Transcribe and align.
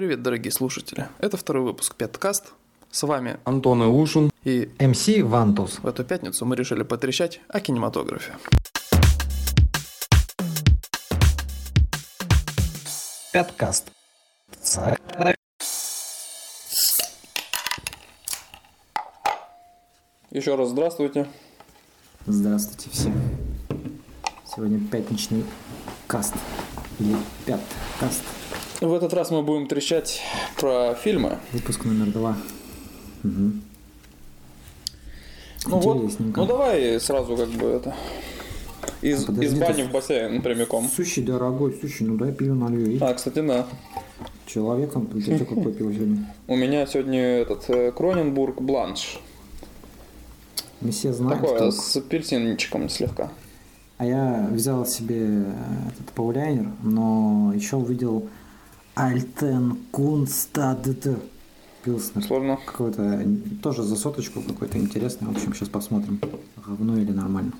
Привет, 0.00 0.22
дорогие 0.22 0.50
слушатели. 0.50 1.08
Это 1.18 1.36
второй 1.36 1.62
выпуск 1.62 1.94
Пяткаст. 1.94 2.54
С 2.90 3.02
вами 3.02 3.38
Антон 3.44 3.82
Иушин. 3.82 4.30
и 4.44 4.70
МС 4.78 5.06
Вантус. 5.24 5.80
в 5.80 5.86
эту 5.86 6.04
пятницу 6.04 6.46
мы 6.46 6.56
решили 6.56 6.84
потрещать 6.84 7.42
о 7.48 7.60
кинематографе. 7.60 8.32
Пяткаст. 13.34 13.92
Еще 20.30 20.54
раз 20.54 20.70
здравствуйте. 20.70 21.26
Здравствуйте 22.24 22.88
все. 22.88 23.12
Сегодня 24.46 24.80
пятничный 24.80 25.44
каст. 26.06 26.32
Или 26.98 27.16
пяткаст. 27.44 28.39
В 28.80 28.92
этот 28.94 29.12
раз 29.12 29.30
мы 29.30 29.42
будем 29.42 29.66
трещать 29.66 30.20
про 30.58 30.94
фильмы. 30.94 31.38
Выпуск 31.52 31.84
номер 31.84 32.06
два. 32.12 32.36
Мгм. 33.22 33.62
Ну 35.66 35.78
вот, 35.80 36.12
ну 36.18 36.46
давай 36.46 36.98
сразу 37.00 37.36
как 37.36 37.48
бы 37.50 37.66
это... 37.66 37.94
Из, 39.02 39.24
Подожди, 39.24 39.46
из 39.46 39.54
бани 39.58 39.82
ты- 39.82 39.88
в 39.88 39.92
бассейн 39.92 40.40
прямиком. 40.40 40.88
Сущий 40.88 41.22
дорогой, 41.22 41.76
сущий, 41.78 42.06
ну 42.06 42.16
дай 42.16 42.32
пиво 42.32 42.54
налью. 42.54 42.98
А, 43.02 43.12
кстати, 43.12 43.40
да. 43.46 43.66
человеком, 44.46 45.08
у 45.12 45.20
тебя 45.20 45.38
какое 45.38 45.72
пиво 45.72 45.92
сегодня? 45.92 46.34
У 46.48 46.56
меня 46.56 46.86
сегодня 46.86 47.20
этот 47.20 47.68
э, 47.68 47.92
Кроненбург 47.92 48.60
Бланш. 48.62 49.20
Мы 50.80 50.90
все 50.92 51.12
знаем, 51.12 51.40
Такое, 51.40 51.70
что- 51.70 51.72
с 51.72 51.96
апельсинчиком 51.96 52.88
слегка. 52.88 53.30
А 53.98 54.06
я 54.06 54.48
взял 54.50 54.86
себе 54.86 55.44
этот 55.92 56.12
пауляйнер, 56.14 56.68
но 56.82 57.52
еще 57.54 57.76
увидел 57.76 58.28
Альтен 59.00 59.78
Кунстад 59.90 60.86
Пилснер. 61.82 62.22
Сложно. 62.22 62.58
Какой-то, 62.66 63.24
тоже 63.62 63.82
за 63.82 63.96
соточку 63.96 64.42
какой-то 64.42 64.76
интересный. 64.76 65.28
В 65.28 65.30
общем, 65.30 65.54
сейчас 65.54 65.70
посмотрим, 65.70 66.20
говно 66.66 66.98
или 66.98 67.10
нормально. 67.10 67.52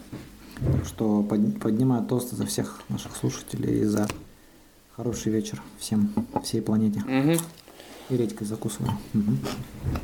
Что 0.84 1.22
под- 1.22 1.58
поднимаю 1.58 2.04
тосты 2.04 2.36
за 2.36 2.44
всех 2.44 2.82
наших 2.90 3.16
слушателей 3.16 3.80
и 3.80 3.84
за 3.84 4.06
хороший 4.94 5.32
вечер 5.32 5.62
всем, 5.78 6.12
всей 6.44 6.60
планете. 6.60 7.00
Мгм. 7.06 7.38
И 8.10 8.16
редькой 8.18 8.46
закусываю. 8.46 8.92
Мгм. 9.14 9.38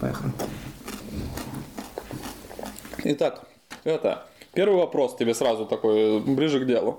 Поехали. 0.00 0.32
Итак, 3.04 3.46
это... 3.84 4.26
Первый 4.54 4.78
вопрос 4.78 5.16
тебе 5.18 5.34
сразу 5.34 5.66
такой, 5.66 6.18
ближе 6.20 6.60
к 6.60 6.66
делу. 6.66 6.98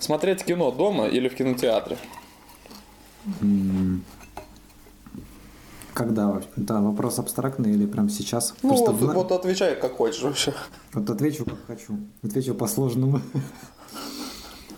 Смотреть 0.00 0.42
кино 0.44 0.72
дома 0.72 1.06
или 1.06 1.28
в 1.28 1.36
кинотеатре? 1.36 1.96
Когда? 5.94 6.28
вообще? 6.28 6.48
Да, 6.56 6.80
вопрос 6.80 7.18
абстрактный 7.18 7.72
или 7.72 7.86
прям 7.86 8.08
сейчас? 8.08 8.54
Ну 8.62 8.70
Просто 8.70 8.92
вот, 8.92 9.10
в- 9.10 9.14
вот 9.14 9.32
отвечай 9.32 9.76
как 9.78 9.96
хочешь 9.96 10.22
вообще. 10.22 10.54
Вот 10.94 11.08
отвечу 11.10 11.44
как 11.44 11.58
хочу. 11.66 11.98
Отвечу 12.22 12.54
по 12.54 12.66
сложному. 12.66 13.20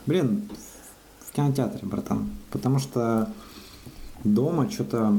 Блин, 0.06 0.48
в 1.20 1.32
кинотеатре, 1.32 1.86
братан. 1.86 2.30
Потому 2.50 2.78
что 2.78 3.30
дома 4.24 4.68
что-то... 4.70 5.16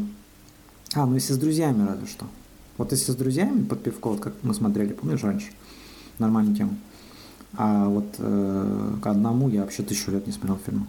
А, 0.93 1.05
ну 1.05 1.15
если 1.15 1.33
с 1.33 1.37
друзьями 1.37 1.87
разве 1.87 2.07
что. 2.07 2.25
Вот 2.77 2.91
если 2.91 3.11
с 3.13 3.15
друзьями 3.15 3.63
под 3.63 3.81
пивко, 3.81 4.09
вот 4.09 4.19
как 4.19 4.33
мы 4.43 4.53
смотрели, 4.53 4.91
помнишь, 4.91 5.23
раньше? 5.23 5.47
Нормальную 6.19 6.57
тему. 6.57 6.75
А 7.57 7.87
вот 7.87 8.15
э, 8.17 8.93
к 9.01 9.07
одному 9.07 9.47
я 9.47 9.61
вообще 9.61 9.81
тысячу 9.83 10.11
лет 10.11 10.27
не 10.27 10.33
смотрел 10.33 10.57
фильмы. 10.65 10.87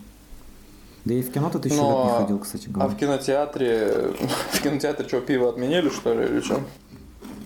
Да 1.06 1.14
и 1.14 1.22
в 1.22 1.30
кино-то 1.32 1.60
тысячу 1.60 1.80
Но- 1.80 2.02
лет 2.04 2.12
не 2.12 2.18
ходил, 2.20 2.38
кстати 2.40 2.66
А 2.68 2.72
говоря. 2.72 2.88
в 2.90 2.96
кинотеатре... 2.98 4.12
В 4.52 4.60
кинотеатре 4.60 5.06
что, 5.06 5.20
пиво 5.20 5.48
отменили, 5.48 5.88
что 5.88 6.12
ли, 6.12 6.26
или 6.26 6.40
что? 6.40 6.60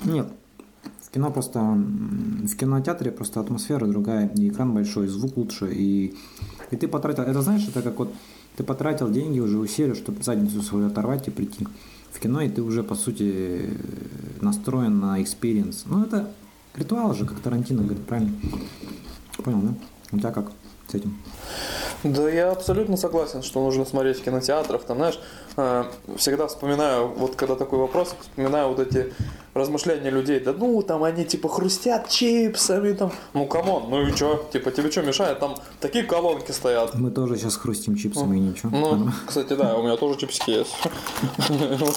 Нет. 0.04 0.28
В 1.02 1.10
кино 1.10 1.30
просто... 1.30 1.60
В 1.60 2.56
кинотеатре 2.56 3.12
просто 3.12 3.38
атмосфера 3.38 3.84
другая, 3.84 4.28
и 4.28 4.48
экран 4.48 4.72
большой, 4.72 5.06
и 5.06 5.08
звук 5.08 5.36
лучше, 5.36 5.70
и... 5.70 6.16
И 6.70 6.76
ты 6.76 6.88
потратил... 6.88 7.24
Это 7.24 7.42
знаешь, 7.42 7.68
это 7.68 7.82
как 7.82 7.98
вот... 7.98 8.10
Ты 8.56 8.64
потратил 8.64 9.10
деньги, 9.10 9.40
уже 9.40 9.58
усилия, 9.58 9.94
чтобы 9.94 10.22
задницу 10.22 10.62
свою 10.62 10.86
оторвать 10.86 11.28
и 11.28 11.30
прийти 11.30 11.66
в 12.12 12.18
кино, 12.18 12.40
и 12.40 12.48
ты 12.48 12.62
уже, 12.62 12.82
по 12.82 12.94
сути, 12.94 13.76
настроен 14.40 15.00
на 15.00 15.20
experience. 15.22 15.84
Ну, 15.84 16.02
это 16.02 16.30
ритуал 16.74 17.12
же, 17.14 17.26
как 17.26 17.38
Тарантино 17.40 17.82
говорит, 17.82 18.06
правильно? 18.06 18.32
Понял, 19.36 19.60
да? 19.60 19.74
У 20.12 20.18
тебя 20.18 20.30
как 20.32 20.50
с 20.88 20.94
этим? 20.94 21.14
Да, 22.02 22.30
я 22.30 22.50
абсолютно 22.50 22.96
согласен, 22.96 23.42
что 23.42 23.60
нужно 23.60 23.84
смотреть 23.84 24.20
в 24.20 24.24
кинотеатрах. 24.24 24.84
Там, 24.84 24.96
знаешь, 24.96 25.20
всегда 26.16 26.46
вспоминаю, 26.46 27.08
вот 27.08 27.36
когда 27.36 27.54
такой 27.54 27.78
вопрос, 27.78 28.14
вспоминаю 28.20 28.68
вот 28.68 28.80
эти 28.80 29.12
размышления 29.54 30.10
людей. 30.10 30.40
Да 30.40 30.52
ну, 30.52 30.80
там 30.82 31.02
они 31.02 31.24
типа 31.24 31.48
хрустят 31.48 32.08
чипсами, 32.08 32.92
там. 32.92 33.12
Ну, 33.34 33.46
come 33.46 33.71
on, 33.71 33.90
ну 33.90 34.06
и 34.06 34.14
чё? 34.14 34.44
Типа, 34.52 34.70
тебе 34.70 34.90
что 34.90 35.02
мешает? 35.02 35.40
Там 35.40 35.56
такие 35.80 36.04
колонки 36.04 36.52
стоят. 36.52 36.94
Мы 36.94 37.10
тоже 37.10 37.36
сейчас 37.36 37.56
хрустим 37.56 37.96
чипсами 37.96 38.36
и 38.36 38.40
ничего. 38.40 38.70
Ну, 38.70 39.10
кстати, 39.26 39.54
да, 39.54 39.76
у 39.76 39.82
меня 39.82 39.96
тоже 39.96 40.18
чипсики 40.18 40.50
есть. 40.50 40.74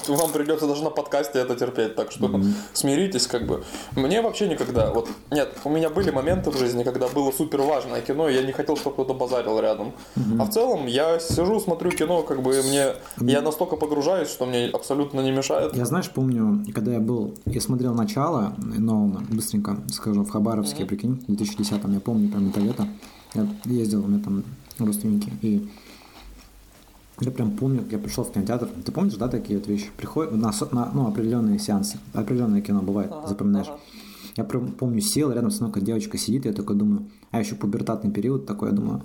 Вам 0.08 0.32
придется 0.32 0.68
даже 0.68 0.84
на 0.84 0.90
подкасте 0.90 1.40
это 1.40 1.56
терпеть, 1.56 1.96
так 1.96 2.12
что 2.12 2.42
смиритесь, 2.74 3.28
как 3.28 3.46
бы. 3.46 3.64
Мне 3.96 4.22
вообще 4.22 4.48
никогда, 4.48 4.92
вот, 4.92 5.08
нет, 5.32 5.50
у 5.64 5.70
меня 5.70 5.90
были 5.90 6.10
моменты 6.10 6.50
в 6.50 6.58
жизни, 6.58 6.84
когда 6.84 7.08
было 7.08 7.32
супер 7.32 7.62
важное 7.62 8.02
кино, 8.02 8.30
и 8.30 8.34
я 8.34 8.42
не 8.42 8.52
хотел, 8.52 8.76
чтобы 8.78 8.96
кто-то 8.96 9.14
базарил 9.14 9.60
рядом. 9.60 9.94
А 10.40 10.46
в 10.46 10.50
целом 10.50 10.88
я 10.88 11.20
сижу, 11.20 11.60
смотрю 11.60 11.92
кино, 11.92 12.24
как 12.24 12.42
бы 12.42 12.62
мне, 12.64 12.96
я 13.22 13.42
настолько 13.54 13.76
погружаюсь, 13.76 14.30
что 14.30 14.46
мне 14.46 14.66
абсолютно 14.66 15.22
не 15.22 15.32
мешает. 15.32 15.76
Я, 15.76 15.86
знаешь, 15.86 16.10
помню, 16.10 16.66
когда 16.74 16.94
я 16.94 17.00
был, 17.00 17.36
я 17.46 17.62
смотрел 17.62 17.94
начало 17.94 18.54
Нолана, 18.58 19.22
быстренько 19.30 19.78
скажу, 19.90 20.24
в 20.24 20.30
Хабаровске, 20.30 20.86
прикинь, 20.86 21.24
в 21.28 21.32
2010-м, 21.32 21.94
я 21.94 22.00
помню 22.00 22.30
прям 22.30 22.50
это 22.50 22.60
лето, 22.60 22.88
я 23.36 23.48
ездил, 23.66 24.04
у 24.04 24.08
меня 24.08 24.24
там 24.24 24.44
родственники, 24.80 25.32
и 25.42 25.70
я 27.20 27.32
прям 27.32 27.52
помню, 27.52 27.84
как 27.84 27.92
я 27.92 28.00
пришел 28.00 28.24
в 28.24 28.32
кинотеатр. 28.32 28.68
Ты 28.86 28.92
помнишь, 28.92 29.14
да, 29.14 29.28
такие 29.28 29.60
вот 29.60 29.68
вещи? 29.68 29.90
Приходят 29.98 30.34
на, 30.34 30.52
на, 30.72 30.92
ну, 30.94 31.08
определенные 31.08 31.60
сеансы, 31.60 32.00
определенное 32.14 32.62
кино 32.62 32.82
бывает, 32.82 33.12
запоминаешь. 33.28 33.68
Я 34.36 34.44
прям 34.44 34.72
помню, 34.72 35.00
сел, 35.00 35.32
рядом 35.32 35.52
со 35.52 35.64
мной 35.64 35.82
девочка 35.82 36.18
сидит, 36.18 36.46
я 36.46 36.54
такой 36.54 36.76
думаю, 36.76 37.10
а 37.32 37.40
еще 37.40 37.56
пубертатный 37.56 38.12
период 38.12 38.46
такой, 38.46 38.70
я 38.70 38.76
думаю, 38.76 39.04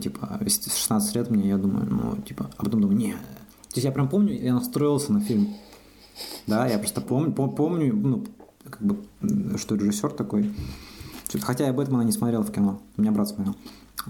типа, 0.00 0.38
если 0.40 0.70
16 0.70 1.14
лет 1.14 1.30
мне, 1.30 1.48
я 1.48 1.58
думаю, 1.58 1.86
ну, 1.88 2.22
типа, 2.22 2.50
а 2.56 2.64
потом 2.64 2.80
думаю, 2.80 2.98
не. 2.98 3.12
То 3.12 3.76
есть 3.76 3.84
я 3.84 3.92
прям 3.92 4.08
помню, 4.08 4.34
я 4.34 4.52
настроился 4.52 5.12
на 5.12 5.20
фильм. 5.20 5.48
Да, 6.46 6.66
я 6.66 6.78
просто 6.78 7.00
помню, 7.00 7.32
пом- 7.32 7.54
помню, 7.54 7.94
ну, 7.94 8.26
как 8.68 8.82
бы, 8.82 8.98
что 9.58 9.76
режиссер 9.76 10.10
такой. 10.10 10.52
Хотя 11.40 11.66
я 11.66 11.72
Бэтмена 11.72 12.02
не 12.02 12.12
смотрел 12.12 12.42
в 12.42 12.50
кино. 12.50 12.80
У 12.96 13.02
меня 13.02 13.12
брат 13.12 13.28
смотрел. 13.28 13.54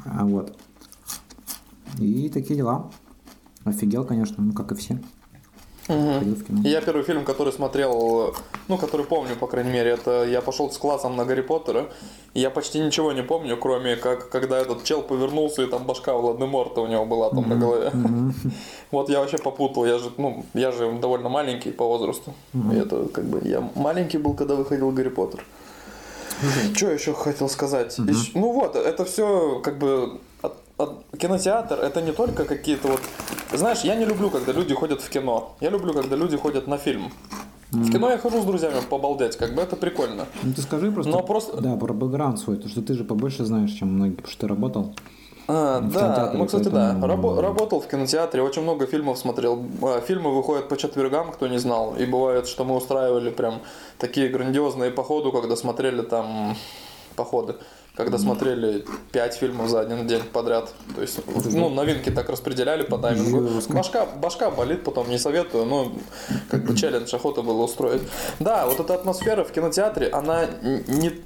А, 0.07 0.25
вот. 0.25 0.57
И 1.99 2.31
такие 2.31 2.57
дела. 2.57 2.91
Офигел, 3.65 4.05
конечно, 4.05 4.43
ну, 4.43 4.55
как 4.55 4.73
и 4.73 4.75
все. 4.75 4.99
Кино. 5.91 6.69
Я 6.69 6.81
первый 6.81 7.03
фильм, 7.03 7.25
который 7.25 7.53
смотрел, 7.53 8.35
ну, 8.69 8.77
который 8.79 9.05
помню, 9.07 9.37
по 9.37 9.47
крайней 9.47 9.71
мере, 9.73 9.91
это 9.91 10.25
я 10.25 10.41
пошел 10.41 10.71
с 10.71 10.79
классом 10.79 11.17
на 11.17 11.25
Гарри 11.25 11.43
Поттера. 11.43 11.87
И 12.35 12.41
я 12.41 12.51
почти 12.51 12.79
ничего 12.79 13.13
не 13.13 13.23
помню, 13.23 13.57
кроме 13.57 13.97
как, 13.97 14.29
когда 14.31 14.59
этот 14.59 14.85
чел 14.85 15.03
повернулся, 15.03 15.63
и 15.63 15.67
там 15.67 15.85
башка 15.85 16.15
Владиморта 16.15 16.81
у 16.81 16.87
него 16.87 17.05
была 17.07 17.31
там 17.31 17.49
на 17.49 17.57
голове. 17.57 17.91
Вот 18.91 19.09
я 19.11 19.21
вообще 19.21 19.39
попутал, 19.39 19.87
я 19.87 19.99
же, 19.99 20.11
ну, 20.17 20.45
я 20.55 20.73
же 20.73 20.93
довольно 21.01 21.29
маленький 21.29 21.71
по 21.73 21.85
возрасту. 21.87 22.33
И 22.55 22.77
это 22.77 23.07
как 23.13 23.25
бы, 23.25 23.41
я 23.49 23.61
маленький 23.75 24.19
был, 24.19 24.35
когда 24.35 24.55
выходил 24.55 24.91
Гарри 24.93 25.09
Поттер. 25.11 25.45
Что 26.75 26.91
еще 26.91 27.13
хотел 27.13 27.49
сказать? 27.49 27.99
Ещё- 27.99 28.33
ну 28.35 28.53
вот, 28.53 28.75
это 28.77 29.05
все 29.05 29.61
как 29.63 29.79
бы 29.79 30.19
кинотеатр 31.19 31.75
это 31.81 32.01
не 32.03 32.13
только 32.13 32.45
какие-то 32.45 32.89
вот. 32.89 33.01
Знаешь, 33.53 33.81
я 33.81 33.95
не 33.97 34.05
люблю, 34.05 34.31
когда 34.31 34.53
люди 34.53 34.75
ходят 34.75 35.01
в 35.01 35.09
кино. 35.11 35.57
Я 35.61 35.71
люблю, 35.71 35.93
когда 35.93 36.17
люди 36.17 36.37
ходят 36.37 36.67
на 36.67 36.79
фильм. 36.79 37.13
В 37.71 37.91
кино 37.93 38.11
я 38.11 38.19
хожу 38.19 38.43
с 38.43 38.45
друзьями 38.45 38.77
побалдеть, 38.89 39.37
как 39.37 39.55
бы 39.55 39.63
это 39.63 39.77
прикольно. 39.77 40.27
Ну, 40.43 40.53
ты 40.53 40.61
скажи 40.63 40.91
просто, 40.91 41.13
Но 41.13 41.23
просто- 41.23 41.61
да, 41.61 41.77
про 41.77 41.93
бэкграунд 41.93 42.39
свой, 42.41 42.57
то 42.57 42.69
что 42.69 42.83
ты 42.83 42.95
же 42.95 43.05
побольше 43.05 43.45
знаешь, 43.45 43.71
чем 43.71 43.89
многие, 43.95 44.15
потому 44.17 44.31
что 44.33 44.41
ты 44.41 44.49
работал. 44.49 44.95
А, 45.47 45.81
В 45.81 45.93
да, 45.93 46.33
ну, 46.35 46.47
кстати, 46.47 46.65
да. 46.69 46.71
поэтому- 47.01 47.07
Рабо- 47.07 47.41
работал 47.41 47.81
в 47.81 47.87
кинотеатре, 47.89 48.43
очень 48.43 48.63
много 48.63 48.87
фильмов 48.87 49.19
смотрел. 49.19 49.63
А, 49.83 50.01
Фильмы 50.01 50.35
выходят 50.35 50.69
по 50.69 50.77
четвергам, 50.77 51.33
кто 51.33 51.49
не 51.49 51.59
знал. 51.59 51.95
И 51.97 52.07
бывает, 52.07 52.47
что 52.47 52.65
мы 52.65 52.77
устраивали 52.77 53.31
прям 53.31 53.61
такие 53.99 54.29
грандиозные 54.29 54.91
походы, 54.91 55.31
когда 55.33 55.57
смотрели 55.57 56.03
там 56.03 56.57
походы. 57.17 57.55
Когда 57.97 58.19
смотрели 58.19 58.85
пять 59.13 59.35
фильмов 59.35 59.69
за 59.69 59.81
один 59.81 60.07
день 60.07 60.23
подряд. 60.33 60.73
То 60.95 61.03
есть, 61.03 61.21
ну, 61.53 61.69
новинки 61.69 62.11
так 62.11 62.29
распределяли 62.31 62.83
по 62.83 62.99
таймингу. 62.99 63.61
Башка, 63.69 64.07
башка 64.07 64.51
болит, 64.51 64.85
потом 64.85 65.11
не 65.11 65.19
советую, 65.19 65.67
но 65.67 65.93
как 66.51 66.65
бы 66.65 66.77
челлендж 66.77 67.15
охота 67.15 67.43
было 67.43 67.63
устроить. 67.65 68.03
Да, 68.39 68.67
вот 68.67 68.81
эта 68.81 68.95
атмосфера 68.95 69.45
в 69.45 69.53
кинотеатре, 69.53 70.09
она 70.09 70.47
не 70.63 71.21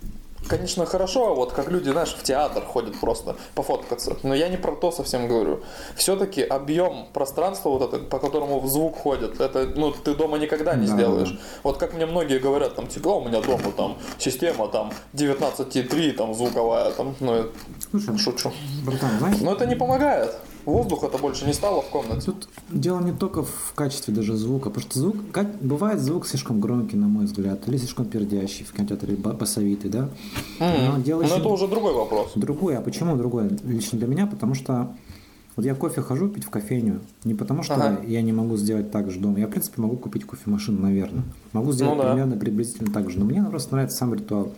конечно, 0.49 0.87
хорошо, 0.87 1.35
вот 1.35 1.53
как 1.53 1.71
люди, 1.71 1.91
знаешь, 1.91 2.15
в 2.15 2.23
театр 2.23 2.63
ходят 2.65 2.99
просто 3.01 3.37
пофоткаться. 3.55 4.17
Но 4.23 4.35
я 4.35 4.49
не 4.49 4.57
про 4.57 4.75
то 4.77 4.91
совсем 4.93 5.29
говорю. 5.29 5.61
Все-таки 5.97 6.43
объем 6.43 7.07
пространства 7.13 7.71
вот 7.71 7.83
это, 7.95 7.99
по 8.05 8.19
которому 8.19 8.67
звук 8.67 8.97
ходит, 8.99 9.41
это, 9.41 9.67
ну, 9.77 9.93
ты 9.93 10.15
дома 10.15 10.39
никогда 10.39 10.75
не 10.75 10.87
Да, 10.87 10.93
сделаешь. 10.95 11.31
да. 11.31 11.39
Вот 11.63 11.79
как 11.79 11.95
мне 11.95 12.07
многие 12.07 12.39
говорят, 12.39 12.75
там, 12.75 12.87
типа, 12.87 13.09
«О, 13.09 13.21
у 13.21 13.25
меня 13.29 13.41
дома 13.41 13.73
там 13.77 13.97
система 14.19 14.69
там 14.69 14.93
19,3 15.15 16.13
там 16.13 16.35
звуковая, 16.35 16.91
там, 16.93 17.15
ну, 17.21 17.35
я 17.37 17.45
Слушай, 17.91 18.19
шучу. 18.19 18.53
братан, 18.85 19.11
знаешь, 19.19 19.39
Но 19.41 19.53
это 19.53 19.67
не 19.67 19.75
помогает. 19.75 20.35
Воздуха-то 20.67 21.19
больше 21.19 21.47
не 21.47 21.53
стало 21.53 21.83
в 21.83 21.91
комнате. 21.91 22.23
Тут 22.27 22.49
дело 22.71 23.01
не 23.01 23.13
только 23.13 23.43
в 23.43 23.73
качестве 23.75 24.15
даже 24.15 24.35
звука, 24.37 24.71
потому 24.71 24.91
что 24.91 24.99
звук, 24.99 25.17
как, 25.31 25.61
бывает 25.61 26.01
звук 26.01 26.27
слишком 26.27 26.61
громкий, 26.61 26.97
на 26.97 27.07
мой 27.07 27.27
взгляд, 27.27 27.69
или 27.69 27.77
слишком 27.77 28.07
пердящий 28.07 28.65
в 28.65 28.73
кинотеатре, 28.73 29.17
ба- 29.17 29.35
басовитый, 29.35 29.91
да? 29.91 30.09
Но 30.61 30.99
дело 31.03 31.21
Но 31.21 31.27
еще 31.27 31.37
это 31.39 31.49
уже 31.49 31.69
другой 31.69 31.93
вопрос. 31.95 32.33
другое. 32.35 32.79
А 32.79 32.81
почему 32.81 33.17
другое? 33.17 33.51
Лично 33.65 33.99
для 33.99 34.09
меня, 34.09 34.27
потому 34.27 34.55
что 34.55 34.95
вот 35.57 35.67
я 35.67 35.75
кофе 35.75 36.01
хожу 36.01 36.29
пить 36.29 36.45
в 36.45 36.51
кофейню, 36.51 37.01
не 37.25 37.35
потому 37.35 37.63
что 37.63 37.75
Ага. 37.75 38.01
я 38.07 38.23
не 38.23 38.33
могу 38.33 38.57
сделать 38.57 38.91
так 38.91 39.11
же 39.11 39.21
дома. 39.21 39.39
Я, 39.39 39.47
в 39.47 39.51
принципе, 39.51 39.83
могу 39.83 39.97
купить 39.97 40.25
кофемашину, 40.27 40.81
наверное. 40.81 41.25
Могу 41.53 41.73
сделать 41.73 41.97
Ну 41.97 42.03
да. 42.03 42.09
примерно 42.13 42.37
приблизительно 42.37 42.91
так 42.93 43.11
же. 43.11 43.19
Но 43.19 43.25
мне 43.27 43.43
просто 43.45 43.73
нравится 43.75 43.99
сам 43.99 44.15
ритуал. 44.15 44.53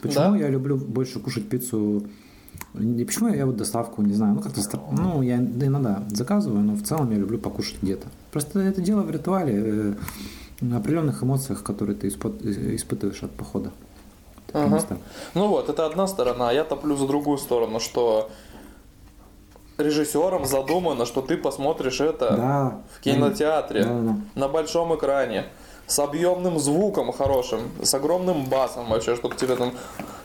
Почему 0.00 0.32
Да? 0.32 0.36
я 0.38 0.48
люблю 0.48 0.76
больше 0.76 1.20
кушать 1.20 1.48
пиццу? 1.48 2.04
И 2.78 3.04
почему 3.04 3.28
я 3.28 3.44
вот 3.44 3.56
доставку, 3.56 4.02
не 4.02 4.14
знаю, 4.14 4.34
ну 4.34 4.40
как-то, 4.40 4.60
ну 4.92 5.20
я 5.22 5.36
иногда 5.36 6.02
заказываю, 6.10 6.60
но 6.62 6.74
в 6.74 6.82
целом 6.82 7.10
я 7.10 7.18
люблю 7.18 7.38
покушать 7.38 7.76
где-то. 7.82 8.06
Просто 8.30 8.60
это 8.60 8.80
дело 8.80 9.02
в 9.02 9.10
ритуале, 9.10 9.62
э, 9.64 9.94
на 10.62 10.78
определенных 10.78 11.22
эмоциях, 11.22 11.62
которые 11.62 11.96
ты 11.96 12.08
э, 12.08 12.74
испытываешь 12.76 13.22
от 13.22 13.30
похода. 13.32 13.72
Ага. 14.54 14.74
места. 14.74 14.96
Ну 15.34 15.48
вот, 15.48 15.68
это 15.68 15.86
одна 15.86 16.06
сторона, 16.06 16.50
а 16.50 16.52
я 16.52 16.64
топлю 16.64 16.96
за 16.96 17.06
другую 17.06 17.38
сторону, 17.38 17.80
что 17.80 18.30
режиссером 19.78 20.44
задумано, 20.44 21.06
что 21.06 21.22
ты 21.22 21.36
посмотришь 21.36 22.00
это 22.00 22.36
Да. 22.36 22.78
в 22.96 23.00
кинотеатре, 23.00 23.84
да, 23.84 24.00
да. 24.00 24.16
на 24.34 24.48
большом 24.48 24.94
экране, 24.94 25.46
с 25.86 25.98
объемным 25.98 26.58
звуком 26.58 27.12
хорошим, 27.12 27.60
с 27.82 27.92
огромным 27.94 28.46
басом 28.46 28.88
вообще, 28.88 29.16
чтобы 29.16 29.36
тебе 29.36 29.56
там 29.56 29.72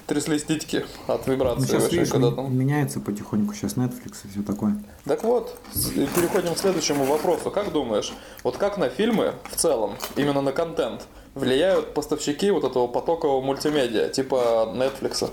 тряслись 0.07 0.43
титьки 0.45 0.85
от 1.07 1.27
Ну, 1.27 1.33
вибрации 1.33 1.65
сейчас, 1.65 1.83
вообще, 1.83 1.97
видишь, 1.97 2.11
когда 2.11 2.31
там. 2.31 2.57
меняется 2.57 2.99
потихоньку 2.99 3.53
сейчас 3.53 3.73
Netflix 3.75 4.15
и 4.23 4.29
все 4.29 4.41
такое. 4.41 4.81
Так 5.03 5.23
вот, 5.23 5.59
переходим 5.73 6.55
к 6.55 6.57
следующему 6.57 7.05
вопросу. 7.05 7.51
Как 7.51 7.71
думаешь, 7.71 8.13
вот 8.43 8.57
как 8.57 8.77
на 8.77 8.89
фильмы 8.89 9.33
в 9.51 9.55
целом, 9.57 9.95
именно 10.15 10.41
на 10.41 10.51
контент, 10.53 11.05
влияют 11.35 11.93
поставщики 11.93 12.49
вот 12.49 12.63
этого 12.63 12.87
потокового 12.87 13.41
мультимедиа, 13.41 14.09
типа 14.09 14.73
Netflix? 14.75 15.29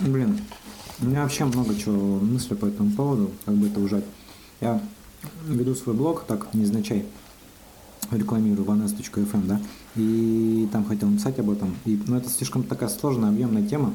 Блин, 0.00 0.40
у 1.00 1.06
меня 1.06 1.22
вообще 1.22 1.44
много 1.44 1.74
чего 1.74 1.96
мысли 2.20 2.54
по 2.54 2.66
этому 2.66 2.92
поводу, 2.92 3.30
как 3.44 3.54
бы 3.54 3.66
это 3.68 3.80
ужать. 3.80 4.04
Я 4.60 4.80
веду 5.46 5.74
свой 5.74 5.94
блог, 5.94 6.24
так, 6.24 6.52
незначай, 6.54 7.06
рекламирую 8.10 8.66
vanes.fm, 8.66 9.46
да, 9.46 9.60
и 9.96 10.68
там 10.72 10.84
хотел 10.84 11.08
написать 11.08 11.38
об 11.38 11.50
этом. 11.50 11.74
И, 11.84 12.00
ну, 12.06 12.16
это 12.16 12.28
слишком 12.28 12.62
такая 12.62 12.88
сложная, 12.88 13.30
объемная 13.30 13.66
тема. 13.66 13.92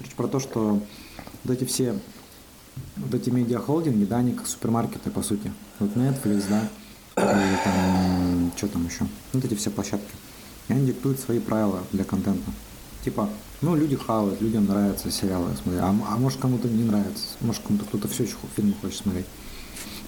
Речь 0.00 0.14
про 0.14 0.28
то, 0.28 0.40
что 0.40 0.80
вот 1.44 1.52
эти 1.52 1.64
все, 1.64 1.94
вот 2.96 3.14
эти 3.14 3.30
медиахолдинги, 3.30 4.04
да, 4.04 4.18
они 4.18 4.32
как 4.32 4.46
супермаркеты, 4.46 5.10
по 5.10 5.22
сути. 5.22 5.52
Вот 5.78 5.94
Netflix, 5.96 6.44
да, 6.48 6.68
или 7.16 7.58
там, 7.64 8.52
что 8.56 8.68
там 8.68 8.86
еще, 8.86 9.06
вот 9.32 9.44
эти 9.44 9.54
все 9.54 9.70
площадки. 9.70 10.12
И 10.68 10.72
они 10.72 10.86
диктуют 10.86 11.20
свои 11.20 11.38
правила 11.38 11.80
для 11.92 12.04
контента. 12.04 12.50
Типа, 13.04 13.28
ну, 13.62 13.76
люди 13.76 13.96
хавают, 13.96 14.40
людям 14.40 14.66
нравятся 14.66 15.10
сериалы 15.10 15.50
смотреть, 15.62 15.82
а, 15.82 15.88
а 15.88 16.16
может 16.16 16.38
кому-то 16.38 16.68
не 16.68 16.84
нравится, 16.84 17.24
может 17.40 17.62
кому-то 17.62 17.84
кто-то 17.84 18.08
все 18.08 18.24
еще 18.24 18.36
фильмы 18.56 18.74
хочет 18.80 19.02
смотреть. 19.02 19.26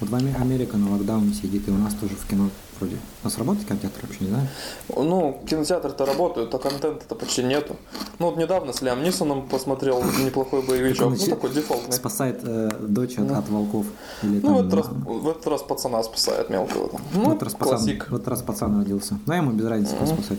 Вот 0.01 0.11
в 0.11 0.15
Аме- 0.15 0.35
Америка 0.35 0.77
на 0.77 0.91
локдауне 0.91 1.33
сидит, 1.35 1.69
и 1.69 1.71
у 1.71 1.77
нас 1.79 1.95
тоже 1.95 2.17
в 2.17 2.27
кино 2.27 2.51
вроде. 2.83 2.97
У 3.23 3.27
нас 3.27 3.39
работает 3.39 3.69
кинотеатр 3.69 4.01
вообще, 4.03 4.25
не 4.25 4.29
знаю? 4.31 4.49
Ну, 4.97 5.41
кинотеатры-то 5.49 6.05
работают, 6.07 6.55
а 6.55 6.59
контента-то 6.59 7.15
почти 7.15 7.43
нету. 7.43 7.77
Ну, 8.19 8.27
вот 8.27 8.37
недавно 8.37 8.73
с 8.73 8.83
Лиам 8.83 9.03
Нисоном 9.03 9.49
посмотрел 9.49 10.03
неплохой 10.25 10.63
боевичок. 10.63 11.11
Ну, 11.11 11.17
такой 11.27 11.51
дефолтный. 11.51 11.93
Спасает 11.93 12.41
э, 12.43 12.71
дочь 12.81 13.19
от, 13.19 13.31
от 13.31 13.49
волков. 13.49 13.87
Или 14.23 14.41
Ну, 14.41 14.55
в 14.55 14.57
там, 14.59 14.67
этот, 14.67 14.75
раз, 14.75 14.87
а, 14.89 14.95
в 15.11 15.29
этот 15.29 15.47
раз 15.47 15.63
пацана 15.63 16.03
спасает 16.03 16.51
мелкого. 16.51 16.89
там. 16.89 17.01
в 17.13 17.17
Ну, 17.19 17.31
этот 17.31 17.43
раз 17.45 17.53
пацан, 17.55 17.79
классик. 17.79 18.11
в 18.11 18.15
этот 18.15 18.29
раз 18.29 18.43
пацан 18.43 18.79
родился. 18.79 19.19
Ну, 19.27 19.33
ему 19.35 19.51
без 19.53 19.65
разницы, 19.67 19.95
кого 19.95 20.07
спасать. 20.07 20.39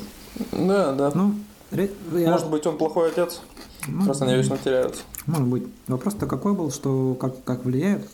Да, 0.51 0.91
да. 0.93 1.11
Ну, 1.15 1.35
ре- 1.71 1.91
я- 2.13 2.31
Может 2.31 2.49
быть, 2.49 2.65
он 2.67 2.77
плохой 2.77 3.09
отец, 3.11 3.41
Ну, 3.87 4.07
раз 4.07 4.21
они 4.21 4.35
вечно 4.35 4.57
теряются. 4.57 5.01
Может 5.25 5.47
быть. 5.47 5.63
Вопрос-то 5.87 6.25
какой 6.25 6.53
был, 6.53 6.71
что 6.71 7.15
как, 7.19 7.43
как 7.43 7.65
влияет? 7.65 8.07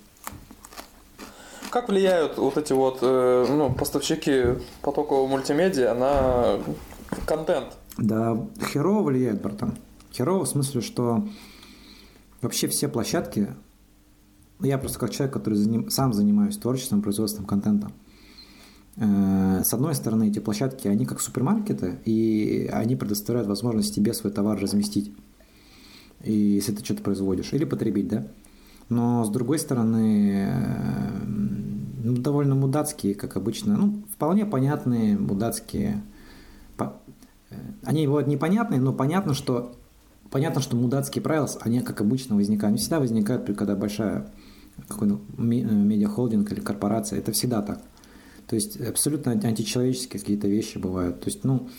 Как 1.71 1.88
влияют 1.89 2.38
вот 2.38 2.57
эти 2.57 2.74
вот 2.74 3.00
э, 3.01 3.45
ну, 3.48 3.71
поставщики 3.74 4.44
потокового 4.81 5.27
мультимедиа 5.27 5.94
на 5.94 6.60
контент? 7.25 7.77
Да, 7.98 8.38
херово 8.71 9.04
влияет, 9.04 9.42
братан. 9.42 9.77
Херово 10.12 10.45
в 10.45 10.50
смысле, 10.50 10.81
что 10.81 11.27
вообще 12.42 12.68
все 12.68 12.88
площадки, 12.88 13.50
ну, 14.60 14.66
я 14.66 14.77
просто 14.80 14.98
как 14.98 15.12
человек, 15.12 15.33
который 15.33 15.56
заним- 15.60 15.89
сам 15.92 16.13
занимаюсь 16.13 16.57
творчеством, 16.57 17.04
производством 17.04 17.45
контента. 17.45 17.92
Э, 18.98 19.62
С 19.63 19.71
одной 19.71 19.94
стороны, 19.94 20.30
эти 20.30 20.39
площадки, 20.39 20.88
они 20.88 21.06
как 21.06 21.21
супермаркеты, 21.21 22.00
и 22.04 22.68
они 22.74 22.95
предоставляют 22.95 23.48
возможность 23.48 23.94
тебе 23.94 24.13
свой 24.13 24.33
товар 24.33 24.60
разместить, 24.60 25.13
и 26.24 26.31
если 26.33 26.74
ты 26.74 26.83
что-то 26.83 27.04
производишь, 27.04 27.54
или 27.54 27.63
потребить, 27.66 28.07
да. 28.07 28.25
Но 28.90 29.24
с 29.24 29.30
другой 29.30 29.60
стороны, 29.60 30.52
ну, 32.04 32.18
довольно 32.18 32.56
мудацкие, 32.56 33.14
как 33.14 33.38
обычно, 33.38 33.78
ну, 33.78 34.04
вполне 34.12 34.46
понятные 34.46 35.18
мудацкие 35.18 36.04
э, 36.80 36.90
они 37.84 38.08
бывают 38.08 38.28
непонятные, 38.28 38.82
но 38.82 38.94
понятно, 38.94 39.34
что 39.34 39.76
понятно, 40.32 40.62
что 40.62 40.76
мудацкие 40.76 41.22
правила, 41.22 41.50
они 41.62 41.82
как 41.82 42.02
обычно 42.02 42.36
возникают. 42.36 42.74
Они 42.74 42.78
всегда 42.78 43.00
возникают, 43.00 43.46
когда 43.46 43.76
большая 43.76 44.32
какой-то 44.88 45.20
ме- 45.38 45.62
э, 45.62 45.66
медиахолдинг 45.66 46.52
или 46.52 46.60
корпорация. 46.60 47.20
Это 47.20 47.32
всегда 47.32 47.62
так. 47.62 47.82
То 48.48 48.56
есть 48.56 48.80
абсолютно 48.82 49.34
античеловеческие 49.34 50.20
какие-то 50.20 50.48
вещи 50.48 50.78
бывают. 50.80 51.20
То 51.20 51.28
есть, 51.28 51.44
ну, 51.44 51.70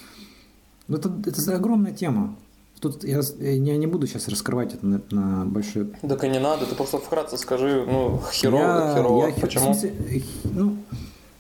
ну, 0.87 0.97
это, 0.97 1.13
это 1.27 1.57
огромная 1.57 1.93
тема. 1.93 2.37
Тут 2.81 3.05
я, 3.05 3.21
я 3.41 3.77
не, 3.77 3.87
буду 3.87 4.07
сейчас 4.07 4.29
раскрывать 4.29 4.73
это 4.73 4.87
на, 4.87 5.01
на 5.11 5.45
большой 5.45 5.87
Так 6.09 6.25
и 6.25 6.29
не 6.29 6.41
надо, 6.41 6.65
ты 6.65 6.75
просто 6.75 6.97
вкратце 6.99 7.37
скажи, 7.37 7.85
ну, 7.87 8.21
херово, 8.33 8.63
я, 8.63 8.95
херово. 8.95 9.27
я 9.27 9.35
Почему? 9.35 9.73
в 9.73 9.77
смысле, 9.77 9.95
э, 10.09 10.21
ну, 10.45 10.77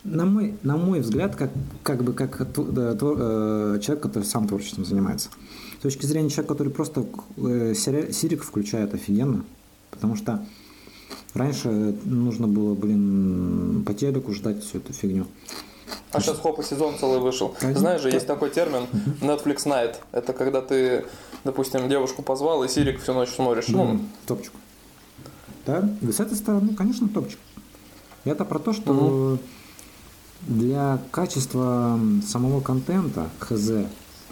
на 0.04 0.26
мой, 0.26 0.54
на 0.62 0.76
мой 0.76 1.00
взгляд, 1.00 1.36
как, 1.36 1.50
как 1.82 2.04
бы 2.04 2.12
как 2.12 2.40
твор- 2.40 3.16
э, 3.18 3.78
человек, 3.80 4.02
который 4.02 4.24
сам 4.24 4.48
творчеством 4.48 4.84
занимается. 4.84 5.30
С 5.78 5.82
точки 5.82 6.04
зрения 6.04 6.28
человека, 6.28 6.52
который 6.54 6.72
просто 6.72 7.06
э, 7.38 7.72
Сирик 7.74 8.42
включает 8.42 8.92
офигенно, 8.92 9.44
потому 9.90 10.16
что 10.16 10.44
раньше 11.32 11.96
нужно 12.04 12.48
было, 12.48 12.74
блин, 12.74 13.82
по 13.86 13.94
телеку 13.94 14.34
ждать 14.34 14.62
всю 14.62 14.76
эту 14.78 14.92
фигню. 14.92 15.26
А 16.12 16.20
сейчас 16.20 16.38
хоп, 16.40 16.58
и 16.58 16.62
сезон 16.62 16.98
целый 16.98 17.20
вышел. 17.20 17.54
Знаешь 17.60 18.02
же, 18.02 18.10
есть 18.10 18.26
такой 18.26 18.50
термин 18.50 18.86
Netflix 19.20 19.64
Night. 19.66 19.96
Это 20.12 20.32
когда 20.32 20.60
ты, 20.60 21.04
допустим, 21.44 21.88
девушку 21.88 22.22
позвал 22.22 22.64
и 22.64 22.68
Сирик 22.68 23.00
всю 23.02 23.14
ночь 23.14 23.30
смотришь. 23.30 23.68
Ну, 23.68 23.84
Блин, 23.84 24.08
топчик. 24.26 24.52
Да, 25.66 25.88
и 26.00 26.10
с 26.10 26.20
этой 26.20 26.36
стороны, 26.36 26.74
конечно, 26.74 27.08
топчик. 27.08 27.38
Это 28.24 28.44
про 28.44 28.58
то, 28.58 28.72
что 28.72 29.38
для 30.42 30.98
качества 31.10 31.98
самого 32.26 32.60
контента 32.60 33.28
хз, 33.38 33.70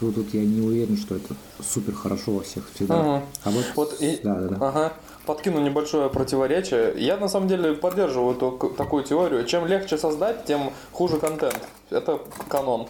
тут, 0.00 0.14
тут 0.14 0.34
я 0.34 0.44
не 0.44 0.60
уверен, 0.60 0.96
что 0.96 1.16
это 1.16 1.34
супер 1.62 1.94
хорошо 1.94 2.32
во 2.32 2.42
всех 2.42 2.64
всегда. 2.74 3.02
Мгм. 3.02 3.22
А 3.44 3.50
вот, 3.50 3.64
Вот 3.76 3.96
и, 4.00 4.20
да, 4.22 4.34
да, 4.34 4.48
да. 4.48 4.68
Ага. 4.68 4.92
Подкину 5.28 5.60
небольшое 5.60 6.08
противоречие. 6.08 6.94
Я 6.96 7.18
на 7.18 7.28
самом 7.28 7.48
деле 7.48 7.74
поддерживаю 7.74 8.34
эту, 8.34 8.72
такую 8.78 9.04
теорию. 9.04 9.44
Чем 9.44 9.66
легче 9.66 9.98
создать, 9.98 10.46
тем 10.46 10.72
хуже 10.90 11.18
контент. 11.18 11.60
Это 11.90 12.20
канон. 12.48 12.88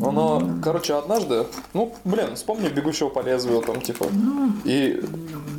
Но, 0.00 0.48
короче, 0.62 0.94
однажды, 0.94 1.44
ну, 1.74 1.92
блин, 2.04 2.36
вспомни 2.36 2.68
бегущего 2.68 3.08
по 3.08 3.18
лезвию 3.18 3.62
там, 3.62 3.80
типа. 3.80 4.06
И 4.64 5.02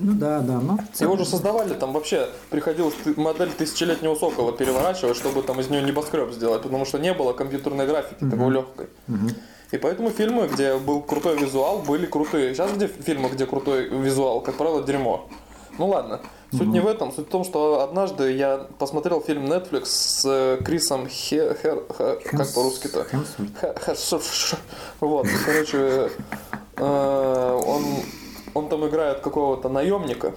Ну 0.02 0.14
да, 0.14 0.40
да, 0.40 0.62
целом- 0.94 1.12
его 1.12 1.18
же 1.18 1.30
создавали, 1.30 1.74
там 1.74 1.92
вообще 1.92 2.30
приходилось 2.50 2.96
модель 3.18 3.52
тысячелетнего 3.52 4.16
сокола 4.16 4.54
переворачивать, 4.54 5.18
чтобы 5.18 5.42
там 5.42 5.60
из 5.60 5.70
нее 5.70 5.82
небоскреб 5.82 6.32
сделать, 6.32 6.62
потому 6.62 6.86
что 6.86 7.00
не 7.00 7.14
было 7.14 7.34
компьютерной 7.34 7.86
графики 7.86 8.20
такой 8.32 8.50
легкой. 8.50 8.88
И 9.74 9.78
поэтому 9.78 10.10
фильмы, 10.10 10.48
где 10.48 10.78
был 10.78 11.02
крутой 11.02 11.38
визуал, 11.38 11.80
были 11.80 12.06
крутые. 12.06 12.54
Сейчас 12.54 12.72
где 12.72 12.88
фильмы, 12.88 13.28
где 13.28 13.46
крутой 13.46 13.90
визуал, 13.90 14.40
как 14.40 14.56
правило, 14.56 14.82
дерьмо. 14.84 15.28
Ну 15.78 15.88
ладно. 15.88 16.20
Суть 16.52 16.68
не 16.68 16.80
в 16.80 16.88
этом. 16.88 17.12
Суть 17.12 17.28
в 17.28 17.32
том, 17.32 17.44
что 17.44 17.82
однажды 17.82 18.32
я 18.32 18.68
посмотрел 18.78 19.22
фильм 19.22 19.46
Netflix 19.46 19.86
с 19.86 20.24
э, 20.26 20.62
Крисом 20.64 21.08
Хе- 21.08 21.58
Хер- 21.64 21.84
Ха- 21.98 22.16
как 22.24 22.54
по-русски-то? 22.54 23.06
Вот, 25.00 25.28
короче, 25.46 26.10
э, 26.78 27.60
он 27.66 27.84
он 28.54 28.70
там 28.70 28.88
играет 28.88 29.22
какого-то 29.22 29.68
наемника. 29.70 30.34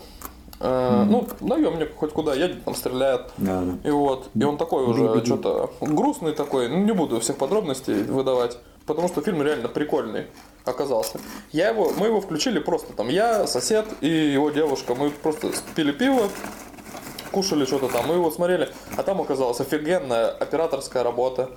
Э, 0.61 1.05
Ну, 1.07 1.27
наемник 1.41 1.95
хоть 1.97 2.13
куда 2.13 2.33
едет, 2.35 2.65
там 2.65 2.75
стреляет. 2.75 3.31
Да, 3.37 3.61
да. 3.61 3.89
И 3.89 3.91
вот, 3.93 4.29
и 4.35 4.43
он 4.45 4.57
такой 4.57 4.85
уже 4.85 5.03
Бей-бей-бей. 5.03 5.27
что-то 5.27 5.71
грустный 5.83 6.33
такой, 6.33 6.69
ну 6.69 6.79
не 6.79 6.93
буду 6.93 7.21
всех 7.21 7.37
подробностей 7.37 8.05
выдавать, 8.05 8.57
потому 8.87 9.09
что 9.09 9.21
фильм 9.21 9.43
реально 9.43 9.69
прикольный 9.69 10.29
оказался. 10.67 11.19
Я 11.53 11.71
его, 11.71 11.93
мы 11.97 12.07
его 12.07 12.21
включили 12.21 12.59
просто 12.59 12.93
там, 12.93 13.09
я, 13.09 13.47
сосед 13.47 13.87
и 14.01 14.09
его 14.09 14.51
девушка, 14.51 14.95
мы 14.95 15.11
просто 15.11 15.51
пили 15.75 15.93
пиво, 15.93 16.29
кушали 17.33 17.65
что-то 17.65 17.89
там, 17.89 18.07
мы 18.07 18.15
его 18.15 18.31
смотрели, 18.31 18.69
а 18.97 19.03
там 19.03 19.21
оказалась 19.21 19.61
офигенная 19.61 20.29
операторская 20.29 21.03
работа. 21.03 21.51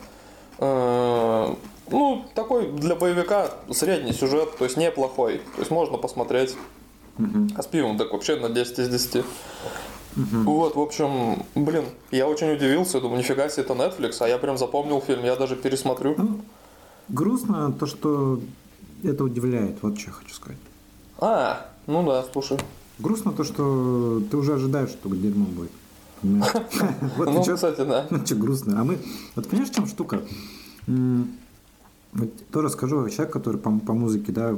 Э, 0.60 1.54
Ну, 1.92 2.24
такой 2.36 2.68
для 2.72 2.94
боевика 2.96 3.50
средний 3.72 4.14
сюжет, 4.14 4.58
то 4.58 4.64
есть 4.66 4.78
неплохой, 4.78 5.40
то 5.56 5.60
есть 5.60 5.72
можно 5.72 5.98
посмотреть. 5.98 6.56
А 7.58 7.62
с 7.64 7.66
пивом 7.68 7.98
так 7.98 8.14
вообще 8.14 8.36
на 8.36 8.50
10 8.50 8.80
из 8.80 8.90
10. 8.90 9.26
Вот, 10.16 10.76
в 10.76 10.80
общем, 10.80 11.44
блин, 11.56 11.86
я 12.12 12.28
очень 12.28 12.52
удивился, 12.52 13.00
думаю, 13.02 13.20
нифига 13.20 13.50
себе, 13.50 13.64
это 13.64 13.74
Netflix, 13.74 14.18
а 14.20 14.28
я 14.28 14.38
прям 14.38 14.58
запомнил 14.58 15.02
фильм, 15.02 15.24
я 15.24 15.36
даже 15.36 15.56
пересмотрю. 15.56 16.16
Ну, 16.18 16.40
грустно 17.10 17.72
то, 17.72 17.86
что 17.88 18.40
это 19.04 19.24
удивляет, 19.24 19.78
вот 19.82 20.00
что 20.00 20.10
я 20.10 20.14
хочу 20.14 20.34
сказать. 20.34 20.58
А, 21.20 21.70
ну 21.88 22.06
да, 22.06 22.26
слушай. 22.32 22.58
Грустно 23.00 23.32
то, 23.32 23.44
что 23.44 24.22
ты 24.30 24.38
уже 24.38 24.54
ожидаешь, 24.54 24.90
что 24.90 25.10
дерьмо 25.10 25.46
будет. 25.46 25.72
Вот 27.18 27.30
Ну, 27.30 27.56
кстати, 27.56 27.82
да. 27.82 28.08
Ну, 28.10 28.26
что 28.26 28.36
грустно. 28.36 28.82
А 28.82 28.84
мы... 28.84 28.98
Вот 29.36 29.48
понимаешь, 29.48 29.72
в 29.72 29.76
чем 29.76 29.88
штука? 29.88 30.22
Вот 30.88 32.48
тоже 32.52 32.70
скажу, 32.70 33.08
человек, 33.10 33.32
который 33.32 33.58
по, 33.58 33.72
по 33.80 33.94
музыке, 33.94 34.32
да, 34.32 34.58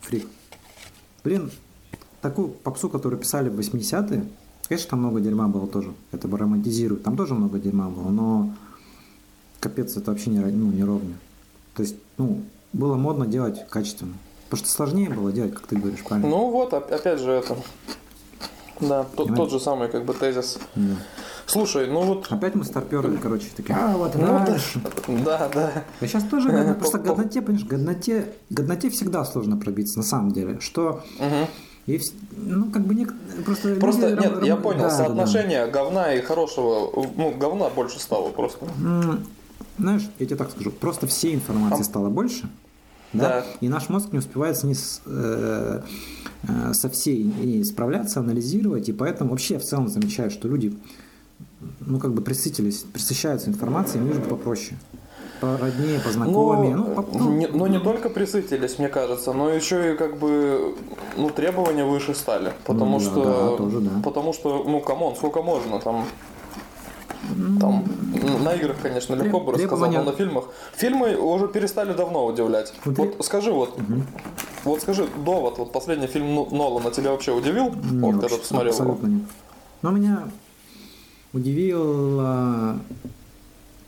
фрик. 0.00 0.26
Блин, 1.22 1.50
такую 2.20 2.48
попсу, 2.48 2.88
которую 2.88 3.20
писали 3.20 3.48
в 3.48 3.58
80-е, 3.58 4.26
конечно, 4.68 4.90
там 4.90 5.00
много 5.00 5.20
дерьма 5.20 5.48
было 5.48 5.66
тоже. 5.66 5.92
Это 6.12 6.26
бы 6.26 6.38
романтизирует. 6.38 7.02
Там 7.02 7.16
тоже 7.16 7.34
много 7.34 7.58
дерьма 7.58 7.88
было, 7.88 8.08
но 8.08 8.54
капец, 9.60 9.96
это 9.96 10.10
вообще 10.10 10.30
не, 10.30 10.38
ну, 10.40 10.70
не 10.70 10.82
ровня. 10.82 11.18
То 11.74 11.82
есть, 11.82 11.96
ну, 12.16 12.42
было 12.72 12.94
модно 12.96 13.26
делать 13.26 13.66
качественно. 13.68 14.14
Потому 14.50 14.64
что 14.64 14.74
сложнее 14.74 15.10
было 15.10 15.30
делать, 15.32 15.54
как 15.54 15.66
ты 15.66 15.76
говоришь, 15.76 16.02
правильно? 16.04 16.28
Ну 16.30 16.50
вот, 16.50 16.72
оп- 16.72 16.90
опять 16.92 17.20
же 17.20 17.32
это. 17.32 17.56
Да, 18.80 19.02
то- 19.04 19.24
Понимаешь? 19.24 19.36
тот 19.38 19.50
же 19.50 19.60
самый 19.60 19.88
как 19.88 20.04
бы 20.04 20.14
тезис. 20.14 20.58
Да. 20.74 20.94
Слушай, 21.46 21.86
ну 21.88 22.02
вот, 22.02 22.26
Опять 22.30 22.54
мы 22.54 22.64
старперы, 22.64 23.16
короче, 23.16 23.46
такие, 23.56 23.74
а, 23.76 23.96
вот, 23.96 24.14
ну 24.14 24.20
да, 24.26 24.46
дальше. 24.46 24.80
да, 25.24 25.48
да. 25.52 25.72
Да 26.00 26.06
сейчас 26.06 26.22
тоже 26.24 26.50
годно- 26.50 26.74
просто 26.78 26.98
годноте, 26.98 27.40
понимаешь, 27.42 27.66
годноте, 27.66 28.32
годноте 28.50 28.90
всегда 28.90 29.24
сложно 29.24 29.56
пробиться, 29.56 29.98
на 29.98 30.04
самом 30.04 30.32
деле. 30.32 30.60
Что, 30.60 31.02
Мгм. 31.18 31.46
и 31.86 32.00
ну, 32.36 32.70
как 32.70 32.82
бы 32.86 32.94
не, 32.94 33.06
просто... 33.44 33.74
Просто, 33.76 34.10
люди 34.10 34.20
нет, 34.22 34.32
рам- 34.36 34.44
я 34.44 34.56
понял, 34.56 34.80
да, 34.82 34.90
да, 34.90 34.96
да. 34.98 35.04
соотношение 35.04 35.66
говна 35.68 36.12
и 36.12 36.20
хорошего, 36.20 36.92
ну, 37.16 37.34
говна 37.38 37.70
больше 37.70 37.98
стало 37.98 38.28
просто. 38.28 38.66
Знаешь, 39.78 40.02
я 40.18 40.26
тебе 40.26 40.36
так 40.36 40.50
скажу, 40.50 40.70
просто 40.70 41.06
всей 41.06 41.34
информации 41.34 41.82
стало 41.82 42.08
больше, 42.10 42.48
да, 43.12 43.28
Да. 43.28 43.44
и 43.60 43.68
наш 43.68 43.88
мозг 43.88 44.08
не 44.12 44.18
успевает 44.18 44.56
с 44.56 44.64
ней 44.64 44.74
с, 44.74 45.00
э, 45.06 45.82
э, 46.48 46.72
со 46.74 46.88
всей 46.90 47.22
и 47.22 47.64
справляться, 47.64 48.20
анализировать, 48.20 48.88
и 48.88 48.92
поэтому 48.92 49.30
вообще 49.30 49.58
в 49.58 49.64
целом 49.64 49.88
замечаю, 49.88 50.30
что 50.30 50.48
люди, 50.48 50.76
ну, 51.80 51.98
как 51.98 52.12
бы 52.12 52.22
присытились, 52.22 52.78
присыщаются 52.92 53.48
информацией, 53.50 54.02
им 54.02 54.08
лишь 54.08 54.18
бы 54.18 54.26
попроще. 54.30 54.76
Породнее, 55.40 56.00
познакомее. 56.00 56.74
Ну, 56.74 56.86
ну, 56.88 56.94
по- 57.02 57.18
ну, 57.18 57.30
не, 57.32 57.46
но 57.46 57.68
не 57.68 57.78
только 57.78 58.10
присытились, 58.10 58.80
мне 58.80 58.88
кажется, 58.88 59.32
но 59.32 59.48
еще 59.50 59.94
и 59.94 59.96
как 59.96 60.18
бы 60.18 60.74
ну, 61.16 61.30
требования 61.30 61.84
выше 61.84 62.12
стали. 62.16 62.52
Потому 62.64 62.98
Ну 62.98 63.00
что. 63.00 63.24
да, 63.24 63.56
тоже 63.56 63.80
да. 63.80 63.90
Потому 64.02 64.32
что, 64.32 64.64
ну, 64.64 64.80
come 64.80 64.99
on, 64.99 65.14
сколько 65.14 65.40
можно 65.42 65.78
там. 65.78 66.04
Там 67.60 67.84
на 68.44 68.54
играх, 68.54 68.76
конечно, 68.82 69.14
легко 69.14 69.40
бы 69.40 69.52
рассказал, 69.52 69.90
но 69.90 70.02
на 70.04 70.12
фильмах. 70.12 70.44
Фильмы 70.74 71.16
уже 71.16 71.48
перестали 71.48 71.92
давно 71.92 72.26
удивлять. 72.26 72.72
Ну, 72.84 72.94
Вот 72.94 73.24
скажи, 73.24 73.52
вот, 73.52 73.78
вот 74.64 74.80
скажи, 74.82 75.06
довод, 75.24 75.58
вот 75.58 75.72
последний 75.72 76.06
фильм 76.06 76.34
Ну- 76.34 76.48
Нолана 76.50 76.90
тебя 76.90 77.10
вообще 77.10 77.32
удивил? 77.32 77.74
Не, 77.74 78.12
вот 78.12 78.20
когда 78.20 78.36
ты 78.36 78.44
смотрел 78.44 78.72
его? 78.72 78.98
Но 79.82 79.90
меня 79.90 80.28
удивило... 81.32 82.78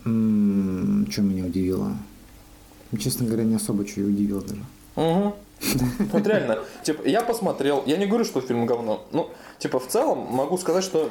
Что 0.03 0.11
меня 0.11 1.45
удивило? 1.45 1.93
Ну, 2.91 2.99
Честно 2.99 3.27
говоря, 3.27 3.45
не 3.45 3.55
особо 3.55 3.87
что 3.87 4.01
и 4.01 4.05
удивило 4.05 4.43
даже. 4.43 4.63
Угу. 4.97 5.35
Вот 6.13 6.27
реально, 6.27 6.59
типа, 6.83 7.07
я 7.07 7.21
посмотрел, 7.21 7.83
я 7.87 7.97
не 7.99 8.07
говорю, 8.07 8.25
что 8.25 8.41
фильм 8.41 8.67
говно. 8.67 9.05
Ну, 9.13 9.29
типа, 9.59 9.79
в 9.79 9.87
целом 9.87 10.27
могу 10.31 10.59
сказать, 10.59 10.85
что... 10.85 11.11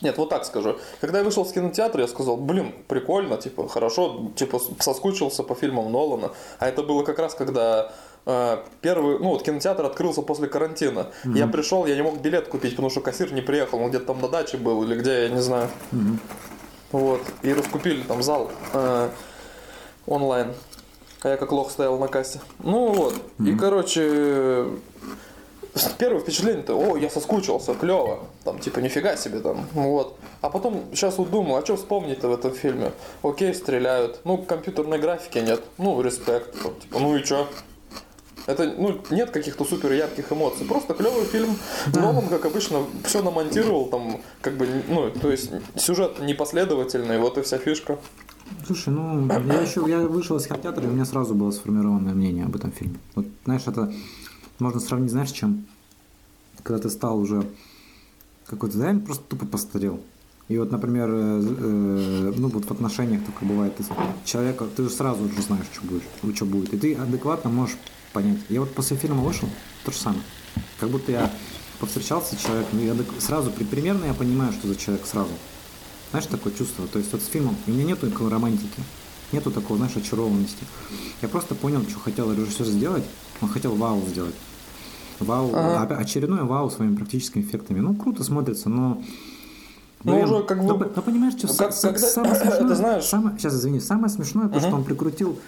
Нет, 0.00 0.16
вот 0.18 0.28
так 0.28 0.44
скажу. 0.44 0.76
Когда 1.00 1.18
я 1.18 1.24
вышел 1.24 1.44
с 1.44 1.52
кинотеатра, 1.52 2.02
я 2.02 2.08
сказал, 2.08 2.36
блин, 2.36 2.72
прикольно, 2.86 3.36
типа, 3.36 3.68
хорошо, 3.68 4.30
типа, 4.36 4.60
соскучился 4.78 5.42
по 5.42 5.54
фильмам 5.54 5.90
Нолана. 5.90 6.32
А 6.58 6.68
это 6.68 6.82
было 6.82 7.02
как 7.02 7.18
раз, 7.18 7.34
когда 7.34 7.90
э, 8.26 8.58
первый, 8.80 9.18
ну 9.18 9.30
вот 9.30 9.42
кинотеатр 9.42 9.84
открылся 9.86 10.22
после 10.22 10.46
карантина. 10.48 11.08
Я 11.24 11.46
пришел, 11.46 11.86
я 11.86 11.96
не 11.96 12.02
мог 12.02 12.20
билет 12.20 12.48
купить, 12.48 12.72
потому 12.72 12.90
что 12.90 13.00
кассир 13.00 13.32
не 13.32 13.40
приехал, 13.40 13.80
он 13.80 13.88
где-то 13.90 14.06
там 14.06 14.20
на 14.20 14.28
даче 14.28 14.56
был 14.56 14.82
или 14.84 14.94
где, 14.94 15.22
я 15.24 15.28
не 15.28 15.42
знаю. 15.42 15.68
Вот. 16.92 17.20
И 17.42 17.52
раскупили 17.52 18.02
там 18.02 18.22
зал 18.22 18.50
э, 18.72 19.10
онлайн. 20.06 20.54
А 21.22 21.30
я 21.30 21.36
как 21.36 21.50
лох 21.50 21.70
стоял 21.70 21.98
на 21.98 22.08
кассе. 22.08 22.40
Ну 22.60 22.92
вот. 22.92 23.14
И, 23.44 23.54
короче, 23.56 24.66
первое 25.98 26.20
впечатление-то, 26.20 26.74
о, 26.74 26.96
я 26.96 27.10
соскучился, 27.10 27.74
клево. 27.74 28.20
Там, 28.44 28.58
типа, 28.58 28.80
нифига 28.80 29.16
себе 29.16 29.40
там. 29.40 29.66
Вот. 29.72 30.16
А 30.40 30.50
потом 30.50 30.84
сейчас 30.92 31.18
вот 31.18 31.30
думаю, 31.30 31.60
а 31.60 31.64
что 31.64 31.76
вспомнить-то 31.76 32.28
в 32.28 32.32
этом 32.32 32.52
фильме? 32.52 32.92
Окей, 33.22 33.54
стреляют. 33.54 34.20
Ну, 34.24 34.38
компьютерной 34.38 34.98
графики 34.98 35.38
нет. 35.38 35.62
Ну, 35.78 36.00
респект. 36.02 36.60
Там, 36.62 36.74
типа, 36.80 36.98
ну 36.98 37.16
и 37.16 37.24
чё? 37.24 37.46
Это, 38.46 38.64
ну, 38.78 38.98
нет 39.10 39.30
каких-то 39.30 39.64
супер 39.64 39.92
ярких 39.92 40.32
эмоций. 40.32 40.66
Просто 40.66 40.94
клевый 40.94 41.26
фильм. 41.26 41.56
Нолан, 41.94 42.28
как 42.28 42.46
обычно, 42.46 42.82
все 43.04 43.22
намонтировал, 43.22 43.86
там, 43.86 44.22
как 44.40 44.56
бы, 44.56 44.66
ну, 44.88 45.10
то 45.10 45.30
есть, 45.30 45.50
сюжет 45.76 46.18
непоследовательный, 46.20 47.18
вот 47.18 47.36
и 47.36 47.42
вся 47.42 47.58
фишка. 47.58 47.98
Слушай, 48.66 48.88
ну, 48.94 49.26
я 49.28 49.60
еще 49.60 49.84
я 49.86 49.98
вышел 49.98 50.36
из 50.38 50.46
кинотеатра, 50.46 50.82
и 50.82 50.86
у 50.86 50.90
меня 50.90 51.04
сразу 51.04 51.34
было 51.34 51.50
сформированное 51.50 52.14
мнение 52.14 52.46
об 52.46 52.56
этом 52.56 52.72
фильме. 52.72 52.98
Вот, 53.14 53.26
знаешь, 53.44 53.66
это 53.66 53.92
можно 54.58 54.80
сравнить, 54.80 55.10
знаешь, 55.10 55.30
чем? 55.30 55.66
Когда 56.62 56.82
ты 56.82 56.90
стал 56.90 57.18
уже 57.18 57.48
какой-то, 58.46 58.78
реально 58.78 59.00
просто 59.00 59.24
тупо 59.24 59.46
постарел. 59.46 60.00
И 60.48 60.56
вот, 60.56 60.70
например, 60.72 61.10
э, 61.12 61.40
э, 61.58 62.32
ну 62.36 62.48
вот 62.48 62.64
в 62.64 62.70
отношениях 62.70 63.22
только 63.24 63.44
бывает, 63.44 63.76
ты 63.76 63.84
человека, 64.24 64.66
ты 64.74 64.84
же 64.84 64.90
сразу 64.90 65.24
уже 65.24 65.42
знаешь, 65.42 65.66
что 65.72 65.86
будет, 65.86 66.02
что 66.34 66.46
будет. 66.46 66.72
И 66.72 66.78
ты 66.78 66.94
адекватно 66.94 67.50
можешь 67.50 67.76
понять. 68.12 68.38
Я 68.48 68.60
вот 68.60 68.74
после 68.74 68.96
фильма 68.96 69.22
вышел, 69.22 69.48
то 69.84 69.92
же 69.92 69.98
самое. 69.98 70.22
Как 70.80 70.88
будто 70.88 71.12
я 71.12 71.30
повстречался 71.78 72.34
с 72.34 72.38
человеком, 72.40 72.82
я 72.84 72.96
сразу, 73.20 73.50
при- 73.50 73.64
примерно 73.64 74.06
я 74.06 74.14
понимаю, 74.14 74.52
что 74.52 74.68
за 74.68 74.76
человек 74.76 75.06
сразу. 75.06 75.30
Знаешь, 76.10 76.26
такое 76.26 76.52
чувство. 76.54 76.86
То 76.88 76.98
есть 76.98 77.12
вот 77.12 77.20
с 77.20 77.26
фильмом 77.26 77.54
у 77.66 77.70
меня 77.70 77.84
нету 77.84 78.06
никакой 78.06 78.30
романтики. 78.30 78.82
Нету 79.30 79.50
такого, 79.50 79.76
знаешь, 79.76 79.94
очарованности. 79.96 80.64
Я 81.20 81.28
просто 81.28 81.54
понял, 81.54 81.82
что 81.86 81.98
хотел 82.00 82.32
режиссер 82.32 82.64
сделать. 82.64 83.04
Он 83.42 83.48
хотел 83.50 83.74
вау 83.74 84.02
сделать. 84.08 84.34
Вау, 85.20 85.50
Ага. 85.54 85.84
опя- 85.94 85.96
очередное 85.98 86.44
вау 86.44 86.70
своими 86.70 86.94
практическими 86.96 87.42
эффектами. 87.42 87.80
Ну, 87.80 87.94
круто 87.94 88.22
смотрится, 88.24 88.68
но... 88.68 89.02
Ну, 90.04 90.20
уже 90.22 90.44
как 90.44 90.64
бы- 90.64 90.90
ну, 90.94 91.02
понимаешь, 91.02 91.34
что 91.34 91.48
са- 91.48 91.56
как- 91.58 91.72
са- 91.72 91.92
когда- 91.92 92.08
самое 92.08 92.34
смешное... 92.40 92.74
знаешь- 92.76 93.04
самое- 93.04 93.36
сейчас, 93.38 93.54
извини. 93.54 93.80
Самое 93.80 94.08
смешное, 94.10 94.48
то, 94.48 94.60
что 94.60 94.70
он 94.76 94.84
прикрутил 94.84 95.38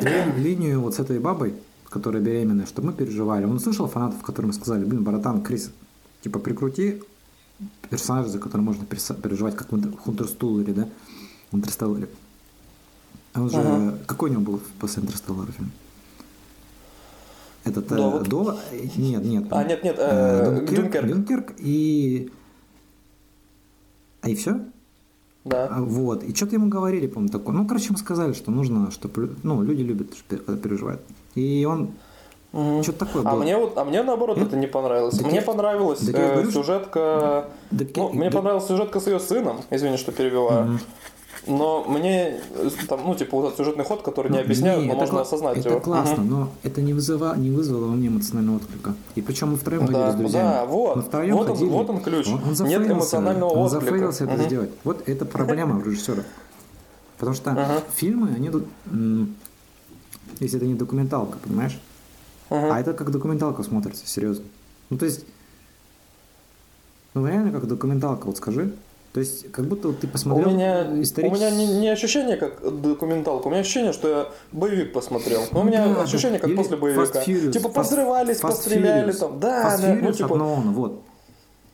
ли- 0.00 0.32
линию 0.42 0.80
вот 0.80 0.94
с 0.94 0.98
этой 0.98 1.18
бабой, 1.18 1.54
которая 1.90 2.22
беременная, 2.22 2.66
чтобы 2.66 2.88
мы 2.88 2.92
переживали. 2.94 3.44
Он 3.44 3.56
услышал 3.56 3.86
фанатов, 3.86 4.22
которым 4.22 4.52
сказали, 4.52 4.84
блин, 4.84 5.04
братан, 5.04 5.42
Крис, 5.42 5.70
типа 6.22 6.38
прикрути 6.38 7.02
персонажа, 7.90 8.30
за 8.30 8.38
которым 8.38 8.64
можно 8.64 8.84
переживать, 8.86 9.56
как 9.56 9.70
в 9.70 9.96
Хунтерстуллере, 9.98 10.72
да? 10.72 10.88
В 11.52 11.56
Интерстелларе. 11.56 12.08
А 13.34 13.42
он 13.42 13.50
же... 13.50 13.58
Ага. 13.58 13.98
Какой 14.06 14.30
у 14.30 14.32
него 14.32 14.42
был 14.42 14.60
после 14.80 15.02
Интерстеллара 15.02 15.52
фильм? 15.52 15.70
Этот 17.64 17.90
э, 17.92 17.96
Довод? 17.96 18.28
Дова? 18.28 18.56
Нет, 18.96 19.24
нет. 19.24 19.44
А, 19.50 19.64
нет, 19.64 19.82
нет, 19.84 19.96
Э, 19.98 20.52
э, 20.52 20.54
Дюнкерк, 20.66 20.80
Дюнкерк. 20.82 21.06
Дюнкерк 21.06 21.52
и... 21.58 22.30
А 24.22 24.28
и 24.28 24.34
все? 24.34 24.60
Да. 25.44 25.68
А, 25.70 25.80
Вот. 25.82 26.22
И 26.24 26.34
что-то 26.34 26.54
ему 26.56 26.68
говорили, 26.68 27.06
по-моему, 27.06 27.32
такое. 27.32 27.54
Ну, 27.54 27.66
короче, 27.66 27.86
ему 27.86 27.96
сказали, 27.98 28.32
что 28.32 28.50
нужно, 28.50 28.90
чтобы 28.90 29.34
ну, 29.42 29.62
люди 29.62 29.82
любят, 29.82 30.14
что 30.14 30.36
когда 30.36 30.56
переживают. 30.60 31.02
И 31.34 31.66
он 31.68 31.90
Что-то 32.82 33.06
такое 33.06 33.22
А 33.24 33.32
было. 33.32 33.42
мне 33.42 33.56
вот, 33.56 33.76
а 33.76 33.84
мне 33.84 34.02
наоборот 34.02 34.38
это 34.38 34.56
не 34.56 34.66
понравилось. 34.66 35.16
Так 35.18 35.26
мне 35.26 35.36
я- 35.36 35.42
понравилась 35.42 35.98
так 36.00 36.14
э, 36.14 36.32
говорю, 36.32 36.50
что- 36.50 36.60
сюжетка. 36.62 37.48
Так 37.70 37.88
ну, 37.96 38.08
я- 38.10 38.14
мне 38.14 38.30
да- 38.30 38.36
понравилась 38.38 38.66
сюжетка 38.66 39.00
с 39.00 39.06
ее 39.06 39.18
сыном. 39.20 39.56
Извини, 39.70 39.96
что 39.96 40.12
перебиваю. 40.12 40.78
Но 41.46 41.84
мне 41.84 42.40
там, 42.88 43.00
ну, 43.04 43.14
типа, 43.14 43.36
вот 43.36 43.46
этот 43.46 43.58
сюжетный 43.58 43.84
ход, 43.84 44.00
который 44.02 44.30
не 44.30 44.38
Ну, 44.38 44.44
объясняют, 44.44 44.80
не, 44.82 44.86
но 44.88 44.92
это 44.94 45.00
можно 45.02 45.18
кла- 45.18 45.22
осознать 45.22 45.58
это 45.58 45.68
его. 45.68 45.80
классно, 45.80 46.16
Мгм. 46.22 46.30
но 46.30 46.50
это 46.62 46.80
не, 46.80 46.94
вызыва, 46.94 47.36
не 47.36 47.50
вызвало 47.50 47.86
во 47.88 47.92
мне 47.92 48.08
эмоционального 48.08 48.56
отклика. 48.56 48.94
И 49.14 49.20
причем 49.20 49.50
мы 49.52 49.56
втроем 49.58 49.82
ходили 49.82 49.98
Да, 49.98 50.12
с 50.12 50.14
друзьями. 50.14 50.44
да, 50.48 50.64
вот. 50.64 50.96
Мы 50.96 51.02
втроем 51.02 51.36
Вот 51.36 51.48
он- 51.50 51.54
ходили. 51.56 51.68
вот 51.70 51.90
он 51.90 52.00
ключ. 52.02 52.28
Он, 52.28 52.34
он 52.60 52.66
Нет 52.68 52.90
эмоционального 52.90 53.50
он 53.50 53.66
отклика. 53.66 53.84
зафейлился 53.84 54.24
это 54.24 54.34
Мгм. 54.34 54.42
сделать. 54.44 54.70
Вот 54.84 55.06
это 55.08 55.24
проблема 55.26 55.82
режиссера. 55.84 56.22
Потому 57.18 57.36
что 57.36 57.50
Ага. 57.50 57.82
фильмы, 57.94 58.30
они 58.34 58.48
тут... 58.50 58.64
Если 60.40 60.56
это 60.56 60.66
не 60.66 60.74
документалка, 60.74 61.38
понимаешь? 61.38 61.78
Мгм. 62.50 62.72
А 62.72 62.80
это 62.80 62.92
как 62.94 63.10
документалка 63.10 63.62
смотрится, 63.62 64.06
серьезно. 64.06 64.44
Ну, 64.90 64.96
то 64.98 65.04
есть... 65.04 65.24
Ну, 67.14 67.26
реально 67.26 67.52
как 67.52 67.66
документалка, 67.68 68.26
вот 68.26 68.36
скажи. 68.38 68.74
То 69.14 69.20
есть, 69.20 69.52
как 69.52 69.66
будто 69.66 69.88
вот 69.88 70.00
ты 70.00 70.08
У 70.08 70.10
посмотрел 70.10 70.50
меня, 70.50 70.82
исторический- 71.00 71.28
у 71.28 71.30
меня 71.30 71.50
не, 71.52 71.66
не 71.78 71.88
ощущение 71.88 72.36
как 72.36 72.58
документалка, 72.82 73.46
у 73.46 73.50
меня 73.50 73.60
ощущение, 73.60 73.92
что 73.92 74.08
я 74.08 74.26
боевик 74.50 74.92
посмотрел. 74.92 75.44
Ну, 75.52 75.60
у 75.60 75.62
меня 75.62 75.86
Да, 75.86 76.02
ощущение, 76.02 76.40
как 76.40 76.50
или 76.50 76.56
после 76.56 76.76
боевика. 76.76 77.22
Furious, 77.22 77.52
типа 77.52 77.68
Fast- 77.68 77.74
позрывались, 77.74 78.38
Fast 78.38 78.48
постреляли 78.48 79.12
Furious. 79.12 79.18
там. 79.20 79.38
Да, 79.38 79.68
Fast 79.76 79.82
да, 79.82 79.86
ну 79.94 79.94
Furious 79.94 80.10
от 80.10 80.16
типа. 80.16 80.36
Нолана, 80.36 80.72
вот. 80.72 81.02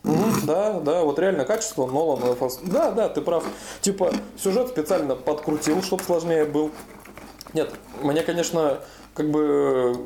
Мгм, 0.02 0.34
да, 0.46 0.80
да, 0.80 1.02
вот 1.02 1.18
реально 1.18 1.46
качество 1.46 1.86
Нолана. 1.86 2.36
Да, 2.64 2.90
да, 2.90 3.08
ты 3.08 3.22
прав. 3.22 3.42
Типа, 3.80 4.12
сюжет 4.36 4.68
специально 4.68 5.14
подкрутил, 5.16 5.82
чтобы 5.82 6.02
сложнее 6.02 6.44
был. 6.44 6.70
Нет, 7.54 7.70
мне, 8.02 8.22
конечно, 8.22 8.80
как 9.14 9.30
бы 9.30 9.96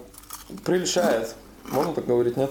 прельщает. 0.64 1.34
Можно 1.72 1.92
так 1.94 2.06
говорить, 2.06 2.36
нет? 2.36 2.50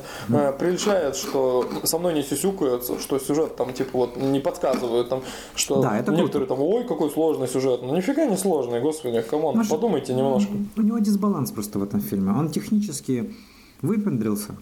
Прельщает, 0.59 1.15
что 1.15 1.69
со 1.83 1.97
мной 1.97 2.13
не 2.13 2.23
сюсюкаются, 2.23 2.99
что 2.99 3.19
сюжет 3.19 3.55
там, 3.55 3.73
типа, 3.73 3.91
вот 3.93 4.17
не 4.17 4.39
подсказывают, 4.39 5.09
там, 5.09 5.21
что 5.55 5.81
Да, 5.81 5.97
это 5.97 6.11
некоторые 6.11 6.47
там, 6.47 6.59
ой, 6.59 6.83
какой 6.85 7.09
сложный 7.09 7.47
сюжет. 7.47 7.81
Ну, 7.83 7.95
нифига 7.95 8.25
не 8.25 8.37
сложный, 8.37 8.81
господи, 8.81 9.21
come 9.21 9.42
on, 9.42 9.57
Маш, 9.57 9.69
подумайте 9.69 10.13
немножко. 10.13 10.51
У 10.75 10.81
него 10.81 10.99
дисбаланс 10.99 11.51
просто 11.51 11.79
в 11.79 11.83
этом 11.83 12.01
фильме. 12.01 12.31
Он 12.31 12.49
технически 12.49 13.33
выпендрился. 13.81 14.55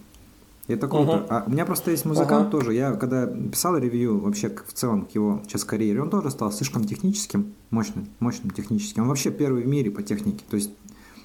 И 0.68 0.74
это 0.74 0.86
круто. 0.86 1.16
Мгм. 1.16 1.26
А 1.28 1.44
у 1.46 1.50
меня 1.50 1.66
просто 1.66 1.90
есть 1.90 2.04
музыкант 2.04 2.42
Ага. 2.42 2.50
тоже. 2.50 2.74
Я 2.74 2.92
когда 2.92 3.26
писал 3.26 3.76
ревью 3.76 4.20
вообще 4.20 4.48
в 4.48 4.72
целом 4.72 5.06
к 5.06 5.10
его 5.10 5.40
сейчас 5.44 5.64
карьере, 5.64 6.00
он 6.02 6.08
тоже 6.08 6.30
стал 6.30 6.52
слишком 6.52 6.84
техническим, 6.84 7.54
мощным, 7.70 8.06
мощным 8.20 8.50
техническим. 8.50 9.02
Он 9.02 9.08
вообще 9.08 9.32
первый 9.32 9.64
в 9.64 9.66
мире 9.66 9.90
по 9.90 10.02
технике. 10.02 10.44
То 10.48 10.56
есть 10.56 10.70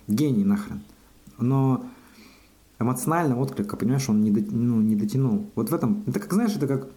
гений 0.08 0.44
нахрен. 0.44 0.82
Но 1.38 1.84
эмоционально 2.80 3.40
отклика, 3.40 3.76
понимаешь, 3.78 4.08
он 4.10 4.22
не, 4.22 4.32
дот- 4.32 4.52
ну, 4.52 4.82
не 4.82 4.96
дотянул. 4.96 5.50
Вот 5.56 5.70
в 5.70 5.74
этом, 5.74 6.04
это 6.08 6.20
как, 6.20 6.34
знаешь, 6.34 6.56
это 6.56 6.68
как 6.68 6.88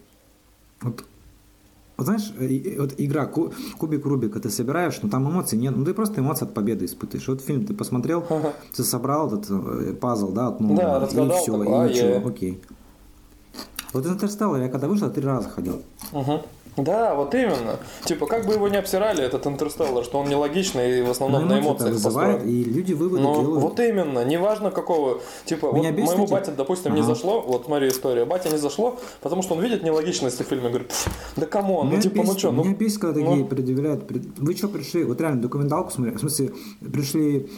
вот 0.82 1.04
вот 1.96 2.06
знаешь, 2.06 2.32
э, 2.38 2.80
вот 2.80 2.94
игра 2.96 3.26
ку- 3.26 3.52
кубик 3.78 4.06
Рубика 4.06 4.40
ты 4.40 4.48
собираешь, 4.48 5.02
но 5.02 5.10
там 5.10 5.28
эмоций 5.28 5.58
нет, 5.58 5.76
ну 5.76 5.84
ты 5.84 5.92
просто 5.92 6.20
эмоции 6.22 6.46
от 6.46 6.54
победы 6.54 6.86
испытываешь. 6.86 7.28
Вот 7.28 7.42
фильм 7.42 7.66
ты 7.66 7.74
посмотрел, 7.74 8.24
Ага. 8.30 8.54
ты 8.74 8.84
собрал 8.84 9.26
этот 9.28 9.50
э, 9.50 9.92
пазл, 9.92 10.32
да, 10.32 10.48
от 10.48 10.58
Да, 10.58 10.64
Нолана, 10.64 11.04
и 11.04 11.08
все, 11.08 11.52
такой, 11.58 11.66
и 11.66 11.70
а, 11.72 11.88
ничего, 11.88 12.08
я- 12.08 12.26
окей. 12.26 12.60
Вот 13.92 14.06
Интерстеллар 14.06 14.62
я 14.62 14.68
когда 14.68 14.88
вышел, 14.88 15.10
три 15.10 15.24
раза 15.24 15.48
ходил. 15.50 15.82
Мгм. 16.12 16.40
Да, 16.76 17.14
вот 17.14 17.34
именно. 17.34 17.78
Типа, 18.04 18.26
как 18.26 18.46
бы 18.46 18.54
его 18.54 18.68
не 18.68 18.76
обсирали, 18.76 19.22
этот 19.24 19.46
интерстеллар, 19.46 20.04
что 20.04 20.18
он 20.18 20.28
нелогичный 20.28 21.00
и 21.00 21.02
в 21.02 21.10
основном 21.10 21.42
Но 21.48 21.56
на 21.56 21.60
эмоциях 21.60 21.92
вызывает, 21.92 22.44
и 22.46 22.64
люди 22.64 22.92
выводы 22.92 23.22
Ну, 23.22 23.34
делают. 23.34 23.62
вот 23.62 23.80
именно, 23.80 24.24
неважно 24.24 24.70
какого, 24.70 25.20
типа, 25.44 25.72
Меня 25.72 25.90
вот 25.90 25.96
бесит 25.98 26.08
моему 26.10 26.26
бате, 26.28 26.52
допустим, 26.56 26.94
не 26.94 27.00
Ага. 27.00 27.08
зашло, 27.14 27.40
вот 27.40 27.64
смотри 27.66 27.88
история, 27.88 28.24
батя 28.24 28.50
не 28.50 28.58
зашло, 28.58 28.98
потому 29.20 29.42
что 29.42 29.54
он 29.54 29.62
видит 29.62 29.82
нелогичность 29.82 30.40
в 30.40 30.44
фильме, 30.44 30.68
говорит, 30.68 30.88
«Пф, 30.88 31.08
да 31.36 31.46
come 31.46 31.71
on, 31.71 31.90
ну 31.90 32.00
типа, 32.00 32.16
ну 32.18 32.22
бесит- 32.22 32.38
что, 32.38 32.52
ну, 32.52 32.64
Меня 32.64 32.74
бесит, 32.74 33.00
когда 33.00 33.20
ну. 33.20 33.26
такие 33.26 33.44
предъявляют. 33.44 34.06
пред- 34.06 34.38
Вы 34.38 34.54
что 34.54 34.68
пришли? 34.68 35.04
Вот 35.04 35.20
реально 35.20 35.42
документалку 35.42 35.90
смотрели. 35.90 36.16
В 36.16 36.20
смысле, 36.20 36.52
пришли 36.92 37.50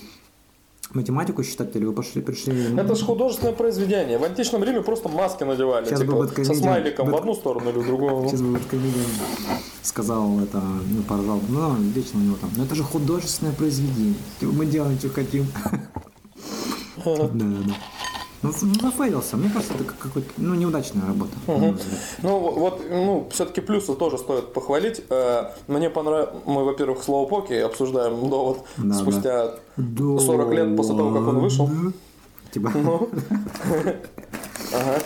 математику 0.95 1.43
считать, 1.43 1.75
или 1.77 1.85
вы 1.85 1.93
пошли, 1.93 2.23
пришли... 2.23 2.77
это 2.77 2.95
же 2.95 3.05
художественное 3.05 3.53
произведение. 3.55 4.19
В 4.19 4.25
античном 4.25 4.63
Риме 4.65 4.83
просто 4.83 5.09
маски 5.09 5.45
надевали, 5.45 5.85
Сейчас 5.87 6.01
бы 6.01 6.07
типа, 6.07 6.17
Бэткомедиан- 6.25 6.45
со 6.45 6.55
смайликом 6.55 7.07
в 7.09 7.11
Бэт- 7.13 7.19
одну 7.19 7.35
сторону 7.35 7.71
или 7.71 7.79
в 7.79 7.87
другую. 7.87 8.29
Сейчас 8.29 8.43
бы 8.43 8.51
вот 8.53 8.63
комедиан 8.71 9.05
сказал 9.83 10.41
это, 10.41 10.61
ну, 10.61 11.03
поржал. 11.03 11.41
Ну, 11.49 11.75
вечно 11.95 12.21
у 12.21 12.23
него 12.23 12.37
там. 12.41 12.51
Но 12.57 12.65
это 12.65 12.75
же 12.75 12.83
художественное 12.83 13.53
произведение. 13.53 14.15
Типа, 14.41 14.53
мы 14.53 14.67
делаем, 14.67 14.99
что 14.99 15.09
хотим. 15.09 15.47
Да, 17.05 17.17
да, 17.17 17.29
да. 17.33 17.75
Ну, 18.43 18.53
ну, 18.63 18.75
зафейлился. 18.81 19.37
Мне 19.37 19.49
кажется, 19.51 19.75
это 19.75 19.85
как- 19.85 19.99
какой-то, 19.99 20.29
ну, 20.37 20.55
неудачная 20.55 21.07
работа. 21.07 21.31
взгляд. 21.47 21.81
Ну 22.23 22.39
вот, 22.39 22.83
ну, 22.91 23.29
все-таки 23.31 23.61
плюсы 23.61 23.95
тоже 23.95 24.19
стоит 24.19 24.53
похвалить. 24.53 25.03
Э, 25.11 25.53
Мне 25.69 25.91
понравилось, 25.91 26.35
мы, 26.45 26.65
во-первых, 26.65 27.05
слово 27.05 27.29
поки 27.29 27.53
обсуждаем 27.55 28.29
довод 28.29 28.59
Да, 28.79 28.95
спустя 28.95 29.55
Да 29.77 30.19
40 30.19 30.53
лет 30.53 30.77
после 30.77 30.97
того, 30.97 31.11
как 31.13 31.29
он 31.29 31.39
вышел. 31.39 31.71
Типа, 32.53 32.73
Ну, 32.75 33.09
ага. 34.75 34.99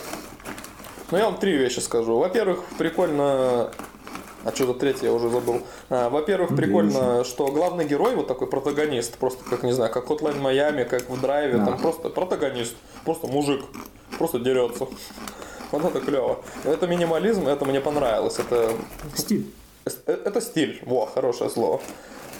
Ну, 1.11 1.17
я 1.17 1.25
вам 1.25 1.37
три 1.37 1.55
вещи 1.57 1.79
скажу. 1.79 2.17
Во-первых, 2.17 2.63
прикольно... 2.77 3.71
А 4.47 4.55
что-то 4.55 4.75
третье 4.79 5.07
я 5.07 5.13
уже 5.13 5.29
забыл. 5.29 5.61
А, 5.89 6.09
Во-первых, 6.09 6.55
прикольно, 6.55 7.25
что 7.25 7.47
главный 7.47 7.85
герой, 7.85 8.15
вот 8.15 8.27
такой 8.27 8.47
протагонист, 8.47 9.17
просто 9.17 9.43
как, 9.43 9.63
не 9.63 9.73
знаю, 9.73 9.91
как 9.91 10.05
Hotline 10.07 10.41
Miami, 10.41 10.85
как 10.85 11.09
в 11.09 11.19
Драйве, 11.19 11.57
Да. 11.57 11.65
там 11.65 11.77
просто 11.77 12.07
протагонист, 12.09 12.73
просто 13.03 13.27
мужик, 13.27 13.65
просто 14.17 14.39
дерется. 14.39 14.87
Вот 15.71 15.83
это 15.83 15.99
клево. 15.99 16.39
Это 16.63 16.87
минимализм, 16.87 17.45
это 17.45 17.65
мне 17.65 17.81
понравилось. 17.81 18.39
Это 18.39 18.71
стиль. 19.15 19.51
Э, 20.05 20.13
Это 20.23 20.39
стиль, 20.39 20.81
во, 20.85 21.07
хорошее 21.07 21.49
слово. 21.49 21.81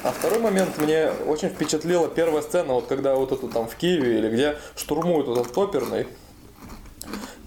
А 0.04 0.14
второй 0.14 0.40
момент 0.40 0.78
мне 0.78 1.12
очень 1.28 1.50
впечатлила 1.50 2.08
первая 2.08 2.42
сцена, 2.42 2.76
вот 2.76 2.88
когда 2.88 3.16
вот 3.16 3.34
это 3.34 3.48
там 3.50 3.68
в 3.68 3.76
Киеве 3.76 4.20
или 4.20 4.30
где 4.30 4.58
штурмуют 4.78 5.28
этот 5.28 5.58
оперный. 5.58 6.08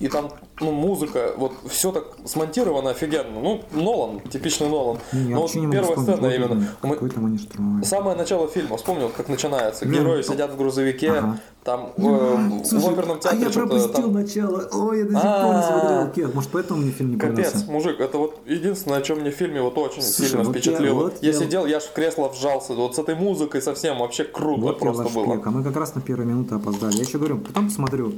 И 0.00 0.08
там, 0.08 0.30
ну, 0.60 0.70
музыка, 0.72 1.32
вот 1.36 1.52
все 1.68 1.92
так 1.92 2.04
смонтировано 2.24 2.90
офигенно. 2.90 3.40
Ну, 3.40 3.62
Нолан, 3.72 4.20
типичный 4.20 4.68
Нолан. 4.68 4.98
Не, 5.12 5.20
я 5.22 5.28
Но 5.28 5.34
вот 5.36 5.42
вообще 5.42 5.60
не 5.60 5.70
первая 5.72 5.96
вспомнить, 5.96 6.12
сцена 6.16 6.28
вот 6.28 6.34
именно. 6.34 6.68
Мы- 6.82 7.38
штурмовали. 7.38 7.84
Самое 7.84 8.16
начало 8.16 8.48
фильма, 8.48 8.76
вспомнил, 8.76 9.10
как 9.16 9.28
начинается. 9.28 9.84
Ну, 9.86 9.92
Герои 9.92 10.16
ну, 10.18 10.22
сидят 10.22 10.52
в 10.52 10.56
грузовике, 10.56 11.10
ага. 11.10 11.38
там 11.64 11.92
э, 11.96 12.00
в 12.02 12.64
Слушай, 12.66 12.92
оперном 12.92 13.16
а 13.16 13.20
театре 13.20 13.42
я 13.42 13.50
что-то 13.50 13.66
пропустил 13.68 14.02
там... 14.02 14.12
начало. 14.14 14.68
Ой, 14.72 14.98
я 14.98 15.04
до 15.04 15.12
сих 15.12 15.22
пор 15.22 15.54
не 15.56 15.62
смотрел. 15.62 16.10
Кек, 16.12 16.34
Может, 16.34 16.50
поэтому 16.50 16.80
мне 16.80 16.90
фильм 16.92 17.10
не 17.12 17.16
Капец, 17.18 17.36
понравился? 17.52 17.70
мужик, 17.72 18.00
это 18.00 18.18
вот 18.18 18.38
единственное, 18.46 18.98
о 18.98 19.02
чем 19.02 19.20
мне 19.20 19.30
в 19.30 19.34
фильме 19.34 19.62
вот 19.62 19.76
очень 19.78 20.02
Слушай, 20.02 20.28
сильно 20.30 20.44
вот 20.44 20.54
я- 20.56 20.60
впечатлило. 20.62 20.94
вот 21.04 21.18
я, 21.22 21.30
я- 21.32 21.38
сидел, 21.38 21.66
я 21.66 21.76
аж 21.78 21.84
в 21.84 21.92
кресло 21.92 22.28
вжался, 22.28 22.74
вот 22.74 22.94
с 22.96 22.98
этой 22.98 23.14
музыкой 23.14 23.62
совсем 23.62 23.98
вообще 23.98 24.24
круто 24.24 24.60
Вот 24.60 24.72
я 24.74 24.78
просто 24.78 25.04
было. 25.14 25.40
а 25.44 25.50
мы 25.50 25.62
как 25.64 25.76
раз 25.76 25.94
на 25.94 26.00
первую 26.00 26.28
минуту 26.28 26.56
опоздали. 26.56 26.94
Я 26.96 27.02
еще 27.02 27.18
говорю, 27.18 27.38
потом 27.38 27.68
посмотрю. 27.68 28.12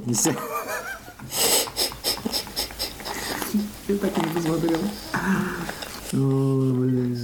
Я 3.93 3.99
так 3.99 4.17
и 4.17 4.21
не 4.21 4.33
посмотрел. 4.33 4.79
О, 6.13 6.73
блин. 6.73 7.17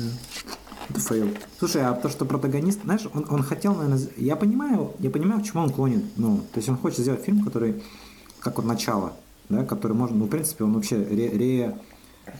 Это 0.89 0.99
фейл. 0.99 1.29
Слушай, 1.57 1.83
а 1.83 1.93
то, 1.93 2.09
что 2.09 2.25
протагонист, 2.25 2.83
знаешь, 2.83 3.07
он, 3.13 3.25
он 3.29 3.41
хотел, 3.43 3.73
наверное, 3.73 4.07
я 4.17 4.35
понимаю, 4.35 4.91
я 4.99 5.09
понимаю, 5.09 5.41
к 5.41 5.45
чему 5.45 5.63
он 5.63 5.71
клонит. 5.71 6.03
Ну, 6.17 6.37
то 6.51 6.57
есть 6.57 6.69
он 6.69 6.77
хочет 6.77 6.99
сделать 6.99 7.23
фильм, 7.23 7.43
который, 7.43 7.81
как 8.39 8.57
вот 8.57 8.65
начало, 8.65 9.13
да, 9.49 9.65
который 9.65 9.93
можно, 9.93 10.15
ну, 10.17 10.25
в 10.25 10.29
принципе, 10.29 10.63
он 10.63 10.73
вообще 10.73 10.97
ре, 10.97 11.29
ре- 11.29 11.75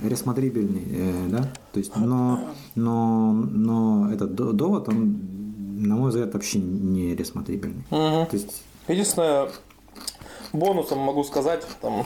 ресмотрибельный, 0.03 0.83
э, 0.91 1.27
да, 1.29 1.51
то 1.73 1.79
есть, 1.79 1.95
но, 1.95 2.49
но, 2.75 3.31
но 3.33 4.11
этот 4.13 4.35
до- 4.35 4.53
довод, 4.53 4.89
он, 4.89 5.19
на 5.77 5.95
мой 5.95 6.09
взгляд, 6.09 6.33
вообще 6.33 6.59
не 6.59 7.15
ресмотрибельный. 7.15 7.83
Мгм. 7.89 8.25
То 8.27 8.29
есть, 8.33 8.61
Единственное, 8.87 9.49
бонусом 10.53 10.97
могу 10.99 11.23
сказать, 11.23 11.63
там, 11.81 12.05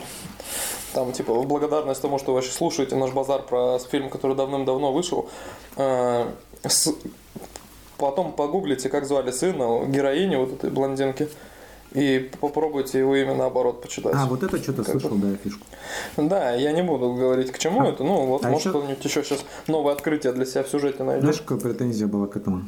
там, 0.93 1.11
типа, 1.11 1.33
в 1.33 1.45
благодарность 1.47 2.01
тому, 2.01 2.19
что 2.19 2.27
вы 2.31 2.35
вообще 2.35 2.51
слушаете 2.51 2.95
наш 2.95 3.11
базар 3.11 3.41
про 3.41 3.79
фильм, 3.79 4.09
который 4.09 4.35
давным-давно 4.35 4.91
вышел, 4.93 5.27
э, 5.77 6.25
с- 6.67 6.93
потом 7.97 8.31
погуглите, 8.33 8.89
как 8.89 9.05
звали 9.05 9.31
сына, 9.31 9.85
героини 9.85 10.35
вот 10.35 10.53
этой 10.53 10.69
блондинки, 10.69 11.27
и 11.93 12.31
попробуйте 12.41 12.99
его 12.99 13.15
имя 13.15 13.35
наоборот 13.35 13.81
почитать. 13.81 14.13
а, 14.15 14.25
вот 14.25 14.41
это 14.43 14.57
что-то 14.57 14.83
Как 14.83 14.95
бы. 14.95 14.99
слышал, 15.01 15.17
да, 15.17 15.27
фишку. 15.43 15.65
Да, 16.17 16.53
я 16.53 16.71
не 16.71 16.81
буду 16.81 17.13
говорить, 17.13 17.51
к 17.51 17.59
чему 17.59 17.83
это. 17.83 18.03
Ну, 18.03 18.25
вот, 18.25 18.43
а 18.45 18.49
может, 18.49 18.61
еще- 18.65 18.69
кто-нибудь 18.71 19.05
еще 19.05 19.23
сейчас 19.23 19.45
новое 19.67 19.93
открытие 19.93 20.33
для 20.33 20.45
себя 20.45 20.63
в 20.63 20.69
сюжете 20.69 21.03
найдет. 21.03 21.21
Знаешь, 21.23 21.41
какая 21.41 21.59
претензия 21.59 22.07
была 22.07 22.25
к 22.27 22.35
этому? 22.35 22.63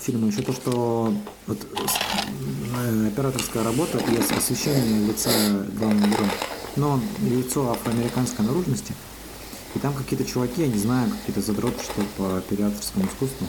Фильму 0.00 0.28
еще 0.28 0.42
то, 0.42 0.52
что 0.52 1.12
вот, 1.46 1.58
э, 2.76 3.06
операторская 3.08 3.62
работа 3.62 3.98
и 3.98 4.18
ос- 4.18 4.30
освещение 4.36 5.06
лица 5.06 5.30
главного 5.78 6.06
героя. 6.06 6.30
Но 6.76 7.00
лицо 7.22 7.70
афроамериканской 7.70 8.44
наружности. 8.44 8.94
И 9.74 9.78
там 9.78 9.92
какие-то 9.92 10.24
чуваки, 10.24 10.62
я 10.62 10.68
не 10.68 10.78
знаю, 10.78 11.10
какие-то 11.10 11.42
задроты, 11.42 11.82
что 11.82 12.02
по 12.16 12.38
операторскому 12.38 13.06
искусству. 13.06 13.46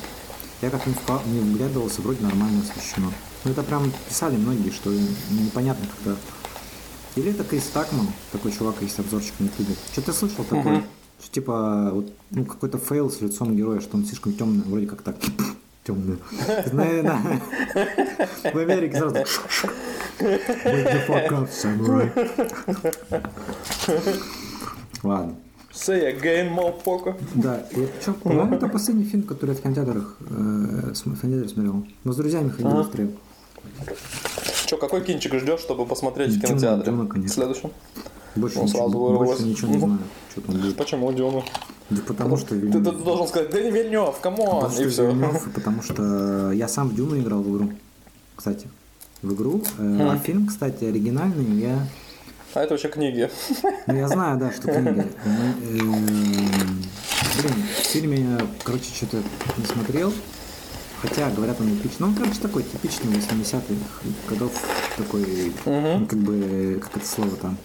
Я 0.61 0.69
как 0.69 0.85
не, 0.85 0.93
вглядывался, 1.39 2.01
вроде 2.01 2.21
нормально 2.21 2.61
освещено. 2.61 3.11
Ну 3.43 3.51
это 3.51 3.63
прям 3.63 3.91
писали 4.07 4.35
многие, 4.35 4.69
что 4.71 4.91
непонятно 5.31 5.87
когда. 5.97 6.17
Или 7.15 7.31
это 7.31 7.43
Крис 7.43 7.63
Стакман, 7.73 8.07
такой 8.31 8.51
чувак, 8.51 8.75
есть 8.81 8.99
обзорчик 8.99 9.33
на 9.39 9.45
ютубе. 9.45 9.75
Что 9.91 10.01
ты 10.01 10.13
слышал 10.13 10.43
такое? 10.43 10.83
Что 11.21 11.31
типа 11.31 11.91
вот, 11.93 12.13
ну, 12.29 12.45
какой-то 12.45 12.77
фейл 12.77 13.09
с 13.09 13.21
лицом 13.21 13.55
героя, 13.55 13.79
что 13.79 13.97
он 13.97 14.05
слишком 14.05 14.33
темный, 14.33 14.63
вроде 14.63 14.87
как 14.87 15.01
так 15.01 15.15
темный. 15.95 16.17
Наверное, 16.71 17.41
в 18.53 18.57
Америке 18.57 18.97
сразу 18.97 19.15
Wake 19.15 20.85
the 20.85 21.07
fuck 21.07 21.29
up, 21.29 21.49
samurai. 21.49 22.09
Ладно. 25.03 25.35
Say 25.73 26.03
again, 26.19 26.53
motherfucker. 26.53 27.15
Да, 27.35 27.65
и 27.71 27.87
что, 28.01 28.13
по-моему, 28.13 28.55
это 28.55 28.67
последний 28.67 29.05
фильм, 29.05 29.23
который 29.23 29.51
я 29.51 29.55
в 29.55 29.61
кинотеатрах, 29.61 30.17
э, 30.19 30.23
в 30.93 31.03
кинотеатре 31.03 31.47
смотрел. 31.49 31.85
Но 32.03 32.11
с 32.11 32.15
друзьями 32.17 32.49
ходил 32.49 32.67
Ага. 32.67 32.83
быстрее. 32.83 33.09
Че, 34.65 34.77
какой 34.77 35.01
кинчик 35.01 35.33
ждешь, 35.35 35.61
чтобы 35.61 35.85
посмотреть 35.85 36.31
в 36.31 36.33
Дюна, 36.39 36.47
кинотеатре? 36.47 36.91
Дюна, 36.91 37.07
конечно. 37.07 37.33
Следующем. 37.33 37.71
Больше, 38.35 38.57
Ну, 38.59 38.63
ничего, 38.65 38.77
сразу 38.79 38.99
вырвалось. 38.99 39.29
больше 39.29 39.43
ничего 39.45 39.67
не 39.71 39.79
знаю, 39.79 39.99
что 40.31 40.41
там 40.41 40.55
будет. 40.57 40.75
Почему 40.77 41.11
Дюну? 41.13 41.43
Да 41.91 42.01
потому 42.07 42.37
что 42.37 42.47
Ты, 42.59 42.67
должен 42.79 43.27
сказать, 43.27 43.51
да 43.51 43.61
не 43.61 43.69
Вильнев, 43.69 44.17
come 44.21 44.44
on, 44.44 44.61
Потому 44.61 44.81
и 44.81 44.87
все. 44.87 45.41
Потому 45.53 45.83
что 45.83 46.51
я 46.51 46.67
сам 46.67 46.89
в 46.89 46.95
Дюну 46.95 47.19
играл 47.19 47.41
в 47.41 47.55
игру. 47.55 47.73
Кстати, 48.35 48.67
в 49.21 49.33
игру. 49.33 49.61
Э, 49.77 50.09
А 50.11 50.17
фильм, 50.17 50.47
кстати, 50.47 50.85
оригинальный 50.85 51.59
я... 51.61 51.87
А 52.53 52.61
это 52.63 52.73
вообще 52.73 52.87
книги. 52.89 53.29
Ну, 53.87 53.95
я 53.95 54.07
знаю, 54.07 54.39
да, 54.39 54.51
что 54.51 54.71
книга. 54.71 55.05
Ну, 55.25 55.31
эм, 55.69 56.83
Блин, 57.41 57.53
в 57.81 57.85
фильме 57.87 58.17
я, 58.21 58.47
короче, 58.63 58.85
что-то 58.93 59.17
не 59.57 59.65
смотрел. 59.65 60.13
Хотя, 61.01 61.29
говорят, 61.31 61.59
он 61.59 61.73
эпичный. 61.73 61.97
Ну, 61.99 62.07
он, 62.07 62.13
короче, 62.15 62.39
такой 62.41 62.63
типичный 62.63 63.11
80-х 63.13 63.61
годов. 64.29 64.51
Такой, 64.97 65.51
ну, 65.65 66.05
как 66.07 66.19
бы, 66.19 66.79
как 66.81 66.97
это 66.97 67.05
слово 67.05 67.35
там. 67.37 67.57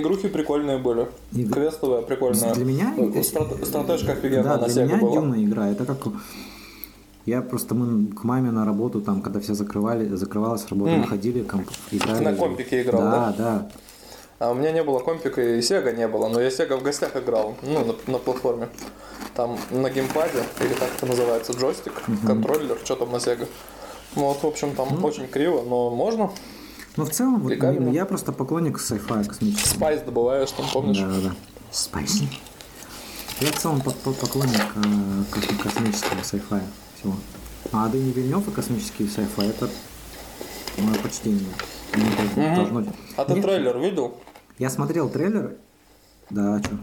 Игрухи 0.00 0.28
прикольные 0.28 0.78
были. 0.78 1.06
Игры- 1.32 1.52
Квестовая 1.54 2.02
прикольная. 2.02 2.54
Для 2.54 2.64
меня- 2.64 2.94
Э, 2.96 3.22
страт- 3.22 3.64
Стратежка 3.66 4.12
офигенная 4.12 4.42
Да, 4.42 4.56
на 4.58 4.68
для 4.68 4.84
меня 4.84 4.96
была. 4.96 5.12
Дюна 5.12 5.44
игра. 5.44 5.68
Это 5.68 5.84
как... 5.84 5.98
Я 7.24 7.42
просто, 7.42 7.74
мы 7.74 8.06
к 8.14 8.22
маме 8.24 8.50
на 8.52 8.64
работу, 8.64 9.00
там, 9.00 9.20
когда 9.20 9.40
все 9.40 9.54
закрывали, 9.54 10.06
закрывалась 10.14 10.66
работа, 10.68 10.92
мы 10.92 11.06
ходили, 11.06 11.42
комп, 11.42 11.68
играли. 11.90 12.22
На 12.24 12.34
компике 12.36 12.82
играл, 12.82 13.02
да? 13.02 13.34
Да, 13.36 13.68
А 14.38 14.52
у 14.52 14.54
меня 14.54 14.70
не 14.70 14.84
было 14.84 15.00
компика 15.00 15.40
и 15.42 15.58
Sega 15.58 15.96
не 15.96 16.06
было, 16.06 16.28
но 16.28 16.40
я 16.40 16.48
Sega 16.50 16.76
в 16.76 16.82
гостях 16.84 17.16
играл, 17.16 17.56
ну, 17.62 17.84
на, 17.84 18.12
на 18.12 18.18
платформе. 18.18 18.68
Там 19.34 19.58
на 19.70 19.90
геймпаде, 19.90 20.38
или 20.60 20.74
как 20.74 20.88
это 20.96 21.06
называется, 21.06 21.52
джойстик, 21.52 21.94
контроллер, 22.26 22.78
что 22.84 22.94
там 22.96 23.10
на 23.10 23.16
Sega. 23.16 23.46
Ну, 24.14 24.22
вот, 24.26 24.42
в 24.42 24.46
общем, 24.46 24.74
там 24.76 25.04
очень 25.04 25.26
криво, 25.26 25.62
но 25.68 25.90
можно. 25.90 26.30
Но 26.96 27.04
в 27.04 27.10
целом, 27.10 27.40
вот, 27.40 27.48
Прикольно. 27.50 27.90
я 27.90 28.06
просто 28.06 28.32
поклонник 28.32 28.78
sci-fi 28.78 29.24
космического. 29.26 29.74
Спайс 29.74 30.02
добываешь, 30.02 30.50
там, 30.52 30.66
помнишь? 30.72 30.98
Да, 30.98 31.08
да, 31.08 31.20
да. 31.20 31.34
Спайси. 31.70 32.28
Я 33.40 33.52
в 33.52 33.58
целом 33.58 33.82
по- 33.82 33.90
по- 33.90 34.12
поклонник 34.12 34.62
э, 34.76 35.24
кос- 35.30 35.58
космического 35.62 36.20
sci-fi 36.20 36.62
всего. 36.98 37.14
А 37.72 37.88
Дени 37.88 38.12
Вильнев 38.12 38.48
и 38.48 38.50
космический 38.50 39.04
sci-fi 39.04 39.50
это 39.50 39.68
мое 40.78 40.94
почтение. 41.02 41.40
Так 42.34 42.54
должно- 42.56 42.86
А 43.16 43.24
ты 43.26 43.34
Нет, 43.34 43.42
трейлер 43.44 43.78
видел? 43.78 44.14
Я 44.58 44.70
смотрел 44.70 45.10
трейлер. 45.10 45.56
Да, 46.30 46.60
что? 46.62 46.78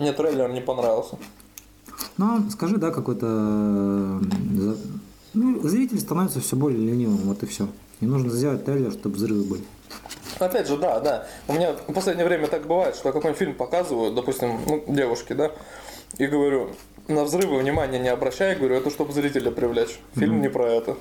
Мне 0.00 0.12
трейлер 0.12 0.50
не 0.52 0.60
понравился. 0.60 1.18
Ну, 2.16 2.50
скажи, 2.50 2.78
да, 2.78 2.90
какой-то... 2.90 3.26
э, 4.22 4.74
Ну, 5.34 5.68
зритель 5.68 6.00
становится 6.00 6.40
все 6.40 6.56
более 6.56 6.84
ленивым, 6.84 7.18
вот 7.18 7.42
и 7.44 7.46
все. 7.46 7.68
Не 8.00 8.08
нужно 8.08 8.30
сделать 8.30 8.64
трейлер, 8.64 8.92
чтобы 8.92 9.16
взрывы 9.16 9.44
были. 9.44 9.62
Опять 10.38 10.66
же, 10.68 10.76
да, 10.76 11.00
да. 11.00 11.26
У 11.48 11.52
меня 11.52 11.72
в 11.74 11.92
последнее 11.92 12.26
время 12.26 12.48
так 12.48 12.66
бывает, 12.66 12.96
что 12.96 13.08
я 13.08 13.12
какой-нибудь 13.12 13.38
фильм 13.38 13.54
показываю, 13.54 14.12
допустим, 14.12 14.58
ну, 14.66 14.84
девушке, 14.88 15.34
да, 15.34 15.52
и 16.18 16.26
говорю, 16.26 16.70
на 17.08 17.24
взрывы 17.24 17.58
внимания 17.58 17.98
не 17.98 18.08
обращай, 18.08 18.56
говорю, 18.56 18.74
это 18.76 18.90
чтобы 18.90 19.12
зрителя 19.12 19.50
привлечь. 19.50 19.98
Фильм 20.14 20.40
не 20.42 20.48
про 20.48 20.66
это. 20.68 20.96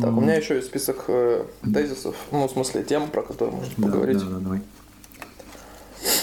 Так, 0.00 0.10
у 0.16 0.20
меня 0.20 0.34
еще 0.34 0.56
есть 0.56 0.66
список 0.68 1.04
э, 1.08 1.44
тезисов, 1.72 2.14
ну, 2.30 2.46
в 2.46 2.50
смысле, 2.50 2.82
тем, 2.84 3.08
про 3.08 3.22
которые 3.22 3.56
можно 3.56 3.72
Да, 3.78 3.82
поговорить. 3.86 4.18
да, 4.18 4.24
да, 4.26 4.38
давай. 4.38 4.60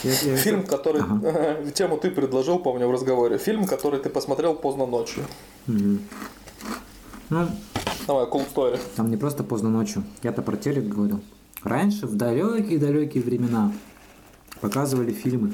Я- 0.04 0.12
я- 0.12 0.38
Фильм, 0.38 0.64
который... 0.68 1.02
Ага. 1.02 1.72
Тему 1.74 1.98
ты 1.98 2.12
предложил, 2.12 2.60
помню, 2.60 2.88
в 2.88 2.92
разговоре. 2.92 3.40
Фильм, 3.40 3.66
который 3.66 4.00
ты 4.00 4.10
посмотрел 4.10 4.54
поздно 4.54 4.86
ночью. 4.86 5.24
Мгм. 5.66 6.00
Ну, 7.30 7.48
Давай, 8.08 8.26
cool 8.26 8.46
story. 8.54 8.80
Там 8.96 9.10
не 9.10 9.18
просто 9.18 9.44
поздно 9.44 9.70
ночью. 9.70 10.04
Я-то 10.22 10.42
про 10.42 10.58
телек 10.58 10.86
говорил. 10.88 11.22
Раньше, 11.64 12.06
в 12.06 12.16
далекие-далекие 12.16 13.24
времена, 13.24 13.72
показывали 14.62 15.12
фильмы. 15.12 15.54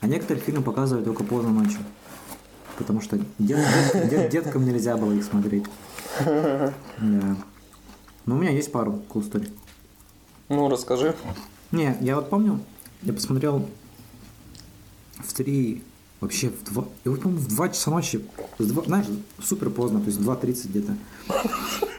А 0.00 0.06
некоторые 0.06 0.44
фильмы 0.44 0.62
показывали 0.62 1.04
только 1.04 1.24
поздно 1.24 1.50
ночью. 1.50 1.80
Потому 2.76 3.00
что 3.00 3.16
дет- 3.16 3.26
дет- 3.94 4.08
дет- 4.10 4.30
деткам 4.30 4.64
нельзя 4.66 4.96
было 4.96 5.12
их 5.12 5.24
смотреть. 5.24 5.64
Да. 6.20 6.74
Но 8.26 8.36
у 8.36 8.38
меня 8.38 8.50
есть 8.50 8.70
пару 8.70 9.02
cool 9.08 9.22
story. 9.30 9.50
Ну, 10.48 10.68
расскажи. 10.68 11.14
Не, 11.70 11.96
я 12.00 12.16
вот 12.16 12.28
помню, 12.28 12.60
я 13.02 13.12
посмотрел 13.14 13.66
в 15.18 15.32
три, 15.32 15.82
вообще 16.22 16.50
в 16.50 16.72
два, 16.72 16.84
я 17.04 17.10
вот 17.10 17.20
помню, 17.20 17.38
в 17.38 17.48
два 17.48 17.68
часа 17.68 17.90
ночи, 17.90 18.24
с 18.58 18.66
два- 18.66 18.84
знаешь, 18.84 19.06
супер 19.42 19.70
поздно, 19.70 20.00
то 20.00 20.06
есть 20.06 20.18
в 20.18 20.22
2.30 20.22 20.68
где-то. 20.68 20.96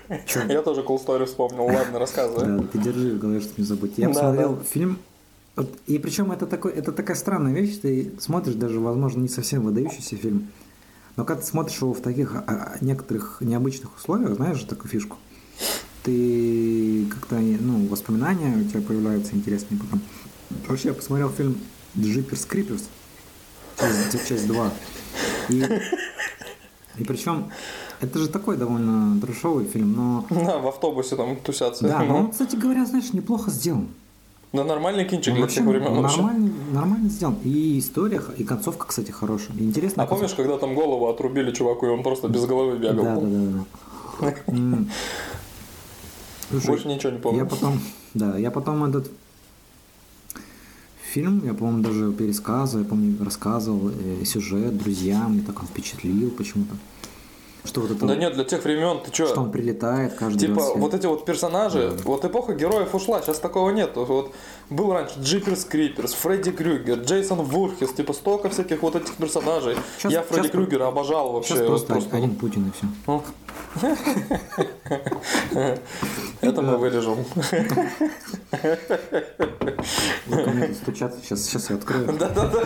Чё? 0.26 0.46
Я 0.46 0.62
тоже 0.62 0.82
cool 0.82 1.06
story 1.06 1.26
вспомнил. 1.26 1.66
Ладно, 1.66 2.00
рассказывай. 2.00 2.46
Да, 2.46 2.68
ты 2.68 2.80
держи 2.80 3.12
в 3.12 3.20
голове, 3.20 3.42
чтобы 3.42 3.56
не 3.58 3.66
забыть. 3.66 3.98
Я 3.98 4.10
посмотрел 4.10 4.60
фильм, 4.62 4.98
и 5.88 6.00
причем 6.00 6.32
это, 6.32 6.48
такой, 6.48 6.72
это 6.72 6.94
такая 6.94 7.18
странная 7.18 7.54
вещь, 7.54 7.80
ты 7.82 8.14
смотришь 8.20 8.56
даже, 8.56 8.80
возможно, 8.80 9.20
не 9.20 9.28
совсем 9.28 9.64
выдающийся 9.64 10.16
фильм, 10.16 10.48
но 11.18 11.26
когда 11.26 11.42
ты 11.42 11.48
смотришь 11.48 11.80
его 11.82 11.94
в 11.94 12.02
таких 12.02 12.34
а, 12.36 12.44
а, 12.48 12.78
некоторых 12.80 13.38
необычных 13.42 13.96
условиях, 13.96 14.36
знаешь 14.36 14.58
же 14.58 14.66
такую 14.66 14.90
фишку, 14.90 15.18
ты 16.04 17.06
как-то, 17.12 17.36
ну, 17.36 17.88
воспоминания 17.88 18.56
у 18.58 18.64
тебя 18.64 18.82
появляются 18.82 19.36
интересные 19.36 19.80
потом. 19.80 20.02
Вообще, 20.68 20.90
я 20.90 20.94
посмотрел 20.94 21.30
фильм 21.30 21.58
«Джиперс 21.98 22.46
Криперс», 22.46 22.84
часть, 23.80 24.28
часть 24.28 24.48
2, 24.48 24.72
и, 25.50 25.64
и 26.98 27.04
причем 27.04 27.52
это 28.02 28.20
же 28.20 28.28
такой 28.28 28.58
довольно 28.58 29.20
трешовый 29.22 29.66
фильм, 29.66 29.94
но 29.94 30.26
Да, 30.46 30.60
в 30.60 30.68
автобусе 30.68 31.16
там 31.16 31.36
тусятся. 31.38 31.88
да, 31.88 32.00
Ну, 32.00 32.06
но 32.06 32.18
он, 32.20 32.32
кстати 32.32 32.56
говоря, 32.56 32.86
знаешь, 32.86 33.14
неплохо 33.14 33.50
сделан. 33.52 33.88
Да 34.52 34.64
нормальный 34.64 35.06
кинчик 35.06 35.34
для 35.34 35.48
тех 35.48 35.66
времен 35.66 36.00
нормально, 36.00 36.52
нормально 36.72 37.10
сделан. 37.10 37.38
И 37.44 37.80
история, 37.80 38.22
и 38.38 38.44
концовка, 38.44 38.86
кстати, 38.86 39.10
хорошая. 39.10 39.58
Интересно. 39.58 40.04
А 40.04 40.06
помнишь, 40.06 40.36
когда 40.36 40.58
там 40.60 40.76
голову 40.76 41.08
отрубили 41.08 41.52
чуваку, 41.52 41.88
и 41.88 41.90
он 41.90 42.04
просто 42.04 42.28
без 42.28 42.46
головы 42.46 42.78
бегал? 42.78 43.04
Да, 43.04 43.16
да, 43.16 43.28
да, 43.28 43.66
да. 44.22 44.86
Слушай, 46.52 46.68
Больше 46.68 46.88
ничего 46.88 47.12
не 47.14 47.18
помню. 47.20 47.40
Я 47.40 47.46
потом, 47.46 47.80
да, 48.14 48.38
я 48.38 48.52
потом 48.52 48.84
этот 48.84 49.10
фильм, 51.14 51.42
я, 51.46 51.54
по-моему, 51.54 51.84
даже 51.84 52.12
пересказывал, 52.12 52.84
я 52.84 52.90
помню, 52.90 53.24
рассказывал 53.24 53.90
э, 53.90 54.26
сюжет 54.26 54.78
друзьям, 54.78 55.34
меня 55.34 55.44
так 55.46 55.60
он 55.62 55.68
впечатлил 55.68 56.32
почему-то. 56.32 56.76
Что 57.66 57.80
вот 57.80 57.92
это, 57.92 58.06
Да 58.06 58.16
нет, 58.18 58.34
для 58.34 58.44
тех 58.44 58.62
времен 58.66 58.98
ты 59.06 59.14
что 59.14 59.26
что? 59.28 59.40
он 59.42 59.50
прилетает 59.52 60.16
каждый 60.16 60.40
Типа, 60.40 60.56
20 60.56 60.74
лет. 60.76 60.82
вот 60.84 60.94
эти 60.94 61.06
вот 61.06 61.26
персонажи, 61.26 61.94
вот 62.04 62.26
эпоха 62.26 62.54
героев 62.56 62.94
ушла, 62.94 63.22
сейчас 63.22 63.40
такого 63.40 63.70
нет. 63.70 63.92
Вот 63.96 64.34
был 64.70 64.92
раньше 64.92 65.14
Джиперс 65.22 65.64
Криперс, 65.64 66.14
Фредди 66.14 66.52
Крюгер, 66.52 67.00
Джейсон 67.00 67.42
Вурхес, 67.44 67.94
типа 67.94 68.12
столько 68.12 68.50
всяких 68.50 68.82
вот 68.82 68.98
этих 68.98 69.14
персонажей. 69.14 69.76
Щас- 70.02 70.12
Я 70.12 70.24
Фредди 70.24 70.48
щас- 70.48 70.52
Крюгера 70.52 70.88
обожал 70.88 71.32
вообще. 71.32 71.54
Сейчас 71.54 71.70
вот 71.70 71.88
просто, 71.88 72.18
один 72.18 72.36
Путин 72.36 72.68
и 72.68 72.72
все. 72.78 72.86
Ну. 73.08 73.24
Это 76.42 76.62
мы 76.62 76.78
вырежем. 76.78 77.26
Ко 80.30 80.52
мне 80.52 80.68
тут 80.68 80.78
стучат, 80.78 81.16
сейчас, 81.24 81.44
сейчас 81.44 81.70
я 81.70 81.76
открою. 81.78 82.14
Да-да-да. 82.14 82.60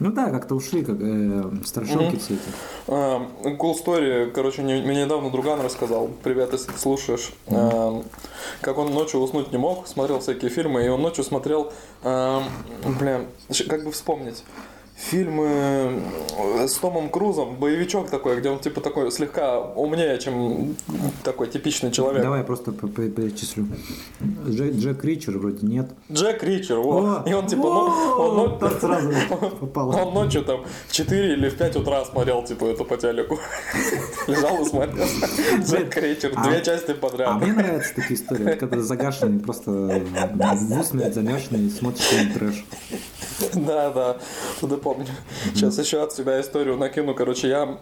Ну 0.00 0.10
да, 0.12 0.30
как-то 0.30 0.54
ушли, 0.54 0.82
как 0.82 0.96
э, 1.00 1.50
страшилки 1.64 2.16
все 2.16 2.34
эти. 2.34 2.42
Эм, 2.88 3.28
Cool 3.58 3.74
story, 3.84 4.30
короче, 4.30 4.62
не- 4.62 4.80
мне 4.82 5.04
недавно 5.04 5.30
друган 5.30 5.60
рассказал, 5.60 6.08
привет, 6.22 6.52
если 6.52 6.72
ты 6.72 6.78
слушаешь, 6.78 7.32
Эм, 7.48 8.04
как 8.62 8.78
он 8.78 8.92
ночью 8.94 9.20
уснуть 9.20 9.52
не 9.52 9.58
мог, 9.58 9.86
смотрел 9.86 10.20
всякие 10.20 10.50
фильмы, 10.50 10.84
и 10.84 10.88
он 10.88 11.02
ночью 11.02 11.22
смотрел, 11.22 11.72
эм, 12.02 12.44
блин, 12.98 13.26
как 13.68 13.84
бы 13.84 13.92
вспомнить, 13.92 14.42
фильмы 15.00 16.02
с 16.66 16.74
Томом 16.74 17.08
Крузом, 17.08 17.56
боевичок 17.56 18.10
такой, 18.10 18.38
где 18.40 18.50
он 18.50 18.58
типа 18.58 18.80
такой 18.80 19.10
слегка 19.10 19.58
умнее, 19.60 20.18
чем 20.18 20.76
такой 21.24 21.48
типичный 21.48 21.90
человек. 21.90 22.22
Давай 22.22 22.40
я 22.40 22.44
просто 22.44 22.72
перечислю. 22.72 23.66
Джек, 24.48 24.74
Джек 24.74 25.04
Ричер 25.04 25.38
вроде 25.38 25.66
нет. 25.66 25.90
Джек 26.12 26.42
Ричер, 26.42 26.78
вот. 26.78 27.26
И 27.26 27.32
он 27.32 27.46
типа, 27.46 27.62
ну, 27.62 28.58
он, 28.60 28.70
сразу 28.78 29.10
он 29.74 30.14
ночью 30.14 30.44
там 30.44 30.64
в 30.88 30.92
4 30.92 31.32
или 31.32 31.48
в 31.48 31.56
5 31.56 31.76
утра 31.76 32.04
смотрел, 32.04 32.44
типа, 32.44 32.66
это 32.66 32.84
по 32.84 32.96
телеку. 32.96 33.38
Лежал 34.26 34.62
и 34.62 34.64
смотрел. 34.68 35.06
Джек 35.64 35.96
Ричер, 35.96 36.32
А- 36.36 36.44
две 36.48 36.62
части 36.62 36.90
А 36.90 36.94
подряд. 36.94 37.40
мне 37.40 37.52
нравятся 37.52 37.94
такие 37.94 38.20
истории, 38.20 38.54
когда 38.56 38.80
загашенный, 38.80 39.40
просто 39.40 39.70
в 39.70 40.80
усмерть 40.80 41.14
замешанный, 41.14 41.70
смотришь 41.70 42.10
трэш. 42.34 42.64
Да, 43.54 43.90
да, 43.90 44.16
да 44.60 44.76
помню. 44.94 45.06
Сейчас 45.54 45.78
еще 45.78 46.02
от 46.02 46.12
себя 46.12 46.40
историю 46.40 46.76
накину. 46.76 47.14
Короче, 47.14 47.48
я 47.48 47.78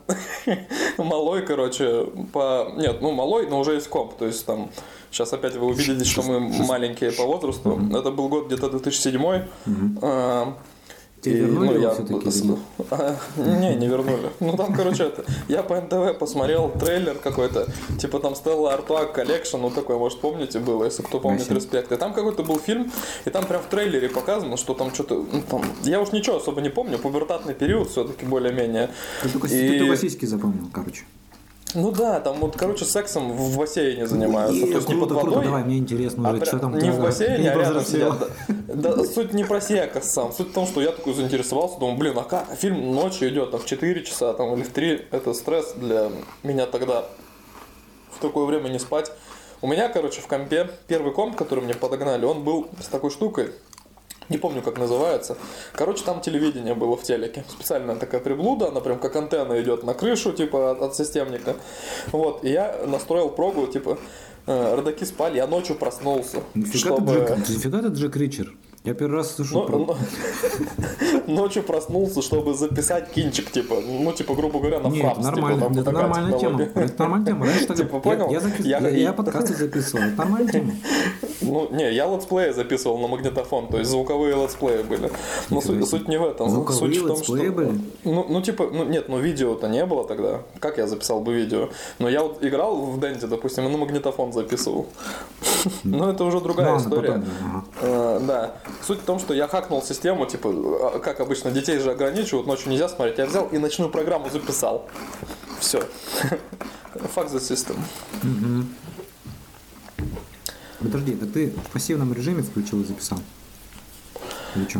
малой, 0.98 1.42
короче, 1.42 2.04
по... 2.32 2.72
Нет, 2.76 3.00
ну 3.00 3.12
малой, 3.12 3.46
но 3.48 3.60
уже 3.60 3.74
есть 3.74 3.88
комп. 3.88 4.14
То 4.18 4.26
есть 4.26 4.44
там... 4.46 4.70
Сейчас 5.10 5.32
опять 5.32 5.54
вы 5.54 5.66
увидите, 5.66 6.04
что 6.04 6.22
мы 6.22 6.38
маленькие 6.40 7.12
по 7.12 7.24
возрасту. 7.24 7.80
Это 7.94 8.10
был 8.10 8.28
год 8.28 8.46
где-то 8.46 8.68
2007. 8.68 9.46
Тебе 11.20 11.38
и, 11.38 11.40
вернули 11.40 11.66
ну, 11.66 11.72
я 11.80 11.96
нет? 11.98 12.58
А, 12.90 13.16
Не, 13.36 13.74
не 13.74 13.88
вернули. 13.88 14.30
Ну 14.38 14.56
там, 14.56 14.72
короче, 14.72 15.04
это, 15.04 15.24
я 15.48 15.62
по 15.62 15.80
НТВ 15.80 16.18
посмотрел 16.18 16.70
трейлер 16.70 17.16
какой-то, 17.16 17.66
типа 17.98 18.20
там 18.20 18.34
Стелла 18.36 18.74
Артуа 18.74 19.06
Коллекшн, 19.06 19.58
ну 19.58 19.70
такой, 19.70 19.98
может, 19.98 20.20
помните, 20.20 20.60
было, 20.60 20.84
если 20.84 21.02
кто 21.02 21.18
помнит, 21.18 21.40
Спасибо. 21.40 21.60
респект. 21.60 21.92
И 21.92 21.96
там 21.96 22.14
какой-то 22.14 22.44
был 22.44 22.58
фильм, 22.58 22.92
и 23.24 23.30
там 23.30 23.46
прям 23.46 23.62
в 23.62 23.66
трейлере 23.66 24.08
показано, 24.08 24.56
что 24.56 24.74
там 24.74 24.94
что-то, 24.94 25.24
ну, 25.32 25.42
там, 25.48 25.62
я 25.82 26.00
уж 26.00 26.12
ничего 26.12 26.36
особо 26.36 26.60
не 26.60 26.70
помню, 26.70 26.98
пубертатный 26.98 27.54
период 27.54 27.90
все-таки 27.90 28.24
более-менее. 28.24 28.90
Ты 29.22 29.28
только, 29.28 29.48
И- 29.48 29.68
ты 29.70 29.78
только 29.80 29.96
сиськи 29.96 30.24
запомнил, 30.24 30.68
короче. 30.72 31.02
Ну 31.74 31.92
да, 31.92 32.20
там 32.20 32.40
вот, 32.40 32.56
короче, 32.56 32.84
сексом 32.84 33.32
в 33.32 33.58
бассейне 33.58 34.06
занимаются, 34.06 34.66
то 34.66 34.72
есть 34.72 34.88
не 34.88 34.94
под 34.94 35.08
круто, 35.08 35.20
круто, 35.20 35.26
водой, 35.26 35.44
давай, 35.44 35.64
мне 35.64 35.78
интересно 35.78 36.28
а 36.28 36.32
уже, 36.32 36.44
что 36.46 36.58
там. 36.58 36.78
не 36.78 36.90
в 36.90 37.00
бассейне, 37.00 37.38
не 37.38 37.48
а 37.48 37.54
рядом 37.54 37.84
сидят. 37.84 38.30
Да, 38.48 38.94
да, 38.94 39.04
суть 39.04 39.34
не 39.34 39.44
про 39.44 39.60
секс 39.60 40.08
сам. 40.08 40.32
Суть 40.32 40.48
в 40.48 40.52
том, 40.52 40.66
что 40.66 40.80
я 40.80 40.92
такой 40.92 41.12
заинтересовался, 41.12 41.78
думаю, 41.78 41.98
блин, 41.98 42.18
а 42.18 42.24
как? 42.24 42.46
А 42.50 42.56
фильм 42.56 42.94
ночью 42.94 43.28
идет, 43.28 43.50
там 43.50 43.60
в 43.60 43.66
4 43.66 44.04
часа 44.04 44.32
там, 44.32 44.54
или 44.54 44.62
в 44.62 44.70
3. 44.70 45.08
Это 45.10 45.34
стресс 45.34 45.74
для 45.74 46.10
меня 46.42 46.66
тогда 46.66 47.04
в 48.12 48.20
такое 48.20 48.46
время 48.46 48.68
не 48.68 48.78
спать. 48.78 49.12
У 49.60 49.66
меня, 49.66 49.88
короче, 49.88 50.20
в 50.20 50.26
компе 50.26 50.70
первый 50.86 51.12
комп, 51.12 51.36
который 51.36 51.64
мне 51.64 51.74
подогнали, 51.74 52.24
он 52.24 52.44
был 52.44 52.68
с 52.80 52.86
такой 52.86 53.10
штукой. 53.10 53.52
Не 54.28 54.36
помню, 54.38 54.62
как 54.62 54.78
называется. 54.78 55.36
Короче, 55.72 56.04
там 56.04 56.20
телевидение 56.20 56.74
было 56.74 56.96
в 56.96 57.02
телеке. 57.02 57.44
Специальная 57.48 57.96
такая 57.96 58.20
приблуда, 58.20 58.68
она 58.68 58.80
прям 58.80 58.98
как 58.98 59.16
антенна 59.16 59.60
идет 59.62 59.84
на 59.84 59.94
крышу, 59.94 60.32
типа, 60.32 60.72
от, 60.72 60.82
от 60.82 60.96
системника. 60.96 61.56
Вот, 62.12 62.44
и 62.44 62.50
я 62.50 62.76
настроил 62.86 63.30
прогу, 63.30 63.66
типа, 63.66 63.98
э, 64.46 64.74
родаки 64.74 65.04
спали, 65.04 65.36
я 65.36 65.46
ночью 65.46 65.76
проснулся. 65.76 66.38
Нифига 66.54 66.96
ты, 66.96 67.04
Джек, 67.04 67.48
нифига 67.48 67.80
ты 67.80 67.88
Джек 67.88 68.16
Ричер. 68.16 68.52
Я 68.84 68.94
первый 68.94 69.16
раз 69.16 69.34
слышу 69.34 69.54
Ну, 69.54 69.66
про... 69.66 69.76
ну, 69.78 69.96
ночью 71.26 71.62
проснулся, 71.62 72.22
чтобы 72.22 72.54
записать 72.54 73.10
кинчик, 73.10 73.50
типа, 73.50 73.76
ну, 73.86 74.12
типа, 74.12 74.34
грубо 74.34 74.60
говоря, 74.60 74.80
на 74.80 74.88
Нет, 74.88 75.02
фрапс, 75.02 75.18
типа, 75.18 75.30
нормально, 75.30 75.60
там 75.62 75.78
это 75.78 75.90
нормальная 75.90 76.38
тема. 76.38 76.58
технология. 76.64 76.84
Это 76.86 77.02
нормальная 77.02 77.26
тема. 77.32 77.46
Раньше 77.46 77.66
так- 77.66 77.76
Типа, 77.76 77.94
я- 77.96 78.00
понял? 78.00 78.30
Я- 78.30 78.40
я- 78.80 78.88
я- 78.88 78.96
я 78.98 79.12
подкасты 79.12 79.54
записывал. 79.54 80.04
Это 80.04 80.16
нормальная 80.16 80.52
тема. 80.52 80.72
Ну, 81.52 81.68
не, 81.70 81.92
я 81.92 82.06
летсплеи 82.06 82.52
записывал 82.52 82.98
на 82.98 83.08
магнитофон, 83.08 83.68
то 83.68 83.78
есть 83.78 83.90
звуковые 83.90 84.34
летсплеи 84.36 84.82
были. 84.82 85.10
Но 85.50 85.60
суть, 85.60 85.88
суть 85.88 86.08
не 86.08 86.18
в 86.18 86.24
этом. 86.24 86.48
Звуковые 86.48 86.78
суть 86.78 86.96
в 87.02 87.06
том, 87.06 87.22
что... 87.22 87.32
были? 87.32 87.80
Ну, 88.04 88.26
ну, 88.28 88.42
типа, 88.42 88.68
ну, 88.72 88.84
нет, 88.84 89.08
ну, 89.08 89.18
видео-то 89.18 89.68
не 89.68 89.84
было 89.86 90.06
тогда. 90.06 90.42
Как 90.60 90.78
я 90.78 90.86
записал 90.86 91.20
бы 91.20 91.34
видео? 91.34 91.68
Но 91.98 92.08
я 92.08 92.22
вот 92.22 92.44
играл 92.44 92.76
в 92.76 93.00
Денде, 93.00 93.26
допустим, 93.26 93.66
и 93.66 93.68
на 93.70 93.78
магнитофон 93.78 94.32
записывал. 94.32 94.86
Но 95.84 96.10
это 96.10 96.24
уже 96.24 96.40
другая 96.40 96.72
Ну, 96.72 96.78
история. 96.78 97.22
Э, 97.80 98.20
Да. 98.22 98.54
Суть 98.86 99.00
в 99.00 99.04
том, 99.04 99.18
что 99.18 99.34
я 99.34 99.48
хакнул 99.48 99.82
систему, 99.82 100.26
типа, 100.26 100.50
а, 100.50 100.98
как 100.98 101.20
обычно, 101.20 101.50
детей 101.50 101.78
же 101.78 101.90
ограничивают, 101.90 102.46
ночью 102.46 102.70
нельзя 102.70 102.88
смотреть. 102.88 103.18
Я 103.18 103.26
взял 103.26 103.46
и 103.46 103.58
ночную 103.58 103.90
программу 103.90 104.30
записал. 104.30 104.86
Все. 105.60 105.82
Fuck 107.14 107.30
the 107.30 107.40
system. 107.40 107.76
Подожди, 110.80 111.12
так 111.16 111.32
ты 111.32 111.50
в 111.50 111.72
пассивном 111.72 112.12
режиме 112.12 112.42
включил 112.42 112.80
и 112.80 112.84
записал? 112.84 113.18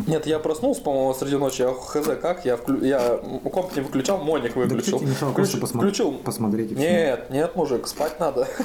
Нет, 0.07 0.27
я 0.27 0.39
проснулся, 0.39 0.81
по-моему, 0.81 1.15
среди 1.15 1.37
ночи. 1.37 1.63
Я 1.63 1.73
хз 1.75 2.07
как, 2.21 2.45
я, 2.45 2.57
вклю... 2.57 2.83
я 2.85 3.19
комп 3.53 3.75
не 3.77 3.83
выключал, 3.83 4.19
моник 4.19 4.55
Да 4.55 4.61
выключил. 4.61 4.99
тебе 4.99 5.11
мешало 5.11 5.33
Включ- 5.33 5.61
посмо- 5.61 5.79
Включил. 5.79 6.13
посмотреть? 6.19 6.71
Нет, 6.73 7.31
нет, 7.31 7.55
мужик, 7.55 7.87
спать 7.87 8.19
надо. 8.19 8.49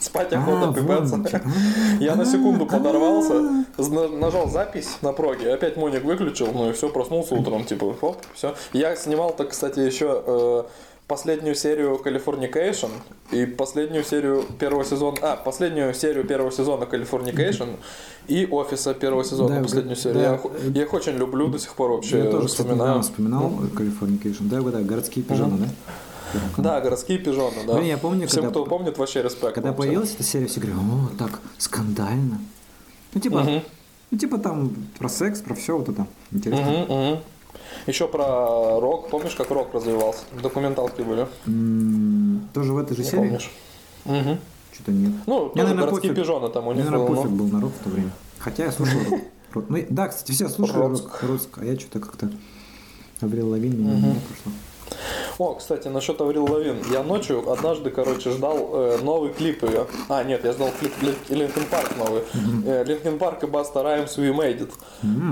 Спать 0.00 0.32
А, 0.32 0.38
охота, 0.38 0.80
вон 0.80 1.22
пипец. 1.24 1.34
А, 1.34 1.42
Я 2.00 2.16
на 2.16 2.24
секунду 2.24 2.64
подорвался, 2.64 3.66
зна- 3.76 4.08
нажал 4.08 4.48
запись 4.48 4.88
на 5.02 5.12
проге, 5.12 5.52
опять 5.52 5.76
моник 5.76 6.04
выключил, 6.04 6.48
ну 6.54 6.70
и 6.70 6.72
все, 6.72 6.88
проснулся 6.88 7.34
утром, 7.34 7.64
типа, 7.64 7.94
хоп, 8.00 8.16
все. 8.34 8.54
Я 8.72 8.96
снимал 8.96 9.34
так, 9.36 9.50
кстати, 9.50 9.80
еще 9.80 10.22
э, 10.26 10.62
последнюю 11.14 11.56
серию 11.56 12.00
Californication 12.04 12.90
и 13.32 13.44
последнюю 13.44 14.04
серию 14.04 14.44
первого 14.60 14.84
сезона, 14.84 15.16
а, 15.22 15.36
последнюю 15.36 15.92
серию 15.92 16.24
первого 16.24 16.52
сезона 16.52 16.84
Californication 16.84 17.76
и 18.28 18.46
Офиса 18.48 18.94
первого 18.94 19.24
сезона, 19.24 19.56
Да, 19.56 19.62
последнюю 19.62 19.96
серию. 19.96 20.14
да. 20.14 20.22
Я, 20.64 20.70
я 20.74 20.82
их 20.84 20.94
очень 20.94 21.16
люблю 21.16 21.48
до 21.48 21.58
сих 21.58 21.74
пор 21.74 21.90
вообще, 21.90 22.18
Я 22.18 22.30
тоже, 22.30 22.46
вспоминаю. 22.46 23.02
вспоминал 23.02 23.50
Californication. 23.74 24.42
Да, 24.42 24.60
да, 24.62 24.80
городские 24.82 25.24
пижоны, 25.24 25.56
да? 25.58 25.68
Да, 26.58 26.80
городские 26.80 27.18
пижоны, 27.18 27.56
да. 27.66 27.74
Ну, 27.74 27.82
я 27.82 27.98
помню, 27.98 28.28
Всем, 28.28 28.44
когда- 28.44 28.50
кто 28.50 28.64
помнит, 28.64 28.96
вообще 28.98 29.20
респект. 29.22 29.54
Когда 29.56 29.72
появилась 29.72 30.14
эта 30.14 30.22
серия, 30.22 30.46
все 30.46 30.60
говорят, 30.60 30.78
о, 30.80 31.16
так, 31.18 31.40
скандально. 31.58 32.38
Ну, 33.14 33.20
типа, 33.20 33.40
Мгм. 33.40 33.62
ну, 34.12 34.18
типа 34.18 34.38
там 34.38 34.70
про 34.96 35.08
секс, 35.08 35.40
про 35.40 35.56
все 35.56 35.76
вот 35.76 35.88
это. 35.88 36.06
Интересно. 36.30 37.20
Еще 37.86 38.06
про 38.08 38.80
рок. 38.80 39.08
Помнишь, 39.10 39.34
как 39.34 39.50
рок 39.50 39.72
развивался? 39.74 40.20
Документалки 40.42 41.02
были. 41.02 41.26
Тоже 42.54 42.72
в 42.72 42.78
этой 42.78 42.96
же 42.96 43.02
Не 43.02 43.08
серии? 43.08 43.20
помнишь? 43.22 43.50
Мгм. 44.04 44.38
Что-то 44.72 44.92
нет. 44.92 45.12
Ну, 45.26 45.38
Мне, 45.46 45.48
тоже 45.50 45.62
наверное, 45.64 45.84
городские 45.86 46.12
пофиг. 46.12 46.24
пижоны 46.24 46.48
там 46.50 46.66
у 46.66 46.70
Мне, 46.72 46.82
них 46.82 46.90
наверное, 46.90 47.08
было. 47.14 47.22
пофиг 47.22 47.32
был 47.36 47.46
на 47.48 47.60
рок 47.60 47.72
в 47.78 47.84
то 47.84 47.90
время. 47.90 48.10
Хотя 48.38 48.64
я 48.64 48.72
слушал 48.72 48.98
рок. 49.10 49.20
Рок. 49.52 49.64
Ну, 49.68 49.84
да, 49.90 50.06
кстати, 50.08 50.30
все 50.30 50.48
слушали 50.48 50.78
рок, 50.78 51.22
Рок, 51.22 51.58
а 51.58 51.64
я 51.64 51.76
что-то 51.76 51.98
как-то 51.98 52.30
Avril 53.20 53.48
Lavigne 53.50 53.76
меня 53.80 53.94
не 53.94 54.14
пошло. 54.20 54.52
О, 55.38 55.54
кстати, 55.54 55.88
насчет 55.88 56.20
Avril 56.20 56.44
Lavigne. 56.50 56.82
Я 56.92 57.02
ночью 57.02 57.50
однажды, 57.50 57.90
короче, 57.90 58.30
ждал 58.30 58.70
э, 58.74 58.98
новый 59.02 59.32
клип 59.32 59.62
ее. 59.62 59.86
А, 60.08 60.22
нет, 60.24 60.44
я 60.44 60.52
ждал 60.52 60.70
клип 60.78 60.92
Linkin 61.28 61.64
Park 61.66 61.90
новый. 61.96 62.22
Linkin 62.84 63.18
Park 63.18 63.42
и 63.44 63.46
Busta 63.46 63.82
Rhymes 63.82 64.18
We 64.18 64.34
Made 64.34 64.68
It. 64.68 64.70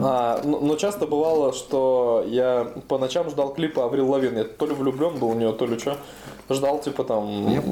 А, 0.03 0.41
но, 0.45 0.61
но 0.61 0.77
часто 0.77 1.07
бывало, 1.07 1.53
что 1.53 2.25
я 2.29 2.71
по 2.89 2.99
ночам 2.99 3.29
ждал 3.31 3.53
клипа 3.53 3.85
Avril 3.85 4.11
Lavigne. 4.11 4.37
Я 4.39 4.45
то 4.45 4.67
ли 4.67 4.75
влюблен 4.75 5.19
был 5.19 5.31
в 5.31 5.37
нее, 5.37 5.53
то 5.53 5.67
ли 5.67 5.79
что. 5.79 5.99
Ждал, 6.49 6.81
типа, 6.81 7.05
там, 7.05 7.49
Я- 7.53 7.63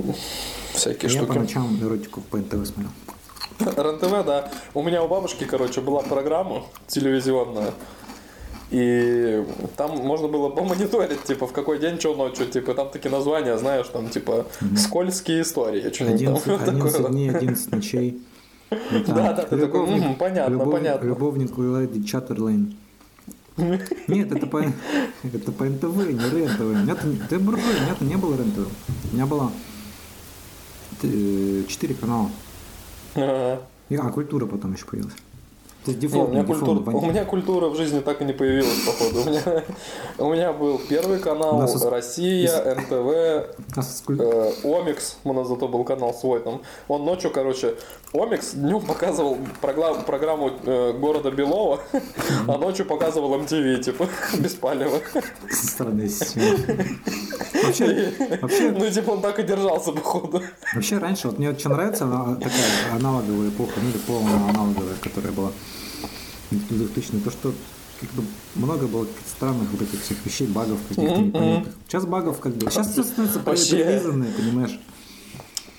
всякие 0.75 1.11
Я 1.11 1.21
по 1.21 1.25
штуки. 1.25 1.39
ночам 1.39 1.79
эротику 1.83 2.21
по 2.21 2.37
НТВ 2.37 2.67
смотрел. 2.67 2.91
РНТВ, 3.61 4.27
да. 4.27 4.51
У 4.75 4.83
меня 4.83 5.03
у 5.03 5.09
бабушки, 5.09 5.45
короче, 5.45 5.81
была 5.81 6.03
программа 6.03 6.63
телевизионная. 6.89 7.73
И 8.71 9.45
там 9.77 9.97
можно 9.99 10.27
было 10.27 10.49
помониторить, 10.49 11.23
типа, 11.23 11.47
в 11.47 11.53
какой 11.53 11.79
день, 11.79 12.01
что 12.01 12.17
ночью, 12.17 12.47
типа, 12.47 12.75
там 12.75 12.91
такие 12.91 13.11
названия, 13.11 13.57
знаешь, 13.59 13.87
там, 13.87 14.09
типа, 14.09 14.47
скользкие 14.77 15.43
истории, 15.43 15.93
что-нибудь 15.93 16.21
11, 16.21 16.45
там 16.45 16.61
11 16.61 16.93
такое. 16.97 17.11
дней, 17.13 17.31
11 17.31 17.73
ночей. 17.73 18.23
Да, 19.07 19.33
да, 19.33 19.45
ты 19.45 19.59
такой, 19.59 19.87
«Мгм, 19.87 20.17
понятно, 20.17 20.59
понятно». 20.59 21.07
Любовник 21.07 21.57
Леди 21.57 22.03
Чаттерлейн. 22.03 22.77
Нет, 23.57 24.33
это 24.33 24.47
по, 24.47 24.61
это 25.23 25.53
по 25.53 25.65
НТВ, 25.65 25.97
не 25.97 26.31
РЕН-ТВ. 26.31 27.29
Ты 27.29 27.39
буржуй, 27.39 27.75
нет, 27.89 28.01
не 28.01 28.17
было 28.17 28.37
РЕН-ТВ. 28.37 28.69
У 29.13 29.15
меня 29.15 29.27
было 29.27 29.53
э, 31.03 31.63
четыре 31.69 31.95
канала. 31.95 32.29
Ага. 33.15 33.63
И, 33.89 33.97
а, 33.97 34.11
культура 34.11 34.47
потом 34.47 34.75
еще 34.75 34.85
появилась. 34.85 35.15
То 35.87 35.93
есть 35.93 36.03
Не, 36.03 36.09
у, 36.09 36.11
дефолт, 36.11 36.31
меня 36.33 36.43
культура, 36.45 36.79
дефолт, 36.81 37.03
у 37.05 37.07
меня 37.07 37.25
культура 37.25 37.69
в 37.69 37.77
жизни 37.77 38.01
так 38.01 38.21
и 38.21 38.25
не 38.25 38.33
появилась, 38.33 38.79
походу. 38.85 39.21
У 39.21 39.31
меня, 39.31 39.43
у 40.19 40.33
меня 40.33 40.53
был 40.53 40.81
первый 40.89 41.21
канал, 41.21 41.59
нас 41.59 41.77
из- 41.77 41.83
Россия, 41.85 42.75
НТВ, 42.75 43.77
с 43.77 44.03
куль- 44.05 44.21
э, 44.21 44.53
Омикс, 44.65 45.17
у 45.23 45.33
нас 45.33 45.47
зато 45.47 45.69
был 45.69 45.85
канал 45.85 46.13
свой 46.13 46.41
там. 46.41 46.63
Он 46.89 47.05
ночью, 47.05 47.31
короче, 47.31 47.77
Омикс 48.13 48.55
днем 48.55 48.81
показывал 48.81 49.39
программу 49.61 50.51
э, 50.65 50.93
города 50.95 51.31
Белова, 51.31 51.79
а 52.49 52.59
ночью 52.59 52.85
показывал 52.85 53.39
MTV, 53.41 53.81
типа, 53.83 54.09
беспалевно. 54.39 54.99
Странная 55.51 56.09
система. 56.09 56.57
Вообще, 57.63 58.13
вообще, 58.43 58.71
Ну, 58.73 58.91
типа, 58.91 59.11
он 59.13 59.21
так 59.23 59.39
и 59.39 59.43
держался, 59.45 59.93
походу. 59.93 60.43
вообще 60.75 60.99
раньше, 60.99 61.29
вот 61.29 61.39
мне 61.39 61.51
вот 61.51 61.61
что 61.61 61.69
нравится, 61.69 62.05
она 62.05 62.35
такая 62.35 62.93
аналоговая 62.93 63.49
эпоха, 63.51 63.73
ну 63.81 63.89
или 63.91 63.99
полная 63.99 64.35
аналоговая, 64.51 64.97
которая 65.01 65.33
была 65.33 65.51
2000 66.51 67.21
то 67.25 67.31
что 67.31 67.55
как 68.01 68.11
бы 68.11 68.23
много 68.55 68.87
было 68.87 69.07
странных 69.27 69.71
вот 69.71 69.83
этих 69.83 70.03
всех 70.03 70.25
вещей, 70.25 70.47
багов 70.47 70.79
каких-то 70.89 71.21
непонятных. 71.21 71.75
Сейчас 71.89 72.05
багов 72.05 72.41
как 72.41 72.55
бы... 72.55 72.71
Сейчас 72.71 72.93
все 72.93 73.03
становится 73.03 73.41
прилизанное, 73.41 74.33
понимаешь? 74.33 74.79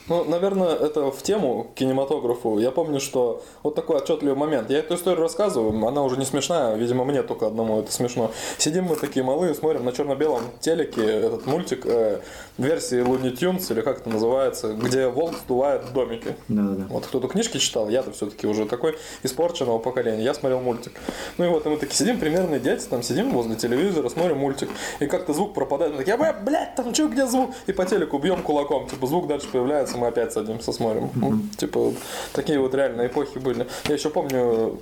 Ну, 0.09 0.23
наверное, 0.23 0.73
это 0.75 1.11
в 1.11 1.21
тему 1.21 1.67
кинематографу. 1.75 2.59
Я 2.59 2.71
помню, 2.71 2.99
что 2.99 3.43
вот 3.63 3.75
такой 3.75 3.97
отчетливый 3.97 4.35
момент. 4.35 4.69
Я 4.69 4.79
эту 4.79 4.95
историю 4.95 5.21
рассказываю, 5.21 5.85
она 5.85 6.03
уже 6.03 6.17
не 6.17 6.25
смешная, 6.25 6.75
видимо, 6.75 7.03
мне 7.03 7.23
только 7.23 7.47
одному 7.47 7.79
это 7.79 7.91
смешно. 7.91 8.31
Сидим 8.57 8.85
мы 8.85 8.95
такие 8.95 9.23
малые, 9.23 9.53
смотрим 9.53 9.83
на 9.85 9.91
черно-белом 9.91 10.43
телеке 10.61 11.01
этот 11.01 11.45
мультик 11.45 11.85
э, 11.85 12.21
версии 12.57 12.99
Looney 13.01 13.37
Tunes, 13.37 13.71
или 13.71 13.81
как 13.81 13.99
это 13.99 14.09
называется, 14.09 14.73
где 14.73 15.07
волк 15.07 15.35
сдувает 15.43 15.91
домики. 15.93 16.35
Да-да-да. 16.47 16.85
Вот 16.89 17.05
кто-то 17.05 17.27
книжки 17.27 17.57
читал, 17.57 17.89
я-то 17.89 18.11
все-таки 18.11 18.47
уже 18.47 18.65
такой 18.65 18.97
испорченного 19.23 19.79
поколения. 19.79 20.23
Я 20.23 20.33
смотрел 20.33 20.61
мультик. 20.61 20.93
Ну 21.37 21.45
и 21.45 21.47
вот 21.49 21.65
и 21.65 21.69
мы 21.69 21.77
такие 21.77 21.95
сидим, 21.95 22.19
примерные 22.19 22.59
дети, 22.59 22.85
там 22.85 23.03
сидим 23.03 23.31
возле 23.31 23.55
телевизора, 23.55 24.09
смотрим 24.09 24.37
мультик. 24.37 24.69
И 24.99 25.07
как-то 25.07 25.33
звук 25.33 25.53
пропадает. 25.53 25.91
Мы 25.93 25.97
такие, 25.99 26.15
«А, 26.15 26.33
блядь, 26.33 26.75
там 26.75 26.93
что, 26.93 27.07
где 27.07 27.25
звук? 27.25 27.51
И 27.67 27.73
по 27.73 27.85
телеку 27.85 28.17
бьем 28.17 28.41
кулаком. 28.41 28.87
Типа 28.87 29.07
звук 29.07 29.27
дальше 29.27 29.47
появляется, 29.51 29.96
мы 29.97 30.07
опять 30.07 30.33
садимся, 30.33 30.71
смотрим. 30.71 31.09
Ну, 31.15 31.39
типа 31.57 31.93
такие 32.33 32.59
вот 32.59 32.73
реально 32.73 33.07
эпохи 33.07 33.39
были. 33.39 33.67
Я 33.87 33.93
еще 33.95 34.09
помню 34.09 34.79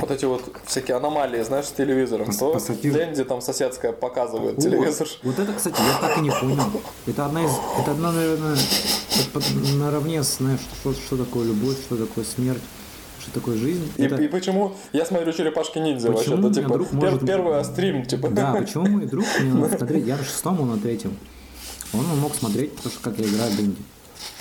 вот 0.00 0.10
эти 0.10 0.24
вот 0.24 0.42
всякие 0.64 0.96
аномалии, 0.96 1.42
знаешь, 1.42 1.66
с 1.66 1.72
телевизором. 1.72 2.28
Пос- 2.30 2.38
То. 2.82 2.90
Дэнди 2.92 3.24
там 3.24 3.40
соседская 3.42 3.92
показывает 3.92 4.58
О, 4.58 4.60
телевизор. 4.62 5.06
Вот 5.22 5.38
это, 5.38 5.52
кстати, 5.52 5.76
я 5.80 5.98
так 6.08 6.18
и 6.18 6.20
не 6.22 6.30
понял. 6.30 6.64
Это 7.06 7.26
одна 7.26 7.44
из... 7.44 7.50
Это 7.80 7.90
одна, 7.90 8.12
наверное, 8.12 8.56
наравне 9.74 10.22
с, 10.22 10.36
знаешь, 10.38 10.60
что, 10.80 10.92
что 10.94 11.16
такое 11.16 11.46
любовь, 11.46 11.76
что 11.80 11.96
такое 11.96 12.24
смерть, 12.24 12.62
что 13.20 13.30
такое 13.32 13.56
жизнь. 13.56 13.90
И, 13.96 14.04
Это- 14.04 14.16
и 14.16 14.28
почему 14.28 14.72
я 14.92 15.04
смотрю 15.04 15.32
черепашки 15.32 15.78
ниндзя 15.78 16.10
Почему 16.12 16.36
вообще? 16.36 16.50
Это 16.50 16.60
типа 16.62 16.74
друг 16.74 16.88
пер- 16.90 16.94
может- 17.10 17.26
первый 17.26 17.64
стрим, 17.64 18.06
типа. 18.06 18.28
Да, 18.30 18.52
почему 18.58 18.86
мой 18.86 19.06
друг 19.06 19.24
мне 19.40 19.52
надо 19.52 19.76
смотреть, 19.76 20.06
я 20.06 20.16
на 20.16 20.24
шестом, 20.24 20.60
он 20.60 20.70
на 20.70 20.78
третьем. 20.78 21.16
Он 21.92 22.04
мог 22.18 22.34
смотреть, 22.34 22.74
потому 22.76 22.94
что 22.94 23.02
как 23.02 23.18
я 23.18 23.26
играю 23.26 23.50
в 23.52 23.56
Дэнди. 23.56 23.82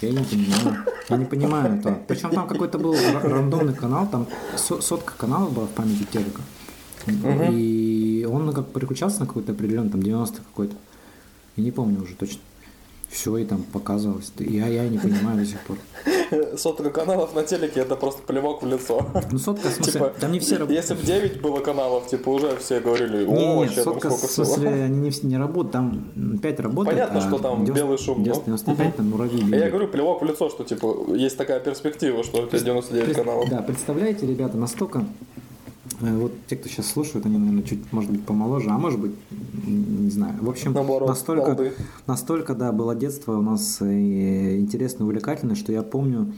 Я 0.02 0.12
не 0.12 0.24
понимаю. 0.24 0.86
Я 1.10 1.18
не 1.18 1.26
понимаю 1.26 1.80
этого. 1.80 1.98
Причем 2.08 2.30
там 2.32 2.48
какой-то 2.48 2.78
был 2.80 2.94
ра- 2.94 3.28
рандомный 3.28 3.74
канал, 3.74 4.08
там 4.12 4.28
со- 4.58 4.82
сотка 4.82 5.14
каналов 5.18 5.54
была 5.54 5.66
в 5.66 5.70
памяти 5.72 6.06
телека. 6.12 6.42
И 7.52 8.28
он 8.32 8.46
ну, 8.46 8.54
как 8.54 8.68
переключался 8.72 9.20
на 9.22 9.26
какой-то 9.26 9.52
определенный, 9.54 9.90
там 9.92 10.02
90 10.04 10.38
какой-то. 10.38 10.76
Я 11.58 11.64
не 11.64 11.72
помню 11.72 12.02
уже 12.02 12.16
точно. 12.16 12.40
Все, 13.12 13.38
и 13.38 13.44
там 13.44 13.64
показывалось. 13.64 14.32
Я, 14.40 14.68
я 14.68 14.88
не 14.88 14.98
понимаю 14.98 15.38
до 15.38 15.46
сих 15.46 15.60
пор. 15.66 15.78
Сотка 16.58 16.90
каналов 16.90 17.36
на 17.36 17.44
телеке 17.44 17.82
это 17.82 17.98
просто 17.98 18.22
плевок 18.24 18.64
в 18.64 18.66
лицо. 18.68 19.06
Ну, 19.32 19.38
сотка, 19.38 19.68
в 19.68 19.72
смысле, 19.74 19.92
Типа, 19.94 20.14
там 20.18 20.32
не 20.32 20.40
все 20.40 20.56
работают. 20.58 20.82
Если 20.82 20.94
бы 20.94 21.04
9 21.06 21.42
было 21.42 21.60
каналов, 21.60 22.08
типа 22.08 22.30
уже 22.30 22.56
все 22.58 22.80
говорили, 22.80 23.26
о, 23.26 23.32
Не, 23.36 23.56
вообще 23.58 23.76
там 23.76 23.84
сотка, 23.84 24.10
сколько 24.12 24.28
в 24.28 24.32
смысле, 24.32 24.54
всего. 24.72 24.84
они 24.86 24.98
не, 25.00 25.12
не 25.28 25.38
работают, 25.38 25.72
там 25.74 26.40
5 26.42 26.60
работает, 26.62 26.96
Понятно, 26.98 27.20
а 27.20 27.22
что 27.28 27.38
там 27.40 27.66
90 27.66 27.74
белый 27.74 27.98
шум, 27.98 28.18
но- 28.20 28.24
95 28.24 28.96
там 28.96 29.10
муравьи 29.10 29.40
Я 29.40 29.46
бегают. 29.46 29.72
говорю, 29.72 29.88
плевок 29.90 30.22
в 30.22 30.26
лицо, 30.26 30.50
что 30.50 30.64
типа 30.64 31.14
есть 31.14 31.38
такая 31.38 31.60
перспектива, 31.60 32.24
что 32.24 32.44
у 32.44 32.48
тебя 32.48 32.60
99 32.60 33.06
Пред- 33.06 33.18
каналов. 33.18 33.50
Да, 33.50 33.62
представляете, 33.62 34.26
ребята, 34.26 34.56
настолько... 34.58 35.04
э, 36.00 36.18
Вот 36.18 36.34
те, 36.48 36.56
кто 36.56 36.70
сейчас 36.70 36.88
слушают, 36.88 37.26
они, 37.26 37.38
наверное, 37.38 37.64
чуть, 37.64 37.92
может 37.92 38.12
быть, 38.12 38.24
помоложе, 38.26 38.70
а 38.70 38.78
может 38.78 39.00
быть, 39.00 39.12
не 39.66 40.10
знаю. 40.10 40.36
В 40.42 40.50
общем, 40.50 40.74
Наоборот, 40.74 41.10
настолько, 41.10 41.48
балды. 41.48 41.74
настолько, 42.08 42.56
да, 42.56 42.72
было 42.72 42.96
детство 42.96 43.38
у 43.38 43.42
нас 43.42 43.82
э, 43.82 44.58
интересно, 44.60 45.06
увлекательно, 45.06 45.56
что 45.56 45.72
я 45.72 45.84
помню, 45.84 46.34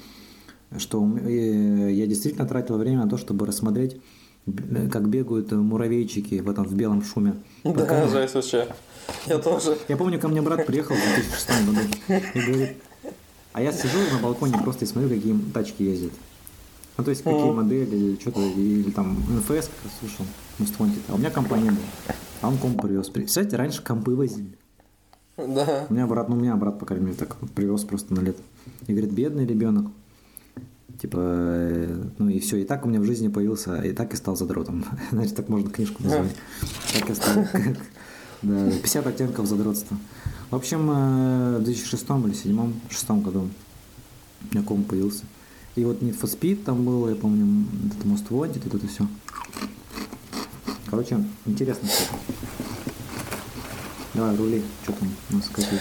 что 0.78 1.06
э, 1.18 1.92
я 1.92 2.08
действительно 2.08 2.46
тратил 2.48 2.78
время 2.78 3.04
на 3.04 3.10
то, 3.10 3.18
чтобы 3.18 3.46
рассмотреть, 3.46 4.02
как 4.92 5.08
бегают 5.08 5.52
муравейчики 5.52 6.42
в 6.42 6.50
этом 6.50 6.66
в 6.66 6.74
белом 6.76 7.04
шуме. 7.04 7.36
Да, 7.64 8.08
жесть 8.08 8.34
вообще. 8.36 8.68
Я 9.26 9.38
тоже. 9.38 9.78
Я 9.88 9.98
помню, 9.98 10.20
ко 10.20 10.28
мне 10.28 10.42
брат 10.42 10.66
приехал 10.66 10.96
в 10.96 11.16
2006 11.16 11.66
году 11.66 11.80
и 12.34 12.40
говорит, 12.40 12.78
а 13.54 13.62
я 13.62 13.72
сижу 13.72 13.98
на 14.12 14.20
балконе 14.22 14.58
просто 14.64 14.86
и 14.86 14.88
смотрю, 14.88 15.10
какие 15.10 15.36
тачки 15.54 15.84
ездят. 15.84 16.12
Ну, 16.98 17.04
то 17.04 17.10
есть, 17.10 17.24
какие 17.24 17.52
модели, 17.52 18.18
что-то, 18.20 18.42
или 18.42 18.92
там 18.92 19.18
НФС 19.30 19.48
как 19.48 19.84
раз 19.84 19.94
слушал, 20.00 20.26
Мустфонти. 20.60 21.00
А 21.08 21.16
у 21.16 21.18
меня 21.18 21.32
компания 21.32 21.72
была. 21.72 22.16
А 22.42 22.50
он 22.50 22.58
комп 22.58 22.82
привез. 22.82 23.10
Представляете, 23.10 23.58
раньше 23.58 23.84
компы 23.84 24.16
возили. 24.16 24.58
Да. 25.38 25.88
У 25.90 25.94
меня 25.94 26.06
брат, 26.06 26.30
ну, 26.30 26.36
у 26.36 26.40
меня 26.40 26.56
брат, 26.56 26.78
по 26.78 26.86
крайней 26.86 27.06
мере, 27.06 27.18
так 27.18 27.38
привез 27.56 27.84
просто 27.84 28.14
на 28.14 28.20
лето. 28.20 28.42
И 28.86 28.92
говорит, 28.92 29.12
бедный 29.12 29.48
ребенок. 29.48 29.88
Типа, 31.02 31.18
э, 31.20 32.04
ну 32.20 32.30
и 32.30 32.40
все, 32.40 32.58
и 32.58 32.66
так 32.66 32.86
у 32.86 32.90
меня 32.90 33.00
в 33.00 33.06
жизни 33.06 33.28
появился, 33.28 33.82
и 33.82 33.92
так 33.94 34.14
и 34.14 34.16
стал 34.16 34.36
задротом. 34.36 34.86
Значит, 35.12 35.36
так 35.36 35.50
можно 35.50 35.70
книжку 35.70 36.04
назвать. 36.04 36.36
Так 36.94 37.10
и 37.10 37.16
стал. 37.16 37.46
Да, 38.42 38.70
50 38.70 39.08
оттенков 39.08 39.48
задротства. 39.48 39.96
В 40.52 40.56
общем, 40.56 40.90
э, 40.92 41.58
в 41.60 41.64
2006 41.64 42.04
или 42.04 42.22
2007 42.24 42.74
6 42.90 43.10
году 43.24 43.48
у 44.42 44.54
меня 44.54 44.66
комп 44.66 44.86
появился. 44.90 45.24
И 45.76 45.84
вот 45.86 46.02
Need 46.02 46.20
for 46.20 46.30
Speed 46.30 46.64
там 46.64 46.86
был, 46.86 47.10
я 47.10 47.16
помню, 47.16 47.66
этот 47.88 48.06
Most 48.06 48.30
Wanted, 48.30 48.62
вот 48.66 48.76
это 48.76 48.88
все. 48.88 49.08
Короче, 50.90 51.24
интересно 51.46 51.88
все. 51.88 52.04
Давай, 54.14 54.36
рули, 54.36 54.62
что 54.84 54.94
там 54.94 55.10
у 55.32 55.36
нас 55.36 55.50
какие 55.50 55.80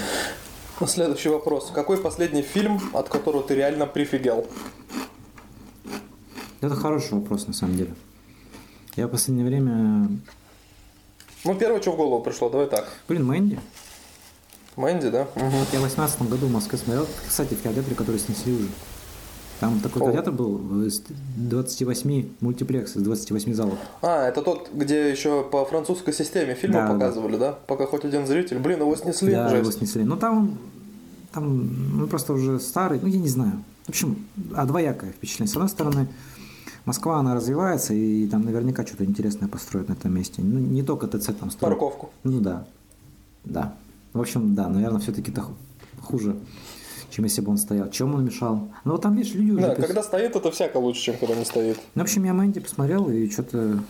Следующий 0.87 1.29
вопрос. 1.29 1.71
Какой 1.73 1.99
последний 1.99 2.43
фильм, 2.43 2.81
от 2.93 3.09
которого 3.09 3.43
ты 3.43 3.55
реально 3.55 3.87
прифигел? 3.87 4.47
Это 6.61 6.75
хороший 6.75 7.15
вопрос, 7.15 7.47
на 7.47 7.53
самом 7.53 7.77
деле. 7.77 7.95
Я 8.97 9.07
в 9.07 9.11
последнее 9.11 9.47
время... 9.47 10.09
Ну, 11.45 11.55
первое, 11.55 11.81
что 11.81 11.93
в 11.93 11.97
голову 11.97 12.23
пришло, 12.23 12.49
давай 12.49 12.67
так. 12.67 12.89
Блин, 13.09 13.27
Мэнди. 13.27 13.61
Мэнди, 14.77 15.11
да? 15.11 15.29
Мгм. 15.35 15.51
Вот 15.51 15.69
я 15.73 15.81
в 15.81 15.83
18 15.83 16.23
году 16.23 16.47
в 16.47 16.53
Москве 16.53 16.79
смотрел, 16.79 17.07
кстати, 17.29 17.55
в 17.55 17.63
кинотеатре, 17.63 17.95
который 17.95 18.19
снесли 18.19 18.53
уже. 18.55 18.69
Там 19.63 19.79
такой 19.79 20.03
О. 20.03 20.05
кинотеатр 20.07 20.33
был 20.33 20.83
из 20.85 21.05
28 21.37 22.27
мультиплекс, 22.41 22.97
из 22.97 23.03
28 23.03 23.55
залов. 23.55 23.79
А, 24.03 24.27
это 24.27 24.43
тот, 24.43 24.71
где 24.75 25.09
еще 25.09 25.45
по 25.45 25.65
французской 25.65 26.13
системе 26.13 26.55
фильмы 26.57 26.79
Да, 26.81 26.89
да. 26.89 26.93
показывали, 26.95 27.37
да? 27.37 27.53
Пока 27.69 27.87
хоть 27.87 28.05
один 28.05 28.27
зритель. 28.27 28.59
Блин, 28.59 28.81
его 28.81 28.97
снесли. 28.97 29.31
да, 29.33 29.49
Жесть. 29.49 29.63
его 29.63 29.71
снесли. 29.71 30.03
Ну 30.03 30.17
там, 30.17 30.59
там, 31.33 31.99
ну 31.99 32.09
просто 32.09 32.33
уже 32.33 32.59
старый, 32.59 32.99
ну 33.01 33.07
я 33.07 33.21
не 33.21 33.29
знаю. 33.29 33.63
В 33.87 33.91
общем, 33.91 34.17
а 34.53 34.67
двоякое 34.67 35.13
впечатление. 35.13 35.53
С 35.53 35.55
одной 35.55 35.69
стороны, 35.69 36.09
Москва, 36.85 37.19
она 37.21 37.37
развивается, 37.37 37.95
и 37.95 38.27
там 38.27 38.45
наверняка 38.45 38.85
что-то 38.85 39.05
интересное 39.05 39.47
построят 39.49 39.89
на 39.89 39.93
этом 39.93 40.13
месте. 40.13 40.43
Ну, 40.43 40.59
не 40.59 40.83
только 40.83 41.07
ТЦ 41.07 41.27
там 41.39 41.53
строят. 41.53 41.61
Парковку. 41.79 42.11
Ну 42.25 42.41
да, 42.41 42.67
да. 43.45 43.75
В 44.13 44.21
общем, 44.21 44.57
да, 44.57 44.69
наверное, 44.69 45.01
все-таки 45.01 45.31
это 45.31 45.43
ху- 45.43 45.55
хуже, 46.01 46.35
чем 47.15 47.25
если 47.25 47.41
бы 47.43 47.51
он 47.51 47.59
стоял. 47.59 47.91
Чем 47.91 48.15
он 48.15 48.25
мешал? 48.25 48.69
Ну 48.85 48.93
вот 48.93 49.03
там, 49.03 49.15
видишь, 49.15 49.35
люди 49.35 49.51
уже... 49.53 49.61
Да, 49.61 49.75
пис- 49.75 49.87
когда 49.87 50.03
стоит, 50.03 50.35
это 50.35 50.51
всяко 50.51 50.79
лучше, 50.79 51.03
чем 51.03 51.19
когда 51.19 51.35
не 51.35 51.45
стоит. 51.45 51.79
Ну, 51.95 52.01
в 52.03 52.05
общем, 52.05 52.25
я 52.25 52.33
Мэнди 52.33 52.61
посмотрел, 52.61 53.09
и 53.11 53.31
что-то 53.31 53.83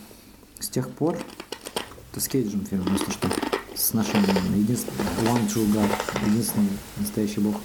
с 0.59 0.67
тех 0.69 0.89
пор... 0.89 1.17
Это 2.11 2.19
с 2.21 2.27
Кейджем 2.27 2.65
фильм, 2.65 2.85
если 2.91 3.11
что. 3.11 3.27
С 3.75 3.93
нашим 3.93 4.21
единственным... 4.55 4.99
One 5.23 5.47
True 5.47 5.65
God. 5.73 5.89
Единственный 6.29 6.67
настоящий 6.97 7.39
бог. 7.39 7.55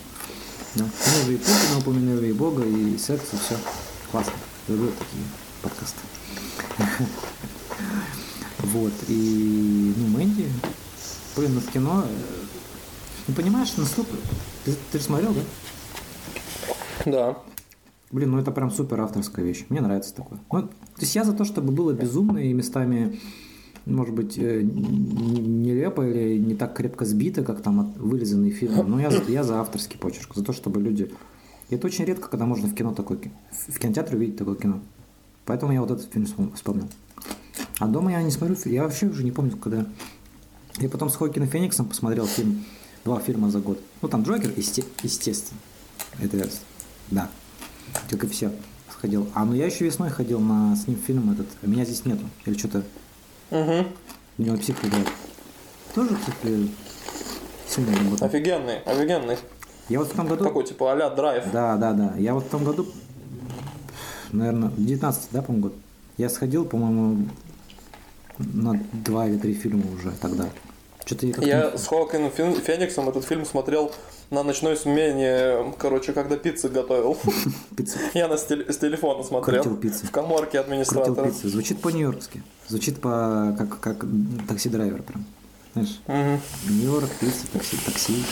Да. 0.76 0.84
Мы 0.84 1.22
уже 1.22 1.34
и 1.34 1.36
Путина 1.36 1.78
упомянули, 1.80 2.28
и 2.28 2.32
Бога, 2.32 2.62
и 2.64 2.96
секс, 2.96 3.24
и 3.32 3.36
все. 3.36 3.56
Классно. 4.10 4.32
Люблю 4.68 4.90
такие 4.98 5.24
подкасты. 5.62 6.00
Вот. 8.60 8.92
И, 9.08 9.94
ну, 9.96 10.06
Мэнди... 10.08 10.46
Блин, 11.36 11.54
ну 11.54 11.60
в 11.60 11.70
кино... 11.70 12.04
э, 12.04 12.44
Ну, 13.28 13.34
понимаешь, 13.34 13.72
настолько... 13.76 14.10
Ты, 14.68 14.74
ты 14.92 14.98
же 14.98 15.04
смотрел, 15.04 15.32
да? 15.34 17.10
Да. 17.10 17.38
Блин, 18.10 18.30
ну 18.32 18.38
это 18.38 18.50
прям 18.50 18.70
супер 18.70 19.00
авторская 19.00 19.44
вещь. 19.44 19.64
Мне 19.68 19.80
нравится 19.80 20.14
такое. 20.14 20.38
Ну, 20.52 20.62
то 20.62 21.00
есть 21.00 21.14
я 21.14 21.24
за 21.24 21.32
то, 21.32 21.44
чтобы 21.44 21.72
было 21.72 21.92
безумно 21.92 22.38
и 22.38 22.52
местами, 22.52 23.18
может 23.86 24.14
быть, 24.14 24.36
э, 24.38 24.62
нелепо 24.62 26.02
или 26.06 26.38
не 26.38 26.54
так 26.54 26.74
крепко 26.74 27.04
сбито, 27.04 27.42
как 27.44 27.62
там 27.62 27.92
вырезанные 27.96 28.50
фильмы. 28.50 28.82
Но 28.84 29.00
я, 29.00 29.10
за- 29.10 29.22
я 29.30 29.44
за 29.44 29.60
авторский 29.60 29.98
почерк, 29.98 30.34
за 30.34 30.44
то, 30.44 30.52
чтобы 30.52 30.80
люди... 30.80 31.10
И 31.70 31.74
это 31.74 31.86
очень 31.86 32.04
редко, 32.06 32.28
когда 32.28 32.46
можно 32.46 32.66
в 32.68 32.74
кино 32.74 32.94
такой, 32.94 33.18
ки- 33.18 33.32
в 33.68 33.78
кинотеатре 33.78 34.16
увидеть 34.16 34.36
такое 34.38 34.54
кино. 34.56 34.80
Поэтому 35.44 35.72
я 35.72 35.80
вот 35.82 35.90
этот 35.90 36.10
фильм 36.12 36.24
вспом- 36.26 36.54
вспомнил. 36.54 36.88
А 37.78 37.86
дома 37.86 38.10
я 38.12 38.22
не 38.22 38.30
смотрю, 38.30 38.56
я 38.66 38.84
вообще 38.84 39.06
уже 39.06 39.22
не 39.24 39.32
помню, 39.32 39.56
когда... 39.56 39.86
Я 40.78 40.88
потом 40.88 41.10
с 41.10 41.16
Хокином 41.16 41.48
Фениксом 41.48 41.86
посмотрел 41.86 42.26
фильм, 42.26 42.64
два 43.08 43.20
фильма 43.20 43.50
за 43.50 43.60
год. 43.60 43.80
Ну, 44.02 44.08
там 44.08 44.22
Джокер, 44.22 44.50
есте- 44.50 44.84
естественно. 45.02 45.58
Это, 46.20 46.46
да, 47.10 47.30
как 48.10 48.24
и 48.24 48.26
все, 48.28 48.52
сходил. 48.92 49.26
А 49.34 49.46
ну 49.46 49.54
я 49.54 49.64
еще 49.64 49.86
весной 49.86 50.10
ходил 50.10 50.40
на 50.40 50.76
с 50.76 50.86
ним 50.86 50.98
фильм 50.98 51.30
этот 51.32 51.46
«Меня 51.62 51.86
здесь 51.86 52.04
нету». 52.04 52.24
Или 52.44 52.58
что-то 52.58 52.84
Угу. 53.50 53.86
у 54.36 54.42
него 54.42 54.56
псих 54.58 54.84
играет. 54.84 55.08
Тоже, 55.94 56.16
кстати, 56.16 56.68
сильно 57.66 57.96
работал. 57.96 58.26
Офигенный, 58.26 58.80
офигенный. 58.80 59.38
Я 59.88 60.00
вот 60.00 60.12
в 60.12 60.14
том 60.14 60.26
году... 60.28 60.44
Такой, 60.44 60.64
типа, 60.66 60.92
а-ля 60.92 61.08
драйв. 61.08 61.44
Да, 61.50 61.78
да, 61.78 61.94
да. 61.94 62.14
Я 62.18 62.34
вот 62.34 62.44
в 62.44 62.50
том 62.50 62.62
году, 62.62 62.86
наверное, 64.32 64.70
19 64.76 65.28
да, 65.30 65.40
по-моему, 65.40 65.68
год. 65.68 65.74
Я 66.18 66.28
сходил, 66.28 66.66
по-моему, 66.66 67.26
на 68.36 68.78
два 68.92 69.26
или 69.28 69.38
три 69.38 69.54
фильма 69.54 69.84
уже 69.94 70.10
тогда. 70.20 70.50
Что-то 71.08 71.26
я. 71.26 71.56
Я 71.70 71.78
с 71.78 71.86
Хоакином 71.86 72.30
Фен- 72.30 72.60
Фениксом 72.60 73.08
этот 73.08 73.24
фильм 73.24 73.46
смотрел 73.46 73.90
на 74.30 74.42
ночной 74.42 74.76
смене, 74.76 75.72
короче, 75.78 76.12
когда 76.12 76.36
пиццы 76.36 76.68
готовил. 76.68 77.16
Пиццу. 77.76 77.98
Я 78.12 78.28
на 78.28 78.36
с, 78.36 78.44
теле- 78.46 78.70
с 78.70 78.76
телефона 78.76 79.24
смотрел. 79.24 79.62
Крутил 79.62 79.78
пиццы. 79.80 80.06
В 80.06 80.10
коморке 80.10 80.58
Крутил 80.58 80.60
администратора. 80.64 81.26
пиццу. 81.30 81.48
Звучит 81.48 81.80
по-нью-йоркски. 81.80 82.42
Звучит 82.68 83.00
по 83.00 83.54
как, 83.56 83.80
как 83.80 84.04
такси-драйвер 84.48 85.02
прям. 85.02 85.24
Знаешь, 85.72 86.00
Мгм. 86.08 86.40
Нью-Йорк, 86.68 87.08
пицца, 87.20 87.46
такси, 87.52 87.76
такси. 87.86 88.24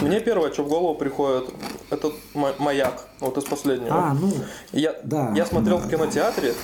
Мне 0.00 0.20
первое, 0.20 0.50
что 0.52 0.62
в 0.62 0.68
голову 0.68 0.94
приходит, 0.94 1.50
это 1.90 2.12
ма- 2.32 2.54
маяк, 2.58 3.06
вот 3.18 3.36
из 3.36 3.44
последнего. 3.44 3.94
А, 3.94 4.14
ну, 4.14 4.32
Я, 4.72 4.94
Да. 5.04 5.32
я 5.36 5.44
смотрел 5.44 5.78
в 5.78 5.90
кинотеатре. 5.90 6.54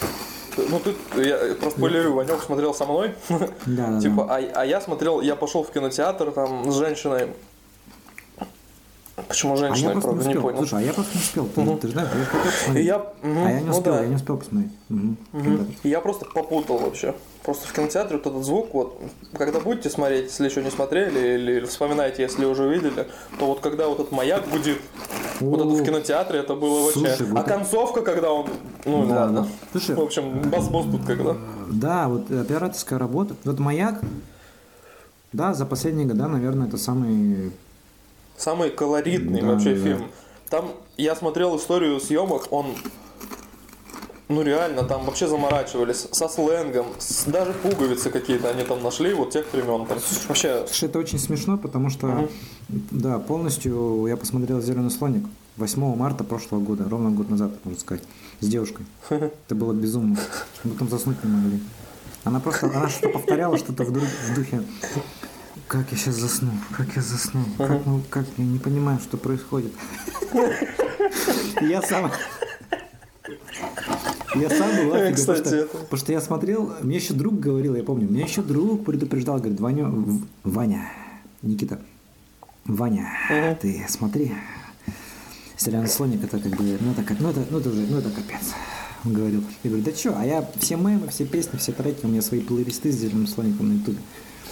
Ну, 0.57 0.81
ты, 0.81 0.95
я 1.23 1.55
проспойлерю, 1.61 2.15
Ванек 2.15 2.43
смотрел 2.43 2.73
со 2.75 2.85
мной. 2.87 3.15
да, 3.29 3.49
да, 3.67 4.01
Типа, 4.01 4.27
а, 4.29 4.37
а 4.55 4.65
я 4.65 4.81
смотрел, 4.81 5.21
я 5.21 5.37
пошел 5.37 5.63
в 5.65 5.71
кинотеатр 5.71 6.31
там 6.33 6.71
с 6.71 6.77
женщиной. 6.77 7.29
Почему 9.29 9.55
А 9.55 9.59
я 9.59 9.71
не 9.71 10.01
правда, 10.01 10.11
не 10.13 10.19
успел. 10.19 10.43
понял. 10.43 10.59
Слушай, 10.59 10.79
а 10.79 10.83
я 10.83 10.93
просто 10.93 11.15
не 11.17 11.21
успел. 11.23 11.47
Ты, 11.47 11.77
ты 11.77 11.87
же 11.89 11.93
знаешь, 11.95 12.09
я 12.13 12.19
же 12.21 12.27
хотел 12.27 12.51
посмотреть. 12.53 12.87
я, 12.87 12.95
А 13.23 13.51
я 13.51 13.61
не 13.61 13.65
ну 13.65 13.71
успел, 13.77 13.93
да. 13.95 14.01
я 14.03 14.07
не 14.09 14.15
успел 14.17 14.37
посмотреть. 14.37 14.73
Да. 14.89 15.65
И 15.83 15.89
я 15.89 16.01
просто 16.01 16.27
попутал 16.27 16.79
вообще. 16.79 17.15
Просто 17.47 17.69
в 17.69 17.73
кинотеатре 17.73 18.17
вот 18.17 18.27
этот 18.27 18.45
звук, 18.45 18.75
вот, 18.75 19.01
когда 19.39 19.61
будете 19.61 19.89
смотреть, 19.89 20.25
если 20.25 20.49
еще 20.49 20.65
не 20.65 20.71
смотрели, 20.73 21.35
или 21.37 21.61
вспоминаете, 21.65 22.23
если 22.25 22.45
уже 22.45 22.69
видели, 22.69 23.07
то 23.39 23.47
вот 23.47 23.61
когда 23.61 23.87
вот 23.87 24.01
этот 24.01 24.11
маяк 24.11 24.49
гудит, 24.51 24.81
вот 25.39 25.61
это 25.61 25.69
в 25.69 25.85
кинотеатре, 25.85 26.41
это 26.41 26.57
было 26.57 26.87
вообще... 26.87 26.99
Слушай, 26.99 27.27
вот 27.29 27.39
а 27.39 27.41
это- 27.43 27.49
концовка, 27.51 28.03
когда 28.03 28.33
он... 28.33 28.49
Ну, 28.85 29.07
Да, 29.07 29.15
ладно. 29.21 29.43
да. 29.43 29.49
Слушай, 29.71 29.95
В 29.95 30.01
общем, 30.01 30.41
бас-босс 30.51 30.87
тут 30.91 31.07
когда. 31.07 31.37
Да, 31.71 32.09
вот 32.09 32.29
операторская 32.33 32.99
работа. 32.99 33.37
Вот 33.45 33.61
«Маяк», 33.61 34.01
да, 35.33 35.55
за 35.55 35.67
последние 35.67 36.09
года, 36.09 36.27
наверное, 36.27 36.67
это 36.67 36.79
самый... 36.79 37.53
Самый 38.37 38.71
колоритный 38.71 39.41
Да, 39.43 39.47
вообще 39.53 39.77
да. 39.77 39.83
фильм. 39.85 40.11
Там 40.51 40.73
я 40.97 41.15
смотрел 41.15 41.57
историю 41.57 42.01
съемок, 42.01 42.49
он 42.51 42.67
ну 44.29 44.43
реально, 44.43 44.83
там 44.83 45.05
вообще 45.05 45.29
заморачивались 45.29 46.07
со 46.13 46.29
сленгом, 46.29 46.87
с- 46.99 47.25
даже 47.25 47.53
пуговицы 47.53 48.11
какие-то 48.11 48.51
они 48.51 48.65
там 48.65 48.83
нашли, 48.83 49.15
вот 49.15 49.31
тех 49.31 49.47
времен. 49.53 49.87
Там. 49.87 49.99
Вообще, 50.29 50.65
Слушай, 50.67 50.89
это 50.89 50.99
очень 50.99 51.19
смешно, 51.19 51.57
потому 51.59 51.91
что, 51.91 52.07
Мгм. 52.07 52.29
да, 52.91 53.19
полностью 53.19 54.07
я 54.09 54.17
посмотрел 54.17 54.61
«Зеленый 54.61 54.91
слоник» 54.91 55.25
8 55.57 55.95
марта 55.97 56.25
прошлого 56.25 56.61
года, 56.61 56.87
ровно 56.89 57.11
год 57.11 57.31
назад, 57.31 57.53
можно 57.65 57.81
сказать, 57.81 58.03
с 58.41 58.47
девушкой. 58.49 58.85
Это 59.11 59.55
было 59.55 59.73
безумно. 59.73 60.19
Мы 60.65 60.73
потом 60.73 60.89
заснуть 60.91 61.23
не 61.25 61.31
могли. 61.31 61.61
Она 62.25 62.41
просто, 62.41 62.67
она 62.67 62.89
что-то 62.89 63.11
повторяла, 63.11 63.57
что-то 63.57 63.85
в, 63.85 63.91
дру- 63.93 64.07
в 64.31 64.35
духе 64.35 64.63
как 65.69 65.91
я 65.91 65.97
сейчас 65.97 66.17
засну, 66.17 66.51
как 66.77 66.87
я 66.95 67.03
засну, 67.03 67.41
как, 67.59 67.87
мы- 67.87 68.03
как 68.11 68.25
я 68.37 68.45
не 68.45 68.59
понимаю, 68.59 68.99
что 69.01 69.17
происходит. 69.17 69.73
Я 71.61 71.83
сам... 71.83 72.11
Я 74.41 74.51
сам 74.51 74.71
был 74.77 74.95
афиге, 74.95 75.15
Кстати, 75.15 75.39
потому, 75.39 75.45
что, 75.47 75.57
это- 75.57 75.79
потому 75.79 75.99
что 75.99 76.13
я 76.13 76.21
смотрел, 76.21 76.73
мне 76.83 76.97
еще 76.97 77.15
друг 77.15 77.39
говорил, 77.41 77.75
я 77.75 77.83
помню, 77.83 78.09
мне 78.09 78.23
еще 78.23 78.43
друг 78.43 78.85
предупреждал, 78.85 79.39
говорит, 79.39 79.61
Ваня, 79.61 79.93
Ваня, 80.45 80.89
Никита, 81.43 81.79
Ваня, 82.65 83.09
Мгм. 83.31 83.57
ты 83.57 83.85
смотри, 83.89 84.33
«Зеленый 85.59 85.89
слоник» 85.89 86.23
это 86.25 86.39
как 86.39 86.53
бы, 86.53 86.77
ну 86.81 86.93
это 86.93 87.03
как, 87.03 87.19
ну 87.21 87.31
это, 87.31 87.45
ну 87.51 87.59
это 87.59 87.71
уже, 87.71 87.81
ну 87.87 87.99
это 87.99 88.11
капец. 88.11 88.53
Он 89.05 89.13
говорил. 89.13 89.43
Я 89.63 89.71
говорю, 89.71 89.85
да 89.85 89.93
что, 89.97 90.19
а 90.19 90.25
я 90.25 90.47
все 90.59 90.77
мемы, 90.77 91.07
все 91.09 91.25
песни, 91.25 91.57
все 91.59 91.73
треки, 91.73 92.05
у 92.05 92.09
меня 92.09 92.21
свои 92.23 92.41
плейлисты 92.41 92.91
с 92.93 92.97
«Зеленым 92.97 93.27
слоником» 93.27 93.69
на 93.69 93.73
ютубе. 93.75 93.99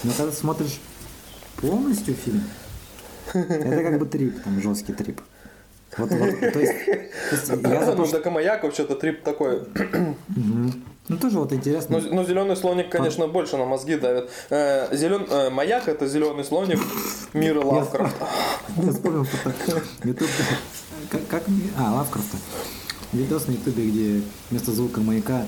Но 0.05 0.12
когда 0.16 0.32
смотришь 0.32 0.78
полностью 1.61 2.14
фильм, 2.14 2.43
это 3.32 3.82
как 3.82 3.99
бы 3.99 4.07
трип, 4.07 4.43
там 4.45 4.61
жесткий 4.62 4.93
трип. 4.93 5.20
Вот, 5.97 6.11
вот, 6.11 6.40
то 6.40 6.59
есть, 6.61 6.72
то 6.86 7.36
есть 7.36 7.49
я 7.49 7.84
за 7.84 7.92
то, 7.92 7.99
ну, 7.99 8.07
что- 8.07 8.16
до 8.18 8.22
Камаяка 8.22 8.66
вообще-то 8.66 8.95
трип 8.97 9.22
такой. 9.22 9.62
Ну, 11.09 11.16
тоже 11.18 11.38
вот 11.38 11.53
интересно. 11.53 11.99
Ну, 12.01 12.14
ну, 12.14 12.24
зеленый 12.24 12.57
слоник, 12.57 12.88
конечно, 12.90 13.28
больше 13.28 13.59
на 13.59 13.66
мозги 13.66 13.97
давит. 13.97 14.30
Э, 14.49 14.88
зелен... 14.97 15.26
э, 15.28 15.51
маяк 15.51 15.86
это 15.86 16.07
зеленый 16.07 16.45
слоник 16.45 16.78
мира 17.34 17.61
Лавкрафта. 17.61 18.26
Я 18.76 18.90
вспомнил 18.90 19.24
фото. 19.24 19.55
Ютуб. 20.03 20.28
Как, 21.11 21.20
как 21.28 21.42
А, 21.78 21.92
Лавкрафта. 21.97 22.38
Видос 23.12 23.47
на 23.49 23.53
ютубе, 23.53 23.84
где 23.90 24.22
вместо 24.51 24.72
звука 24.72 25.01
маяка, 25.01 25.42
э, 25.42 25.47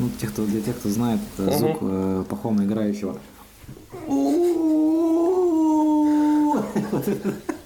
ну, 0.00 0.08
тех, 0.18 0.32
кто, 0.32 0.46
для 0.46 0.62
тех, 0.62 0.74
кто 0.78 0.88
знает, 0.88 1.20
это 1.38 1.58
звук 1.58 1.76
э, 1.82 2.24
пахомно 2.28 2.62
играющего. 2.62 3.18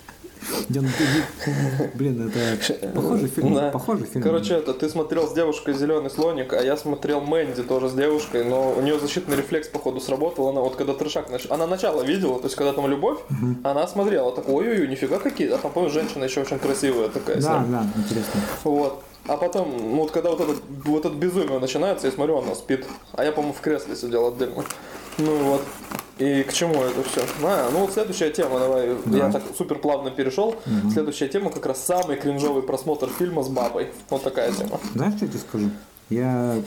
Блин, 1.94 2.30
это 2.30 2.88
похожий 2.94 3.28
фильм. 3.28 3.54
Да. 3.54 3.70
Похожий 3.70 4.06
фильм. 4.06 4.22
Короче, 4.22 4.54
это 4.54 4.74
ты 4.74 4.88
смотрел 4.88 5.26
с 5.28 5.32
девушкой 5.32 5.74
зеленый 5.74 6.10
слоник, 6.10 6.52
а 6.52 6.62
я 6.62 6.76
смотрел 6.76 7.20
Мэнди 7.20 7.62
тоже 7.62 7.88
с 7.88 7.92
девушкой, 7.92 8.44
но 8.44 8.72
у 8.72 8.80
нее 8.80 8.98
защитный 8.98 9.36
рефлекс, 9.36 9.68
походу, 9.68 10.00
сработал. 10.00 10.48
Она 10.48 10.60
вот 10.60 10.76
когда 10.76 10.94
трешак 10.94 11.30
нач... 11.30 11.46
Она 11.50 11.66
начало 11.66 12.02
видела, 12.02 12.38
то 12.38 12.44
есть 12.46 12.56
когда 12.56 12.72
там 12.72 12.86
любовь, 12.88 13.18
она 13.62 13.86
смотрела, 13.86 14.32
так 14.32 14.48
ой-ой-ой, 14.48 14.88
нифига 14.88 15.18
какие. 15.18 15.50
А 15.50 15.58
там, 15.58 15.72
помню, 15.72 15.90
женщина 15.90 16.24
еще 16.24 16.42
очень 16.42 16.58
красивая 16.58 17.08
такая. 17.08 17.40
Да, 17.40 17.64
да, 17.68 17.86
интересно. 17.96 18.40
Вот. 18.64 19.02
А 19.28 19.36
потом, 19.36 19.76
ну 19.76 20.02
вот 20.02 20.12
когда 20.12 20.30
вот 20.30 20.40
это, 20.40 20.54
вот 20.84 21.04
это 21.04 21.14
безумие 21.14 21.58
начинается, 21.58 22.06
я 22.06 22.12
смотрю, 22.12 22.38
она 22.38 22.54
спит. 22.54 22.86
А 23.12 23.24
я, 23.24 23.32
по-моему, 23.32 23.54
в 23.54 23.60
кресле 23.60 23.96
сидел 23.96 24.28
отдельно. 24.28 24.64
Ну 25.18 25.36
вот. 25.38 25.62
И 26.18 26.42
к 26.44 26.52
чему 26.52 26.82
это 26.82 27.02
все? 27.02 27.26
А, 27.42 27.68
ну 27.70 27.80
вот 27.80 27.92
следующая 27.92 28.30
тема, 28.30 28.58
давай. 28.58 28.88
Я 28.88 28.96
Давай. 29.04 29.32
так 29.32 29.42
супер 29.56 29.78
плавно 29.78 30.10
перешел. 30.10 30.56
Следующая 30.90 31.28
тема 31.28 31.50
как 31.50 31.66
раз 31.66 31.84
самый 31.84 32.16
кринжовый 32.16 32.62
просмотр 32.62 33.08
фильма 33.08 33.42
с 33.42 33.48
бабой. 33.48 33.88
Вот 34.08 34.22
такая 34.22 34.50
тема. 34.52 34.80
Знаешь, 34.94 35.14
что 35.16 35.26
я 35.26 35.30
тебе 35.30 35.40
скажу? 35.40 35.70
Я... 36.08 36.62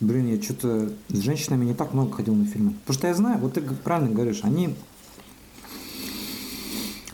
Блин, 0.00 0.34
я 0.34 0.42
что-то 0.42 0.90
с 1.08 1.18
женщинами 1.18 1.66
не 1.66 1.74
так 1.74 1.92
много 1.92 2.16
ходил 2.16 2.34
на 2.34 2.46
фильмы. 2.46 2.72
Потому 2.86 2.98
что 2.98 3.06
я 3.06 3.14
знаю, 3.14 3.38
вот 3.38 3.52
ты 3.52 3.60
правильно 3.60 4.10
говоришь, 4.12 4.40
они... 4.42 4.74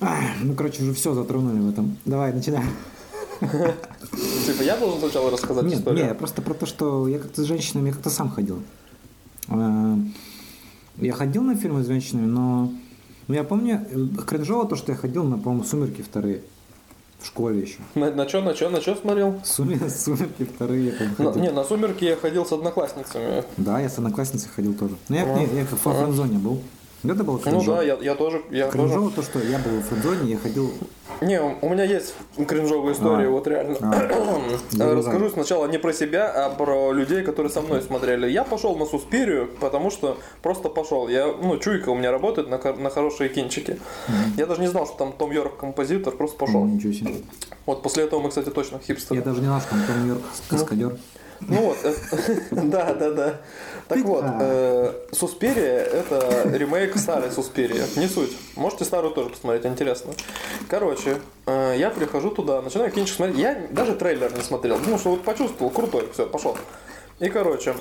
Ах, 0.01 0.21
ну, 0.41 0.55
короче, 0.55 0.83
уже 0.83 0.95
все 0.95 1.13
затронули 1.13 1.59
в 1.59 1.69
этом. 1.69 1.99
Давай, 2.05 2.33
начинаем. 2.33 2.71
Типа 3.41 4.63
я 4.63 4.77
должен 4.77 5.01
сначала 5.01 5.31
рассказать 5.31 5.65
Нет, 5.65 5.81
историю. 5.81 6.07
нет, 6.07 6.19
просто 6.19 6.41
про 6.41 6.55
то, 6.55 6.65
что 6.65 7.09
я 7.09 7.19
как-то 7.19 7.43
с 7.43 7.47
женщинами, 7.47 7.89
я 7.89 7.93
как-то 7.93 8.09
сам 8.09 8.31
ходил. 8.31 8.63
А, 11.01 11.05
Я 11.05 11.13
ходил 11.13 11.43
на 11.43 11.57
фильмы 11.57 11.83
с 11.83 11.87
женщинами, 11.87 12.27
но... 12.27 12.73
Ну, 13.29 13.35
я 13.35 13.43
помню, 13.45 13.85
э, 13.91 14.07
кринжово 14.25 14.67
то, 14.69 14.77
что 14.77 14.93
я 14.93 14.99
ходил 14.99 15.25
на, 15.25 15.37
по-моему, 15.37 15.65
«Сумерки» 15.65 16.03
вторые. 16.03 16.43
В 17.19 17.27
школе 17.27 17.61
еще. 17.63 17.79
На, 17.97 18.11
на 18.13 18.29
что, 18.29 18.41
на 18.43 18.55
что, 18.55 18.69
на 18.71 18.81
что 18.81 18.95
смотрел? 18.95 19.41
«Сумерки», 19.45 19.89
«Сумерки» 19.89 20.45
вторые 20.45 20.87
я 20.87 20.93
как 20.93 21.19
На- 21.19 21.41
не, 21.41 21.51
на 21.51 21.65
сумерки 21.65 22.05
я 22.05 22.15
ходил 22.17 22.47
с 22.47 22.53
одноклассницами. 22.53 23.43
Да, 23.57 23.81
я 23.81 23.89
с 23.89 23.99
одноклассницей 23.99 24.49
ходил 24.55 24.75
тоже. 24.75 24.95
Но 25.09 25.17
я, 25.17 25.27
Ну, 25.27 25.39
не, 25.39 25.45
я 25.59 25.65
как 25.67 25.79
в 25.79 25.87
ага. 25.89 25.99
френдзоне 26.05 26.39
был. 26.39 26.61
Это 27.05 27.23
было 27.25 27.37
Ну 27.37 27.39
кринжово. 27.43 27.77
да, 27.79 27.83
я, 27.83 27.97
я 28.01 28.15
тоже. 28.15 28.43
Я 28.51 28.67
тоже. 28.67 28.79
Кринжово 28.79 29.11
то, 29.11 29.23
что 29.23 29.39
я 29.39 29.59
был 29.59 29.79
в 29.81 29.83
френдзоне, 29.83 30.33
я 30.33 30.39
ходил... 30.39 30.73
Не, 31.21 31.41
у 31.41 31.69
меня 31.69 31.85
есть 31.85 32.15
кринжовая 32.47 32.93
история, 32.95 33.27
А. 33.29 33.31
вот 33.31 33.47
реально. 33.47 33.77
А. 33.81 34.07
Э, 34.79 34.95
Расскажу 34.95 35.31
сначала 35.31 35.67
не 35.67 35.79
про 35.79 35.93
себя, 35.93 36.31
а 36.31 36.51
про 36.51 36.93
людей, 36.93 37.23
которые 37.23 37.51
со 37.51 37.61
мной 37.63 37.81
смотрели. 37.83 38.29
Я 38.29 38.45
пошел 38.45 38.77
на 38.77 38.85
Суспирию, 38.87 39.49
потому 39.61 39.91
что 39.91 40.19
просто 40.43 40.69
пошел. 40.69 41.09
Я, 41.09 41.27
ну, 41.27 41.57
чуйка 41.59 41.91
у 41.91 41.95
меня 41.95 42.11
работает 42.11 42.49
на, 42.51 42.59
на 42.75 42.91
хорошие 42.91 43.29
кинчики. 43.31 43.79
Я 44.37 44.47
даже 44.47 44.61
не 44.61 44.67
знал, 44.69 44.87
что 44.87 44.97
там 44.97 45.13
Том 45.13 45.31
Йорк 45.33 45.57
композитор, 45.59 46.15
просто 46.15 46.37
пошел. 46.37 46.65
Ничего 46.65 46.93
себе. 46.93 47.15
Вот 47.67 47.83
после 47.83 48.05
этого 48.05 48.21
мы, 48.21 48.29
кстати, 48.29 48.51
точно 48.51 48.79
хипстеры. 48.79 49.19
Я 49.21 49.25
даже 49.25 49.41
не 49.41 49.47
знал, 49.47 49.61
что 49.61 49.71
там 49.71 49.81
Том 49.87 50.09
Йорк 50.09 50.23
каскадер. 50.51 50.91
Ну 50.91 50.99
вот, 51.41 51.77
э, 51.85 51.95
да, 52.51 52.95
да, 52.95 53.11
да. 53.11 53.41
Так 53.89 53.99
вот, 54.05 54.25
э, 54.41 54.93
Суспирия 55.13 55.79
это 55.81 56.49
ремейк 56.53 56.97
старой 56.97 57.31
Суспирии. 57.31 57.83
Не 57.99 58.09
суть. 58.09 58.37
Можете 58.57 58.85
старую 58.85 59.15
тоже 59.15 59.31
посмотреть, 59.31 59.67
интересно. 59.67 60.13
Короче, 60.69 61.21
э, 61.47 61.75
я 61.79 61.91
прихожу 61.91 62.31
туда, 62.31 62.63
начинаю 62.63 62.91
кинчик 62.91 63.17
смотреть. 63.17 63.39
Я 63.39 63.67
даже 63.71 63.95
трейлер 63.95 64.33
не 64.37 64.43
смотрел. 64.43 64.79
Думал, 64.79 64.99
что 64.99 65.11
вот 65.11 65.23
почувствовал, 65.23 65.71
крутой, 65.71 66.09
все, 66.13 66.27
пошел. 66.27 66.57
И 67.19 67.29
короче, 67.29 67.75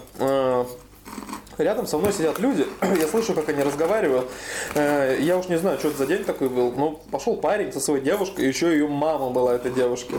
Рядом 1.58 1.88
со 1.88 1.98
мной 1.98 2.12
сидят 2.14 2.40
люди, 2.40 2.66
я 3.00 3.08
слышу, 3.08 3.34
как 3.34 3.48
они 3.50 3.64
разговаривают. 3.64 4.30
Э, 4.74 5.18
Я 5.20 5.38
уж 5.38 5.48
не 5.48 5.58
знаю, 5.58 5.80
что 5.80 5.90
это 5.90 5.98
за 5.98 6.06
день 6.08 6.24
такой 6.24 6.50
был, 6.50 6.72
но 6.72 6.92
пошел 7.12 7.38
парень 7.38 7.72
со 7.72 7.80
своей 7.80 8.04
девушкой, 8.04 8.46
еще 8.46 8.72
ее 8.72 8.88
мама 8.88 9.30
была 9.30 9.56
этой 9.56 9.72
девушки. 9.72 10.16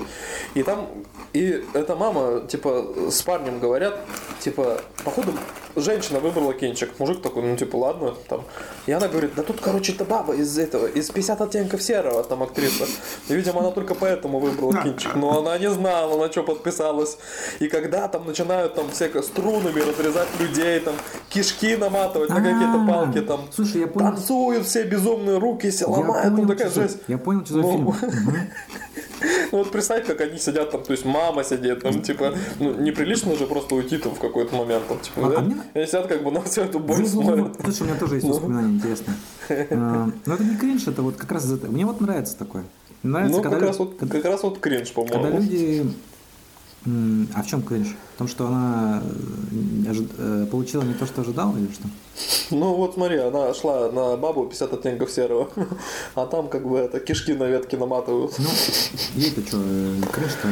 И 0.55 0.63
там, 0.63 0.89
и 1.33 1.65
эта 1.75 1.95
мама, 1.97 2.43
типа, 2.49 3.11
с 3.11 3.23
парнем 3.23 3.59
говорят, 3.61 3.99
типа, 4.41 4.81
походу, 5.05 5.33
женщина 5.77 6.21
выбрала 6.21 6.55
кинчик. 6.55 6.99
Мужик 6.99 7.21
такой, 7.23 7.43
ну, 7.43 7.57
типа, 7.57 7.77
ладно, 7.77 8.15
там. 8.29 8.43
И 8.87 8.93
она 8.93 9.09
говорит, 9.09 9.35
да 9.35 9.43
тут, 9.43 9.61
короче, 9.61 9.93
это 9.93 10.05
баба 10.05 10.35
из 10.35 10.57
этого, 10.59 10.87
из 10.87 11.11
50 11.11 11.41
оттенков 11.41 11.83
серого, 11.83 12.25
там, 12.25 12.43
актриса. 12.43 12.87
И, 13.29 13.35
видимо, 13.35 13.61
она 13.61 13.71
только 13.73 13.95
поэтому 13.95 14.39
выбрала 14.39 14.83
кинчик. 14.83 15.15
Но 15.15 15.39
она 15.39 15.59
не 15.59 15.71
знала, 15.71 16.17
на 16.19 16.33
что 16.33 16.43
подписалась. 16.43 17.19
И 17.59 17.69
когда 17.69 18.09
там 18.09 18.27
начинают 18.27 18.75
там 18.75 18.91
всяко 18.91 19.23
струнами 19.23 19.81
разрезать 19.81 20.29
людей, 20.41 20.81
там, 20.81 20.95
кишки 21.29 21.77
наматывать 21.77 22.29
на 22.31 22.37
какие-то 22.37 22.83
А, 22.83 22.87
палки, 22.87 23.21
там, 23.21 23.41
слушай, 23.53 23.81
я 23.83 23.87
понял. 23.87 24.11
танцуют 24.11 24.67
все 24.67 24.85
безумные 24.85 25.39
руки, 25.39 25.71
все 25.71 25.87
ломают, 25.87 26.33
ну, 26.37 26.47
такая 26.47 26.71
жесть. 26.71 26.99
Я 27.09 27.19
понял, 27.19 27.45
что 27.45 27.55
за 27.55 27.61
Ну, 27.61 27.73
фильм. 27.73 27.95
Ну 29.53 29.59
вот 29.59 29.71
представь, 29.73 30.05
как 30.07 30.21
они 30.21 30.39
сидят 30.39 30.71
там, 30.71 30.83
то 30.83 30.93
есть 30.93 31.05
мама 31.07 31.43
сидит, 31.43 31.81
там, 31.83 32.03
типа, 32.03 32.35
ну 32.59 32.75
неприлично 32.75 33.35
же 33.37 33.47
просто 33.47 33.75
уйти 33.75 33.97
там 33.97 34.15
в 34.15 34.19
какой-то 34.19 34.55
момент, 34.55 34.87
там, 34.89 34.99
типа, 35.01 35.27
А- 35.27 35.31
да? 35.31 35.39
а 35.39 35.41
мне- 35.41 35.57
Они 35.73 35.87
сидят 35.87 36.07
как 36.07 36.23
бы 36.23 36.31
на 36.31 36.43
всю 36.43 36.61
эту 36.63 36.79
боль 36.81 36.99
Ну, 36.99 37.05
ну, 37.05 37.23
ну, 37.23 37.23
смотрят. 37.23 37.57
Слушай, 37.63 37.83
у 37.83 37.85
меня 37.87 37.95
тоже 37.99 38.15
есть 38.17 38.27
воспоминания 38.27 38.75
интересные. 38.75 39.17
Но 39.71 40.35
это 40.35 40.45
не 40.45 40.57
кринж, 40.57 40.87
это 40.89 41.01
вот 41.03 41.17
как 41.17 41.33
раз. 41.33 41.47
Мне 41.47 41.87
вот 41.87 42.01
нравится 42.01 42.37
такое. 42.37 42.65
Нравится, 43.03 43.37
Ну, 43.39 43.43
когда 43.43 43.57
как 43.57 43.63
лю- 43.63 43.69
раз, 43.69 43.79
вот, 43.79 43.97
когда- 43.99 44.15
как 44.21 44.25
раз 44.25 44.43
вот 44.43 44.59
кринж, 44.59 44.91
Когда 44.93 45.13
по-моему. 45.15 45.39
люди... 45.39 45.87
А 47.35 47.43
в 47.43 47.47
чем 47.49 47.63
кринж? 47.63 47.97
В 48.15 48.19
том, 48.19 48.29
что 48.29 48.47
она 48.47 49.03
э, 49.87 49.93
э, 50.19 50.47
получила 50.49 50.83
не 50.83 50.95
то, 50.95 51.05
что 51.05 51.23
ожидала, 51.23 51.57
или 51.57 51.69
что? 51.73 51.89
Ну 52.51 52.75
вот 52.75 52.95
смотри, 52.95 53.19
она 53.19 53.53
шла 53.55 53.91
на 53.91 54.17
бабу 54.17 54.47
50 54.47 54.73
оттенков 54.73 55.11
серого, 55.11 55.51
а 56.15 56.27
там 56.27 56.49
как 56.49 56.67
бы 56.67 56.79
это 56.79 57.01
кишки 57.01 57.35
на 57.35 57.45
ветке 57.45 57.77
наматывают. 57.77 58.39
Ну, 58.39 58.49
ей-то 59.17 59.41
что, 59.43 59.59
кринж-то... 60.13 60.49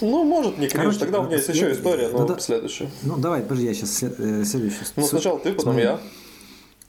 Ну, 0.00 0.24
может, 0.24 0.58
не 0.58 0.66
кринж, 0.66 0.82
Короче, 0.82 0.98
тогда 0.98 1.20
у 1.20 1.26
меня 1.26 1.36
есть 1.36 1.48
еще 1.48 1.72
история, 1.72 2.08
но 2.08 2.26
да. 2.26 2.38
следующая. 2.40 2.90
Ну, 3.02 3.16
давай, 3.16 3.42
подожди, 3.42 3.66
я 3.66 3.74
сейчас 3.74 3.90
следующую. 3.92 4.84
Ну, 4.96 5.06
сначала 5.06 5.38
ты, 5.38 5.52
потом 5.52 5.78
я. 5.78 6.00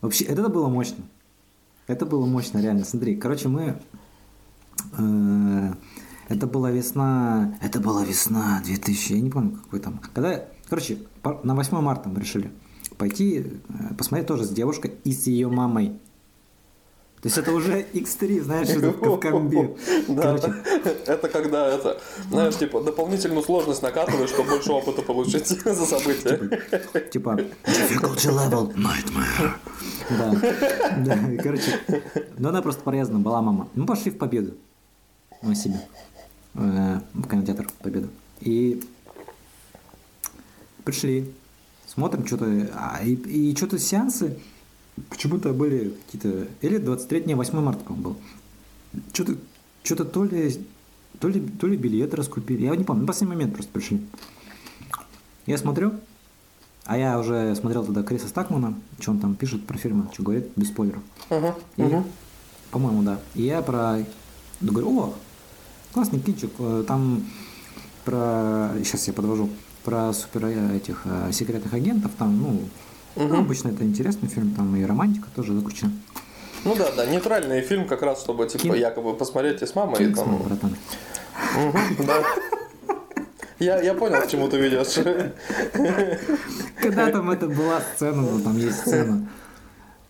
Вообще, 0.01 0.25
это 0.25 0.49
было 0.49 0.67
мощно. 0.67 1.03
Это 1.85 2.05
было 2.05 2.25
мощно, 2.25 2.59
реально. 2.59 2.83
Смотри, 2.83 3.15
короче, 3.15 3.47
мы... 3.47 3.79
это 6.28 6.47
была 6.47 6.71
весна... 6.71 7.57
Это 7.61 7.80
была 7.80 8.03
весна 8.03 8.61
2000, 8.65 9.13
я 9.13 9.21
не 9.21 9.30
помню, 9.30 9.57
какой 9.63 9.80
там. 9.80 9.99
Когда, 10.13 10.45
короче, 10.69 10.99
на 11.43 11.55
8 11.55 11.80
марта 11.80 12.09
мы 12.09 12.19
решили 12.19 12.51
пойти 12.97 13.39
э, 13.39 13.93
посмотреть 13.97 14.28
тоже 14.28 14.43
с 14.43 14.49
девушкой 14.49 14.95
и 15.03 15.13
с 15.13 15.28
ее 15.28 15.47
мамой. 15.47 15.99
То 17.21 17.30
есть 17.30 17.38
это 17.38 17.51
уже 17.51 17.82
X3, 17.93 18.41
знаешь, 18.41 18.69
это 18.69 18.91
в 18.91 19.17
комбе. 19.19 19.75
Да, 20.07 20.36
это 21.05 21.28
когда 21.30 21.67
это, 21.67 21.99
знаешь, 22.30 22.57
типа 22.57 22.82
дополнительную 22.82 23.43
сложность 23.43 23.82
накатываешь, 23.82 24.30
чтобы 24.30 24.49
больше 24.49 24.71
опыта 24.71 25.01
получить 25.01 25.47
за 25.65 25.86
события. 25.86 26.38
типа 27.11 27.39
difficulty 27.65 28.30
level 28.30 28.73
nightmare. 28.75 29.51
Да. 30.09 30.34
Да, 31.05 31.41
короче, 31.41 31.80
ну 32.38 32.49
она 32.49 32.61
просто 32.61 32.82
порезана 32.84 33.19
была 33.19 33.41
мама. 33.41 33.67
Мы 33.75 33.86
пошли 33.86 34.11
в 34.11 34.17
Победу. 34.17 34.53
Себе. 35.53 35.80
Э, 36.57 37.01
В 37.13 37.27
кинотеатр 37.29 37.67
Победу. 37.81 38.09
И 38.41 38.83
пришли, 40.83 41.31
смотрим 41.85 42.25
что-то, 42.25 42.45
а, 42.73 43.03
и, 43.03 43.13
и 43.13 43.55
что-то 43.55 43.77
сеансы 43.77 44.39
почему-то 45.09 45.53
были 45.53 45.93
какие-то, 46.05 46.47
или 46.61 46.77
23 46.77 47.25
не, 47.25 47.35
8 47.35 47.59
марта, 47.59 47.83
по-моему, 47.83 48.09
был. 48.09 49.01
Что-то, 49.13 49.35
что-то 49.83 50.05
то 50.05 50.23
ли, 50.23 50.55
то 51.19 51.27
ли, 51.27 51.41
то 51.41 51.67
ли 51.67 51.77
билеты 51.77 52.15
раскупили, 52.15 52.65
я 52.65 52.75
не 52.75 52.83
помню, 52.83 53.01
на 53.01 53.07
последний 53.07 53.35
момент 53.35 53.53
просто 53.53 53.71
пришли. 53.71 54.01
Я 55.45 55.57
смотрю, 55.57 55.93
а 56.85 56.97
я 56.97 57.19
уже 57.19 57.53
смотрел 57.55 57.85
тогда 57.85 58.01
Криса 58.01 58.27
Стакмана, 58.29 58.79
что 58.99 59.11
он 59.11 59.19
там 59.19 59.35
пишет 59.35 59.65
про 59.67 59.77
фильмы, 59.77 60.07
что 60.13 60.23
говорит, 60.23 60.49
без 60.55 60.69
спойлеров. 60.69 61.03
И, 61.75 61.81
мгм. 61.81 62.05
По-моему, 62.71 63.03
да. 63.03 63.19
И 63.35 63.43
я 63.43 63.61
про... 63.61 64.03
Говорю, 64.59 64.99
о, 64.99 65.15
классный 65.93 66.19
кинчик, 66.19 66.51
э, 66.59 66.83
там 66.88 67.25
про... 68.05 68.71
Сейчас 68.83 69.07
я 69.07 69.13
подвожу. 69.13 69.49
Про 69.83 70.13
супер 70.13 70.45
э, 70.45 70.77
этих 70.77 71.01
э, 71.05 71.31
секретных 71.31 71.73
агентов, 71.73 72.11
там, 72.17 72.38
ну, 72.41 72.61
ну, 73.15 73.39
обычно 73.39 73.69
это 73.69 73.83
интересный 73.83 74.29
фильм, 74.29 74.53
там 74.53 74.75
и 74.75 74.83
романтика 74.83 75.27
тоже 75.35 75.53
заключена. 75.53 75.91
Ну 76.65 76.75
да, 76.75 76.91
да, 76.95 77.05
нейтральный 77.05 77.61
фильм 77.61 77.88
как 77.88 78.01
раз, 78.01 78.19
чтобы 78.19 78.47
типа 78.47 78.63
Кин- 78.63 78.75
якобы 78.75 79.13
посмотреть 79.15 79.61
и 79.61 79.65
с 79.65 79.75
мамой. 79.75 79.95
и 79.95 79.97
Кингсман, 80.05 80.38
там... 80.38 80.47
братан. 80.47 80.75
Мгм, 81.55 82.05
да. 82.05 82.23
Я, 83.59 83.81
я 83.81 83.93
понял, 83.93 84.21
к 84.21 84.27
чему 84.27 84.47
ты 84.49 84.57
ведешь. 84.57 84.99
Когда 86.81 87.09
там 87.09 87.29
это 87.31 87.47
была 87.47 87.81
сцена, 87.95 88.21
ну, 88.21 88.39
там 88.39 88.57
есть 88.57 88.79
сцена. 88.81 89.27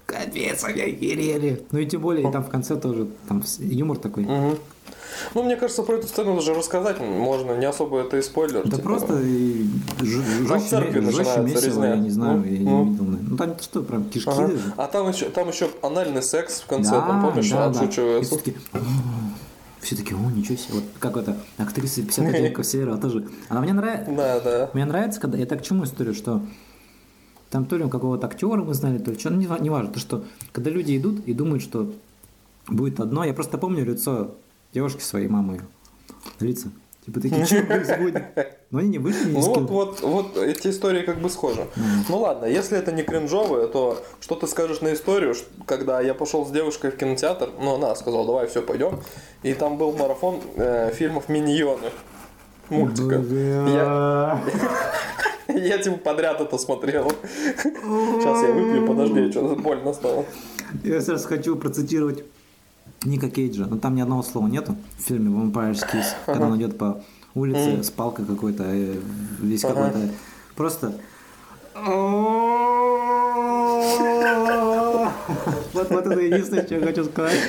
Капец, 0.05 0.63
они 0.63 0.81
охерели. 0.81 1.65
Ну 1.71 1.79
и 1.79 1.85
тем 1.85 2.01
более, 2.01 2.27
и 2.27 2.31
там 2.31 2.43
в 2.43 2.49
конце 2.49 2.75
тоже, 2.77 3.07
там 3.27 3.43
юмор 3.59 3.97
такой. 3.97 4.23
Мгм. 4.23 4.57
Ну, 5.33 5.43
мне 5.43 5.55
кажется, 5.55 5.83
про 5.83 5.95
эту 5.95 6.07
сцену 6.07 6.35
даже 6.35 6.53
рассказать 6.53 6.99
можно, 6.99 7.57
не 7.57 7.65
особо 7.65 7.99
это 7.99 8.17
и 8.17 8.21
спойлер. 8.21 8.63
Да 8.63 8.77
типа. 8.77 8.81
просто 8.81 9.13
жестче, 10.01 11.41
месиво, 11.41 11.83
я 11.85 11.95
не 11.95 12.09
знаю, 12.09 12.37
Ну, 12.39 12.45
я 12.45 12.59
ну. 12.59 12.85
не 12.85 12.91
видел. 12.91 13.17
Ну 13.29 13.37
там 13.37 13.55
что, 13.59 13.83
прям 13.83 14.05
кишки 14.05 14.29
Ага. 14.29 14.47
даже. 14.47 14.73
А 14.77 14.87
там 14.87 15.09
еще, 15.09 15.29
там 15.29 15.49
еще 15.49 15.69
анальный 15.81 16.21
секс 16.21 16.61
в 16.61 16.67
конце, 16.67 16.91
Да, 16.91 17.01
там, 17.01 17.21
помнишь, 17.21 17.49
да, 17.49 17.69
да. 17.69 17.79
Отшучивается. 17.79 18.37
таки 18.37 18.55
все 19.81 19.95
таки 19.95 20.13
о, 20.13 20.29
ничего 20.31 20.57
себе. 20.57 20.73
Вот 20.75 20.83
как 20.99 21.17
это, 21.17 21.37
актриса 21.57 22.01
50 22.01 22.25
оттенков 22.25 22.65
серого 22.65 22.97
тоже. 22.97 23.27
Она 23.47 23.61
мне 23.61 23.73
нравится. 23.73 24.11
Да, 24.11 24.39
да. 24.39 24.69
Мне 24.73 24.85
нравится, 24.85 25.19
когда... 25.19 25.37
Это 25.37 25.55
к 25.55 25.61
чему 25.61 25.85
история, 25.85 26.13
что 26.13 26.41
там 27.49 27.65
то 27.65 27.77
ли 27.77 27.85
у 27.85 27.89
какого-то 27.89 28.27
актера 28.27 28.63
мы 28.63 28.73
знали, 28.73 28.97
то 28.97 29.11
ли 29.11 29.19
что, 29.19 29.29
ну, 29.29 29.37
не 29.37 29.69
важно. 29.69 29.93
То, 29.93 29.99
что 29.99 30.25
когда 30.51 30.69
люди 30.69 30.97
идут 30.97 31.25
и 31.25 31.33
думают, 31.33 31.63
что 31.63 31.91
будет 32.67 32.99
одно, 32.99 33.23
я 33.23 33.33
просто 33.33 33.57
помню 33.57 33.85
лицо 33.85 34.35
девушки 34.77 35.01
своей 35.01 35.27
мамы. 35.27 35.61
Лица. 36.39 36.69
Типа 37.03 37.19
такие, 37.19 37.45
что 37.45 37.63
происходит? 37.67 38.23
Но 38.69 38.77
они 38.77 38.89
не 38.89 38.99
вышли 38.99 39.29
ни 39.29 39.33
Ну 39.33 39.41
вот, 39.41 39.69
вот, 39.69 40.01
вот 40.01 40.37
эти 40.37 40.67
истории 40.67 41.01
как 41.01 41.19
бы 41.19 41.31
схожи. 41.31 41.65
Ну 42.09 42.19
ладно, 42.19 42.45
если 42.45 42.77
это 42.77 42.91
не 42.91 43.01
кринжовые, 43.01 43.69
то 43.69 44.03
что 44.19 44.35
ты 44.35 44.45
скажешь 44.45 44.81
на 44.81 44.93
историю, 44.93 45.33
когда 45.65 45.99
я 45.99 46.13
пошел 46.13 46.45
с 46.45 46.51
девушкой 46.51 46.91
в 46.91 46.97
кинотеатр, 46.97 47.49
ну 47.59 47.75
она 47.75 47.95
сказала, 47.95 48.23
давай, 48.23 48.47
все, 48.47 48.61
пойдем, 48.61 48.99
и 49.41 49.55
там 49.55 49.79
был 49.79 49.93
марафон 49.93 50.41
э, 50.57 50.91
фильмов 50.93 51.27
«Миньоны», 51.27 51.89
мультика. 52.69 53.15
Я, 53.15 54.43
я 55.47 55.77
типа 55.79 55.97
подряд 55.97 56.39
это 56.39 56.57
смотрел. 56.59 57.11
Сейчас 57.63 58.43
я 58.43 58.51
выпью, 58.51 58.85
подожди, 58.85 59.31
что-то 59.31 59.55
больно 59.59 59.93
стало. 59.93 60.23
Я 60.83 60.99
сейчас 60.99 61.25
хочу 61.25 61.55
процитировать 61.55 62.25
Ника 63.05 63.29
Кейджа, 63.29 63.65
но 63.65 63.77
там 63.77 63.95
ни 63.95 64.01
одного 64.01 64.23
слова 64.23 64.47
нету 64.47 64.75
в 64.97 65.01
фильме. 65.01 65.29
Vampire's 65.29 65.85
Kiss, 65.91 66.05
когда 66.25 66.47
он 66.47 66.57
идет 66.57 66.77
по 66.77 67.03
улице 67.35 67.83
с 67.83 67.91
палкой 67.91 68.25
какой-то, 68.25 68.63
э, 68.63 68.95
весь 69.39 69.61
какой-то... 69.61 70.09
Просто... 70.55 70.93
Вот, 75.77 75.89
вот 75.91 76.05
это 76.07 76.19
единственное, 76.19 76.65
что 76.65 76.75
я 76.75 76.81
хочу 76.85 77.03
сказать. 77.05 77.39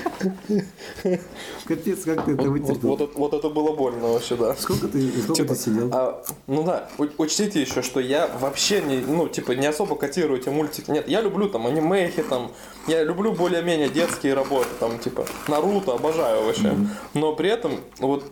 Капец, 1.67 2.05
как 2.05 2.25
ты 2.25 2.33
это 2.33 2.43
Вот, 2.43 2.51
вытерпел. 2.51 2.89
вот 2.91 3.01
это, 3.01 3.19
вот 3.19 3.35
это 3.35 3.49
было 3.51 3.73
больно 3.75 4.09
вообще, 4.09 4.37
да. 4.37 4.55
Сколько 4.57 4.89
ты, 4.89 5.11
сколько 5.23 5.35
Типа, 5.35 5.55
ты 5.55 5.61
сидел? 5.61 5.91
а, 5.93 6.23
ну 6.47 6.63
да, 6.65 6.89
учтите 7.19 7.61
еще, 7.61 7.83
что 7.83 8.01
я 8.01 8.27
вообще 8.41 8.81
не, 8.83 8.99
ну, 8.99 9.29
типа, 9.29 9.53
не 9.53 9.67
особо 9.67 9.97
котирую 9.97 10.41
эти 10.41 10.49
мультики. 10.49 10.91
Нет, 10.91 11.09
я 11.09 11.21
люблю 11.21 11.49
там 11.49 11.67
анимехи, 11.67 12.23
там, 12.23 12.51
я 12.87 13.03
люблю 13.05 13.33
более-менее 13.33 13.89
детские 13.89 14.35
работы, 14.35 14.69
там, 14.81 14.99
типа, 14.99 15.27
Наруто, 15.49 15.95
обожаю 15.95 16.45
вообще. 16.45 16.75
Но 17.15 17.35
при 17.35 17.51
этом, 17.51 17.73
вот, 17.99 18.25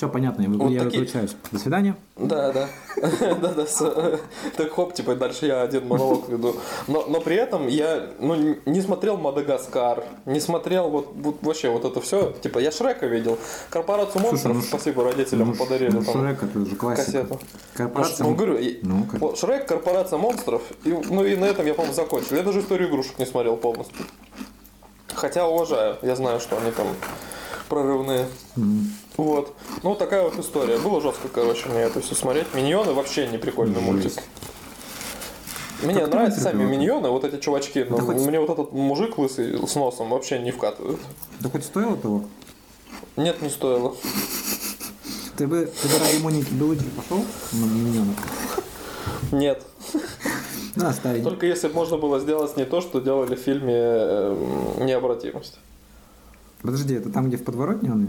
Все 0.00 0.08
понятно, 0.08 0.40
я, 0.40 0.48
вот 0.48 0.70
я 0.70 0.84
такие- 0.84 1.00
выключаюсь. 1.00 1.36
До 1.52 1.58
свидания. 1.58 1.94
да, 2.16 2.52
да, 2.52 2.68
да, 3.42 3.52
да, 3.52 3.66
так 4.56 4.72
хоп, 4.72 4.94
типа, 4.94 5.14
дальше 5.14 5.44
я 5.44 5.60
один 5.60 5.88
монолог 5.88 6.26
веду. 6.30 6.56
Но, 6.86 7.20
при 7.20 7.36
этом 7.36 7.66
я, 7.66 8.08
ну, 8.18 8.56
не 8.64 8.80
смотрел 8.80 9.18
Мадагаскар, 9.18 10.04
не 10.24 10.40
смотрел 10.40 10.88
вот, 10.88 11.12
вообще 11.42 11.68
вот 11.68 11.84
это 11.84 12.00
все, 12.00 12.32
типа, 12.40 12.60
я 12.60 12.70
Шрека 12.72 13.04
видел, 13.08 13.36
Корпорацию 13.68 14.22
монстров, 14.22 14.56
ну, 14.56 14.62
спасибо 14.62 15.04
родителям 15.04 15.48
Ну, 15.48 15.54
подарили 15.54 15.90
ну, 15.90 16.02
там. 16.02 16.14
Шрек 16.14 16.42
это 16.44 16.64
же 16.64 16.76
классика. 16.76 17.04
кассету. 17.04 17.40
Корпорация... 17.74 18.26
Ну, 18.26 18.34
говорю, 18.34 18.58
Ну, 18.82 19.04
как- 19.04 19.36
Шрек, 19.36 19.66
корпорация 19.68 20.18
монстров, 20.18 20.62
и, 20.84 20.96
ну 21.10 21.26
и 21.26 21.36
на 21.36 21.44
этом 21.44 21.66
я, 21.66 21.74
по-моему, 21.74 21.94
закончил. 21.94 22.36
Я 22.36 22.42
даже 22.42 22.60
историю 22.60 22.88
игрушек 22.88 23.18
не 23.18 23.26
смотрел 23.26 23.58
полностью. 23.58 23.98
Хотя 25.14 25.46
уважаю, 25.46 25.98
я 26.00 26.16
знаю, 26.16 26.40
что 26.40 26.56
они 26.56 26.70
там 26.70 26.86
прорывные. 27.70 28.26
Вот. 29.16 29.54
Ну, 29.82 29.94
такая 29.94 30.24
вот 30.24 30.38
история. 30.38 30.76
Было 30.78 31.00
жестко, 31.00 31.28
короче, 31.28 31.68
мне 31.68 31.80
это 31.80 32.00
все 32.00 32.14
смотреть. 32.14 32.52
Миньоны 32.54 32.92
вообще 32.92 33.28
не 33.28 33.38
прикольный 33.38 33.80
мультик. 33.80 34.12
Мне 35.82 35.94
Как 35.94 36.10
нравятся 36.12 36.40
сами 36.40 36.64
это? 36.64 36.70
миньоны, 36.72 37.08
вот 37.08 37.24
эти 37.24 37.40
чувачки, 37.40 37.86
но 37.88 37.96
Да 37.96 38.02
хоть- 38.02 38.16
мне 38.18 38.38
вот 38.38 38.50
этот 38.50 38.72
мужик 38.72 39.16
лысый 39.16 39.66
с 39.66 39.74
носом 39.76 40.10
вообще 40.10 40.38
не 40.38 40.50
вкатывает. 40.50 40.98
Да 41.40 41.48
хоть 41.48 41.64
стоило 41.64 41.96
того? 41.96 42.24
Нет, 43.16 43.40
не 43.40 43.48
стоило. 43.48 43.94
Ты 45.38 45.46
бы, 45.46 45.72
ты 45.82 45.88
бы 45.88 45.98
ради 45.98 46.22
Моники 46.22 46.52
Белучи 46.52 46.84
пошел 46.94 47.24
на 47.52 47.64
миньонов? 47.64 48.14
Нет. 49.32 49.62
Ну. 50.76 50.84
Только 51.24 51.46
если 51.46 51.68
бы 51.68 51.74
можно 51.74 51.96
было 51.96 52.20
сделать 52.20 52.56
не 52.58 52.64
то, 52.64 52.80
что 52.82 53.00
делали 53.00 53.34
в 53.34 53.38
фильме 53.40 53.72
э, 53.74 54.74
«Необратимость». 54.80 55.58
Подожди, 56.62 56.94
это 56.94 57.10
там, 57.10 57.28
где 57.28 57.36
в 57.36 57.44
подворотне 57.44 57.90
он? 57.90 58.08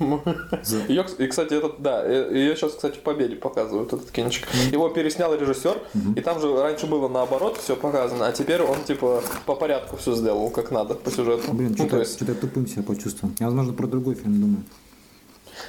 Ее, 0.00 1.06
и, 1.18 1.26
кстати, 1.28 1.54
этот, 1.54 1.80
да, 1.80 2.04
ее 2.04 2.56
сейчас, 2.56 2.72
кстати, 2.72 2.96
в 2.96 3.02
Победе 3.02 3.36
показывают, 3.36 3.92
этот 3.92 4.10
кинчик. 4.10 4.48
Его 4.72 4.88
переснял 4.88 5.34
режиссер, 5.34 5.78
и 6.16 6.20
там 6.20 6.40
же 6.40 6.60
раньше 6.60 6.86
было 6.86 7.08
наоборот 7.08 7.58
все 7.58 7.76
показано, 7.76 8.26
а 8.26 8.32
теперь 8.32 8.62
он, 8.62 8.82
типа, 8.84 9.22
по 9.46 9.54
порядку 9.54 9.96
все 9.96 10.14
сделал, 10.16 10.50
как 10.50 10.72
надо, 10.72 10.94
по 10.94 11.10
сюжету. 11.10 11.52
Блин, 11.52 11.70
ну, 11.70 11.74
что-то 11.76 11.90
то 11.90 11.98
есть, 12.00 12.16
что-то 12.16 12.34
тупым 12.34 12.66
себя 12.66 12.82
почувствовал. 12.82 13.32
Я, 13.38 13.46
возможно, 13.46 13.72
про 13.72 13.86
другой 13.86 14.16
фильм 14.16 14.40
думаю. 14.40 14.62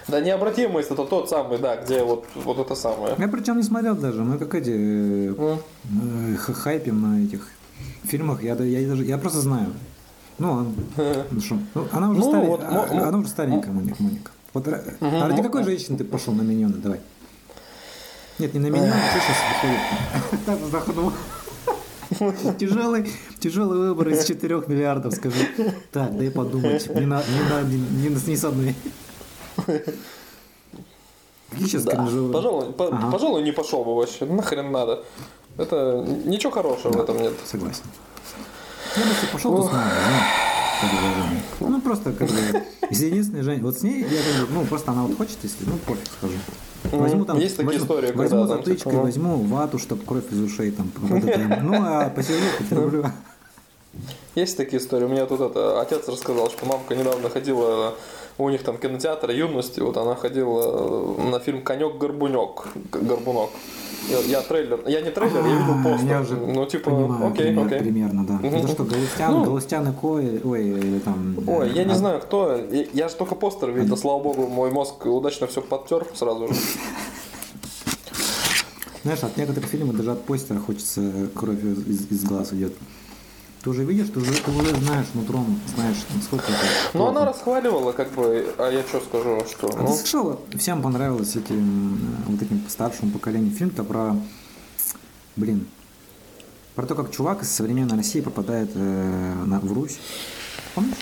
да, 0.08 0.22
необратимость 0.22 0.90
это 0.90 1.06
тот 1.06 1.30
самый, 1.30 1.60
да, 1.60 1.78
где 1.78 2.04
вот, 2.04 2.26
вот 2.34 2.58
это 2.58 2.74
самое. 2.74 3.16
Я 3.20 3.28
причем 3.28 3.58
не 3.58 3.64
смотрел 3.64 3.96
даже. 3.96 4.24
Мы 4.24 4.40
как 4.40 4.56
эти 4.56 4.72
э, 4.72 5.34
Ну, 5.38 5.60
э, 6.34 6.36
хайпим 6.36 7.02
на 7.02 7.24
этих 7.24 7.48
фильмах. 8.04 8.42
Я, 8.42 8.56
я, 8.56 8.88
даже, 8.88 9.04
я 9.04 9.18
просто 9.20 9.40
знаю. 9.42 9.68
Ну, 10.38 10.52
он, 10.52 10.76
ну, 10.98 11.60
ну, 11.76 11.88
она 11.94 12.10
уже 12.10 12.20
Ну, 12.20 12.30
старенькая. 12.30 12.50
вот, 12.50 12.72
мо- 12.72 12.94
мо- 12.94 13.08
она 13.08 13.18
уже 13.18 13.28
старенькая, 13.30 13.72
Моника. 13.72 13.96
Моника. 14.04 14.32
Вот 14.54 14.68
Мгм, 14.68 14.84
а 15.02 15.28
ради 15.30 15.42
какой 15.42 15.64
женщины 15.64 15.98
ты 15.98 16.04
пошел 16.04 16.34
на 16.34 16.42
миньоны? 16.42 16.76
Давай. 16.76 17.00
Нет, 18.40 18.54
не 18.54 18.60
на 18.60 18.68
миньоны, 18.68 18.92
что 18.92 19.20
сейчас 19.20 19.38
выходит? 19.54 20.46
Так 20.46 20.60
вздохнул. 20.60 21.12
Тяжелый, 22.60 23.12
тяжелый 23.40 23.80
выбор 23.80 24.10
из 24.10 24.26
4 24.26 24.64
миллиардов, 24.68 25.14
скажи. 25.16 25.48
Так, 25.92 26.16
дай 26.18 26.30
подумать. 26.30 26.88
Не, 26.94 27.06
на, 27.06 27.24
не, 27.24 27.50
на, 27.50 27.62
не, 27.64 27.78
не, 27.78 28.10
не 28.28 28.36
с 28.38 28.44
одной. 28.44 28.76
Какие 31.50 31.68
сейчас 31.68 31.84
да. 31.84 31.92
кринжовые? 31.94 32.34
Пожалуй, 32.34 32.74
по- 32.74 32.88
Ага. 32.88 33.12
пожалуй, 33.12 33.42
не 33.44 33.52
пошел 33.52 33.84
бы 33.86 33.96
вообще, 33.96 34.26
нахрен 34.26 34.72
надо. 34.72 35.04
Это 35.58 36.06
ничего 36.26 36.52
хорошего 36.52 36.92
в 36.92 37.02
этом 37.02 37.18
нет. 37.22 37.34
Согласен. 37.46 37.84
Я 38.98 39.04
бы 39.04 39.10
если 39.10 39.28
пошел, 39.28 39.62
с 39.62 39.72
мамой, 39.72 39.92
ну, 40.82 40.90
как. 41.60 41.70
Ну, 41.70 41.82
просто 41.82 42.14
как 42.14 42.30
бы, 42.30 42.64
единственная 42.90 43.44
Женя, 43.44 43.62
вот 43.62 43.78
с 43.78 43.82
ней, 43.82 44.02
я 44.02 44.08
думаю, 44.08 44.48
ну, 44.52 44.66
просто 44.66 44.92
она 44.92 45.04
вот 45.04 45.18
хочет, 45.18 45.38
если, 45.44 45.66
ну, 45.66 45.78
пофиг, 45.86 46.08
скажу. 46.18 46.34
Возьму 46.92 47.26
там, 47.26 47.40
Есть 47.40 47.58
такие 47.58 47.80
возьму, 47.80 47.84
истории, 47.84 48.08
когда 48.08 48.24
возьму 48.24 48.48
там, 48.48 48.58
затычкой, 48.58 48.78
типа, 48.78 48.92
ну. 48.92 49.02
возьму 49.02 49.38
вату, 49.38 49.80
чтобы 49.80 50.06
кровь 50.06 50.32
из 50.32 50.40
ушей 50.40 50.72
там, 50.72 50.92
ну, 51.64 51.74
а 51.74 52.10
посижу, 52.10 52.40
потерплю. 52.60 53.06
Есть 54.36 54.58
такие 54.58 54.82
истории. 54.82 55.06
У 55.06 55.10
меня 55.10 55.26
тут 55.26 55.42
это, 55.42 55.82
отец 55.82 56.08
рассказал, 56.08 56.50
что 56.50 56.66
мамка 56.66 56.96
недавно 56.96 57.30
ходила, 57.30 57.96
у 58.38 58.50
них 58.50 58.64
там 58.64 58.78
кинотеатр 58.78 59.32
юности, 59.32 59.80
вот 59.80 59.98
она 59.98 60.16
ходила 60.16 61.16
на 61.22 61.40
фильм 61.40 61.64
«Конек-горбунек», 61.64 62.68
«Горбунок». 62.92 63.52
Я, 64.10 64.20
я 64.20 64.42
трейлер, 64.42 64.82
я 64.88 65.02
не 65.02 65.10
трейлер, 65.10 65.38
я 65.46 65.58
видел 65.58 65.80
А, 65.80 65.84
постер. 65.84 66.10
Я 66.10 66.22
уже 66.22 66.36
ну, 66.36 66.66
типа, 66.66 66.92
понимаю, 66.92 67.32
окей, 67.32 67.46
пример- 67.48 67.66
окей. 67.66 67.80
примерно, 67.80 68.26
да. 68.26 68.40
Это 68.44 68.68
что, 68.68 68.84
Галустян, 68.84 69.32
Ну. 69.34 69.44
Галустян 69.44 69.90
и 69.90 69.94
Кой, 69.94 70.42
ой, 70.44 70.64
или 70.70 71.00
там... 71.00 71.36
Ой, 71.48 71.72
я 71.72 71.84
не 71.84 71.94
а, 71.94 71.96
знаю, 71.96 72.20
кто. 72.20 72.56
Я, 72.72 72.86
я 72.94 73.10
же 73.10 73.16
только 73.16 73.36
постер 73.36 73.72
видел, 73.72 73.98
слава 73.98 74.22
богу, 74.22 74.48
мой 74.48 74.72
мозг 74.72 75.06
удачно 75.06 75.48
все 75.48 75.62
подтер 75.62 76.06
сразу 76.14 76.48
же. 76.48 76.54
Знаешь, 79.04 79.24
от 79.24 79.38
некоторых 79.38 79.70
фильмов 79.70 79.96
даже 79.98 80.12
от 80.12 80.24
постера 80.24 80.60
хочется 80.60 81.30
кровь 81.36 81.64
из, 81.64 82.12
из 82.12 82.24
глаз 82.24 82.54
идет. 82.54 82.74
Ты 83.66 83.72
уже 83.72 83.84
видишь, 83.84 84.10
ты 84.14 84.20
уже, 84.20 84.32
ты 84.32 84.52
уже 84.52 84.76
знаешь 84.76 85.08
нутром, 85.16 85.60
знаешь, 85.76 85.98
насколько 86.14 86.46
это. 86.52 86.92
Плохо. 86.92 87.10
она 87.10 87.26
расхваливала, 87.26 87.94
как 87.94 88.12
бы, 88.12 88.46
а 88.60 88.70
я 88.70 88.84
что 88.84 89.00
скажу, 89.02 89.44
что... 89.50 89.72
А 89.76 89.82
ну, 89.82 89.88
ты 89.88 89.94
слышал, 89.94 90.40
всем 90.56 90.84
понравилось 90.84 91.36
этим, 91.36 91.98
вот 92.28 92.40
этим 92.44 92.64
старшему 92.70 93.10
поколению 93.10 93.52
фильм-то 93.56 93.84
про, 93.84 94.16
блин, 95.36 95.66
про 96.76 96.86
то, 96.86 96.94
как 96.94 97.10
чувак 97.10 97.42
из 97.42 97.50
современной 97.52 97.98
России 97.98 98.22
попадает 98.22 98.70
э, 98.76 99.34
на, 99.48 99.60
в 99.60 99.74
Русь. 99.74 99.98
Помнишь? 100.76 100.98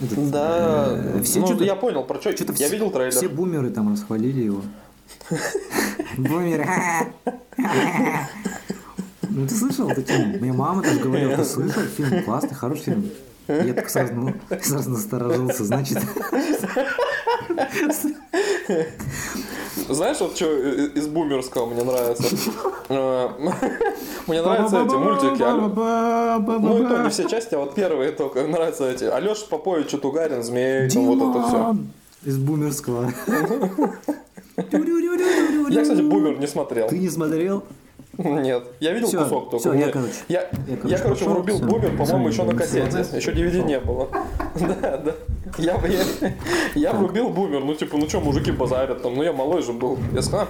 Этот, 0.00 0.30
Да, 0.30 0.86
э, 0.88 1.22
все 1.22 1.40
ну, 1.40 1.46
что-то- 1.48 1.64
я 1.64 1.74
понял, 1.76 2.02
про 2.04 2.18
что. 2.18 2.32
что-то 2.34 2.52
Я 2.54 2.64
все- 2.64 2.70
видел 2.70 2.92
трейлер. 2.92 3.12
Все 3.12 3.28
бумеры 3.28 3.68
там 3.68 3.92
расхвалили 3.92 4.40
его. 4.40 4.62
Бумеры. 6.16 6.66
Ну 9.34 9.46
ты 9.48 9.54
слышал 9.54 9.88
эту 9.90 10.02
тему? 10.02 10.38
Моя 10.40 10.52
мама 10.52 10.82
даже 10.82 11.00
говорила, 11.00 11.36
ты 11.36 11.44
слышал 11.44 11.82
фильм? 11.82 12.22
Классный, 12.22 12.54
хороший 12.54 12.84
фильм. 12.84 13.10
Я 13.48 13.74
так 13.74 13.90
сразу, 13.90 14.14
ну, 14.14 14.32
сразу 14.62 14.90
насторожился, 14.90 15.64
значит... 15.64 15.98
Знаешь, 19.88 20.20
вот 20.20 20.36
что 20.36 20.46
из 20.56 21.06
бумерского 21.08 21.66
мне 21.66 21.82
нравится? 21.84 22.24
Э, 22.88 23.28
Мне 24.26 24.40
нравятся 24.40 24.82
эти 24.82 24.94
мультики. 24.94 25.42
Ну 26.60 26.82
и 26.84 26.88
то, 26.88 27.02
не 27.02 27.10
все 27.10 27.28
части, 27.28 27.54
а 27.54 27.58
вот 27.58 27.74
первые 27.74 28.12
только 28.12 28.46
нравятся 28.46 28.88
эти. 28.90 29.04
Алеша 29.04 29.46
Попович, 29.50 29.90
Тугарин, 30.00 30.42
Змей, 30.42 30.88
вот 30.94 31.36
это 31.36 31.48
все. 31.48 31.76
Из 32.24 32.38
бумерского. 32.38 33.12
Я, 35.68 35.82
кстати, 35.82 36.00
бумер 36.00 36.38
не 36.38 36.46
смотрел. 36.46 36.88
Ты 36.88 36.98
не 36.98 37.10
смотрел? 37.10 37.64
Нет, 38.18 38.64
я 38.80 38.92
видел 38.92 39.08
Всё, 39.08 39.22
кусок 39.24 39.50
только. 39.50 39.58
всё, 39.70 39.72
я, 39.74 39.90
короче, 39.90 40.12
я, 40.28 40.40
я, 40.40 40.48
я, 40.68 40.76
короче, 40.76 40.96
короче, 41.02 41.24
пошёл, 41.24 41.32
врубил 41.34 41.56
всё, 41.56 41.64
бумер, 41.66 41.96
по-моему, 41.96 42.28
еще 42.28 42.42
на 42.44 42.54
кассете. 42.54 43.02
всё. 43.02 43.16
Еще 43.16 43.30
DVD 43.32 43.64
не 43.64 43.80
было. 43.80 44.08
Да, 44.54 44.96
да. 44.98 45.12
Я, 45.58 45.80
я, 45.86 46.32
я 46.74 46.92
врубил 46.92 47.28
бумер, 47.30 47.60
ну 47.64 47.74
типа, 47.74 47.96
ну 47.96 48.08
что, 48.08 48.20
мужики 48.20 48.50
базарят 48.52 49.02
там, 49.02 49.14
ну 49.14 49.22
я 49.22 49.32
малой 49.32 49.62
же 49.62 49.72
был. 49.72 49.98
Я 50.12 50.22
сказал, 50.22 50.46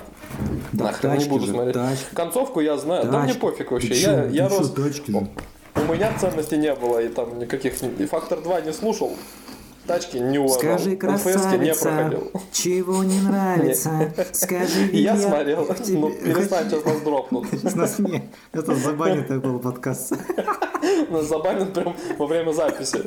Да, 0.73 0.85
нахрен 0.85 1.11
не 1.13 1.17
тачки 1.19 1.31
буду 1.31 1.47
же, 1.47 1.53
смотреть. 1.53 1.75
тачки. 1.75 2.15
Концовку 2.15 2.61
я 2.61 2.77
знаю, 2.79 3.05
да 3.05 3.19
мне 3.19 3.29
Тачки. 3.29 3.41
пофиг 3.41 3.69
Ты 3.69 3.75
вообще. 3.75 3.95
чё, 3.95 4.11
Я, 4.11 4.25
я 4.27 4.49
ты 4.49 4.57
рос, 4.59 4.71
тачки 4.73 5.11
же? 5.11 5.29
у 5.77 5.93
меня 5.93 6.13
ценностей 6.19 6.57
не 6.59 6.75
было, 6.75 7.01
и 7.01 7.09
там 7.09 7.39
никаких, 7.39 7.83
и 7.83 8.07
Фактор 8.07 8.41
2 8.41 8.61
не 8.63 8.73
слушал, 8.73 9.13
тачки 9.87 10.17
не 10.17 10.39
уважал, 10.39 10.59
Скажи, 10.59 10.91
не 10.91 10.97
красавица, 10.97 11.89
проходил. 11.89 12.31
чего 12.53 13.05
не 13.05 13.21
нравится? 13.21 14.13
Скажи, 14.33 14.87
Я 14.93 15.17
смотрел, 15.17 15.67
ну 15.89 16.11
перестань, 16.11 16.71
сейчас 16.71 16.85
нас 16.85 17.01
дропнут. 17.01 17.47
Нас 17.75 17.99
не... 17.99 18.31
Это 18.53 18.75
забанит 18.75 19.29
такой 19.29 19.59
подкаст. 19.59 20.13
Нас 21.11 21.27
забанят 21.27 21.73
прям 21.73 21.97
во 22.19 22.27
время 22.27 22.53
записи. 22.53 23.03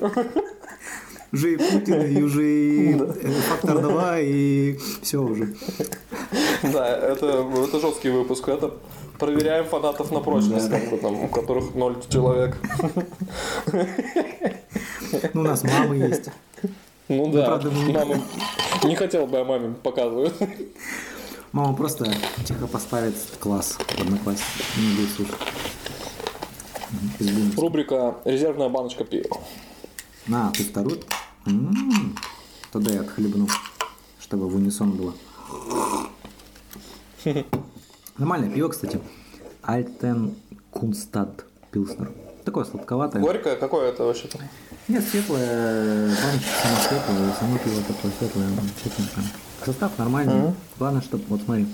Уже 1.34 1.53
и 1.53 1.57
Путин, 1.57 2.01
и 2.05 2.21
уже 2.23 2.49
и 2.49 2.93
э, 2.93 3.28
Фактор 3.49 3.82
2, 3.82 4.19
и 4.21 4.78
все 5.01 5.17
уже. 5.21 5.53
Да, 6.63 6.88
это, 6.88 7.45
это 7.67 7.80
жесткий 7.82 8.09
выпуск. 8.09 8.47
Это 8.47 8.71
проверяем 9.19 9.65
фанатов 9.65 10.11
на 10.11 10.21
прочность, 10.21 10.69
Да. 10.69 10.80
как 10.80 10.89
бы 10.89 10.97
там, 10.97 11.23
у 11.25 11.28
которых 11.28 11.75
ноль 11.75 11.97
человек. 12.07 12.55
Ну, 15.34 15.41
у 15.41 15.43
нас 15.43 15.63
мамы 15.63 15.95
есть. 15.97 16.30
Ну 17.10 17.32
да, 17.32 17.45
правда, 17.45 17.72
мама... 17.72 18.22
Не 18.84 18.95
хотел 18.95 19.28
бы 19.28 19.38
я 19.38 19.43
маме 19.43 19.74
показывать. 19.76 20.34
Мама 21.53 21.74
просто 21.76 22.05
тихо 22.45 22.68
поставит 22.68 23.16
класс 23.39 23.78
в 23.80 24.01
одноклассе. 24.01 24.43
Не 24.78 24.95
будет 24.95 25.10
слушать. 25.12 25.36
Рубрика 27.58 28.18
«Резервная 28.26 28.70
баночка 28.70 29.03
пива». 29.05 29.38
На, 30.28 30.51
ты 30.51 30.64
вторую? 30.64 30.99
М, 31.45 32.16
Тогда 32.72 32.91
я 32.91 33.01
отхлебну, 33.01 33.47
чтобы 34.20 34.47
в 34.49 34.55
унисон 34.55 34.91
было. 34.91 35.14
Нормальное 38.18 38.49
пиво, 38.49 38.68
кстати. 38.70 38.99
Альтен 39.62 40.36
Кунстад 40.72 41.45
Пилснер. 41.72 42.12
Такое 42.43 42.66
сладковатое. 42.66 43.22
Горькое 43.22 43.55
какое 43.55 43.89
это 43.89 44.03
вообще-то? 44.03 44.39
Нет, 44.88 45.03
светлое, 45.03 46.07
баночка 46.07 46.49
сама 46.63 46.77
светлая, 46.88 47.33
само 47.38 47.57
пиво 47.57 47.81
такое 47.88 48.11
светлое, 48.17 48.47
светленькое. 48.81 49.27
Состав 49.65 49.97
нормальный. 49.97 50.53
Главное, 50.79 51.01
чтобы, 51.01 51.23
вот 51.27 51.41
смотри, 51.41 51.67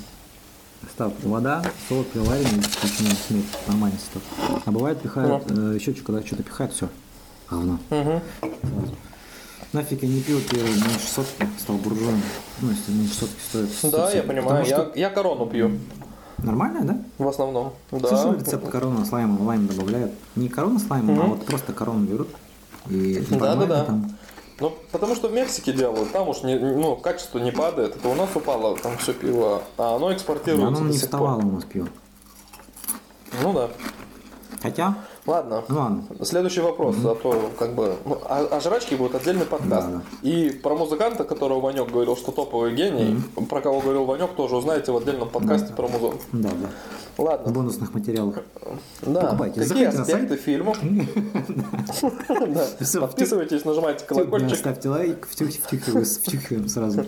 состав 0.81 1.13
вода, 1.23 1.63
солод, 1.87 2.09
пивоваренный, 2.09 2.59
исключение 2.61 3.15
смесь, 3.27 3.45
нормальный 3.67 3.99
состав. 3.99 4.23
А 4.65 4.71
бывает 4.71 4.99
пихают, 4.99 5.43
э, 5.51 5.75
еще 5.79 5.93
что, 5.93 6.03
когда 6.05 6.25
что-то 6.25 6.41
пихают, 6.43 6.73
все, 6.73 6.89
говно. 7.49 7.77
Сразу. 7.89 8.21
Нафиг 9.73 10.01
я 10.03 10.09
не 10.09 10.21
пил 10.21 10.39
пиво 10.41 10.63
меньше 10.65 11.07
сотки, 11.07 11.47
стал 11.59 11.75
буржуем. 11.77 12.21
Ну, 12.61 12.71
если 12.71 12.91
меньше 12.91 13.13
сотки 13.15 13.39
стоит. 13.47 13.69
Да, 13.91 14.07
170. 14.07 14.15
я 14.15 14.23
понимаю. 14.23 14.43
Потому 14.63 14.65
Я, 14.65 14.75
что 14.89 14.91
я 14.99 15.09
корону 15.09 15.45
пью. 15.47 15.71
Нормальное, 16.39 16.81
да? 16.83 16.97
В 17.19 17.27
основном. 17.27 17.73
Слышал 17.89 18.33
Да. 18.33 18.39
рецепт 18.39 18.69
корона 18.69 19.05
с 19.05 19.11
лаймом, 19.11 19.45
лайм 19.45 19.67
добавляют? 19.67 20.11
Не 20.35 20.49
корона 20.49 20.79
с 20.79 20.89
лаймом, 20.89 21.19
а 21.19 21.25
вот 21.25 21.45
просто 21.45 21.73
корону 21.73 22.05
берут. 22.05 22.27
И 22.89 23.25
нормально 23.29 23.65
Да-да-да. 23.65 23.85
там. 23.85 24.17
Ну, 24.59 24.73
потому 24.91 25.15
что 25.15 25.27
в 25.29 25.33
Мексике 25.33 25.73
делают, 25.73 26.11
там 26.11 26.29
уж 26.29 26.43
не, 26.43 26.57
ну, 26.57 26.95
качество 26.95 27.39
не 27.39 27.51
падает. 27.51 27.95
Это 27.95 28.07
у 28.07 28.15
нас 28.15 28.29
упало 28.35 28.77
там 28.77 28.97
все 28.97 29.13
пиво, 29.13 29.63
а 29.77 29.95
оно 29.95 30.13
экспортируется 30.13 30.67
оно 30.67 30.79
до 30.79 30.91
не 30.93 30.97
вставало 30.97 31.41
пор. 31.41 31.45
у 31.45 31.51
нас 31.53 31.63
пиво. 31.65 31.87
Ну 33.41 33.53
да. 33.53 33.69
Хотя, 34.61 34.95
Ладно. 35.25 35.63
ладно. 35.69 36.03
Следующий 36.23 36.59
вопрос, 36.59 36.97
а 37.05 37.15
то 37.15 37.49
как 37.57 37.75
бы 37.75 37.95
ну, 38.05 38.15
о, 38.25 38.57
о 38.57 38.59
жрачке 38.59 38.97
будет 38.97 39.15
отдельный 39.15 39.45
подкаст. 39.45 39.87
Да, 39.87 40.01
И 40.21 40.49
про 40.49 40.75
музыканта, 40.75 41.23
которого 41.23 41.61
Ванек 41.61 41.89
говорил, 41.89 42.17
что 42.17 42.31
топовый 42.33 42.75
гений, 42.75 43.21
про 43.49 43.61
кого 43.61 43.79
говорил 43.79 44.03
Ванек, 44.03 44.31
тоже 44.35 44.57
узнаете 44.57 44.91
в 44.91 44.97
отдельном 44.97 45.29
подкасте 45.29 45.73
про 45.73 45.87
музыку. 45.87 46.19
Да, 46.33 46.49
да. 46.49 46.69
В 47.15 47.21
Ладно. 47.21 47.53
бонусных 47.53 47.93
материалах. 47.93 48.39
Да. 49.01 49.21
Покупайте. 49.21 49.61
Какие 49.61 49.89
Заходите 49.91 50.01
аспекты 50.01 50.35
фильма? 50.35 50.75
Да. 52.47 52.67
Подписывайтесь, 53.01 53.65
нажимайте 53.65 53.99
Да, 54.01 54.05
колокольчик. 54.15 54.57
Ставьте 54.57 54.89
лайк, 54.89 55.27
втюх- 55.31 55.51
втюхиваем 55.51 56.05
втюхиваем 56.05 56.67
сразу. 56.67 57.05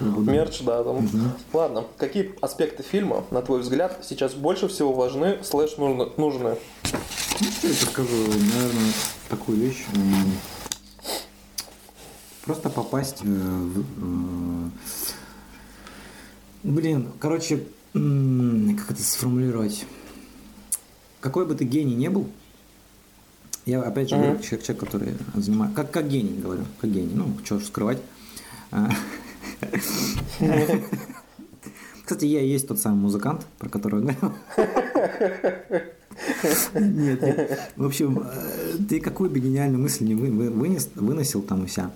Буду. 0.00 0.30
Мерч, 0.30 0.60
да, 0.62 0.84
там. 0.84 1.08
Ладно, 1.52 1.84
какие 1.96 2.34
аспекты 2.40 2.82
фильма, 2.82 3.24
на 3.30 3.42
твой 3.42 3.60
взгляд, 3.60 4.04
сейчас 4.08 4.34
больше 4.34 4.68
всего 4.68 4.92
важны, 4.92 5.38
слэш 5.42 5.76
нужны? 5.76 6.08
нужны? 6.16 6.56
Я 7.62 7.72
скажу, 7.72 8.16
наверное, 8.26 8.92
такую 9.28 9.58
вещь. 9.58 9.84
Просто 12.44 12.70
попасть 12.70 13.18
э, 13.22 13.26
в... 13.26 13.80
э, 13.80 14.70
Блин, 16.62 17.08
короче, 17.20 17.64
как 17.92 18.90
это 18.90 19.02
сформулировать? 19.02 19.84
Какой 21.20 21.46
бы 21.46 21.54
ты 21.54 21.64
гений 21.64 21.94
не 21.94 22.08
был, 22.08 22.28
я 23.66 23.82
опять 23.82 24.08
же 24.08 24.16
говорю, 24.16 24.38
человек, 24.40 24.62
человек, 24.64 24.84
который 24.84 25.14
занимает... 25.34 25.74
Как, 25.74 25.90
как 25.90 26.08
гений, 26.08 26.40
говорю, 26.40 26.64
как 26.80 26.90
гений, 26.90 27.12
ну, 27.14 27.36
что 27.44 27.58
ж 27.58 27.64
скрывать. 27.64 27.98
Кстати, 32.04 32.24
я 32.24 32.40
и 32.40 32.48
есть 32.48 32.66
тот 32.68 32.78
самый 32.80 33.00
музыкант, 33.00 33.46
про 33.58 33.68
которого. 33.68 34.00
Нет, 36.74 37.22
нет. 37.22 37.70
В 37.76 37.84
общем, 37.86 38.18
э, 38.20 38.76
ты 38.88 39.00
какую 39.00 39.30
бы 39.30 39.38
гениальную 39.40 39.80
мысль 39.82 40.04
не 40.04 40.14
вы- 40.14 40.30
вы- 40.30 40.50
вынес, 40.50 40.88
выносил 40.94 41.42
там 41.42 41.64
у 41.64 41.66
себя 41.68 41.90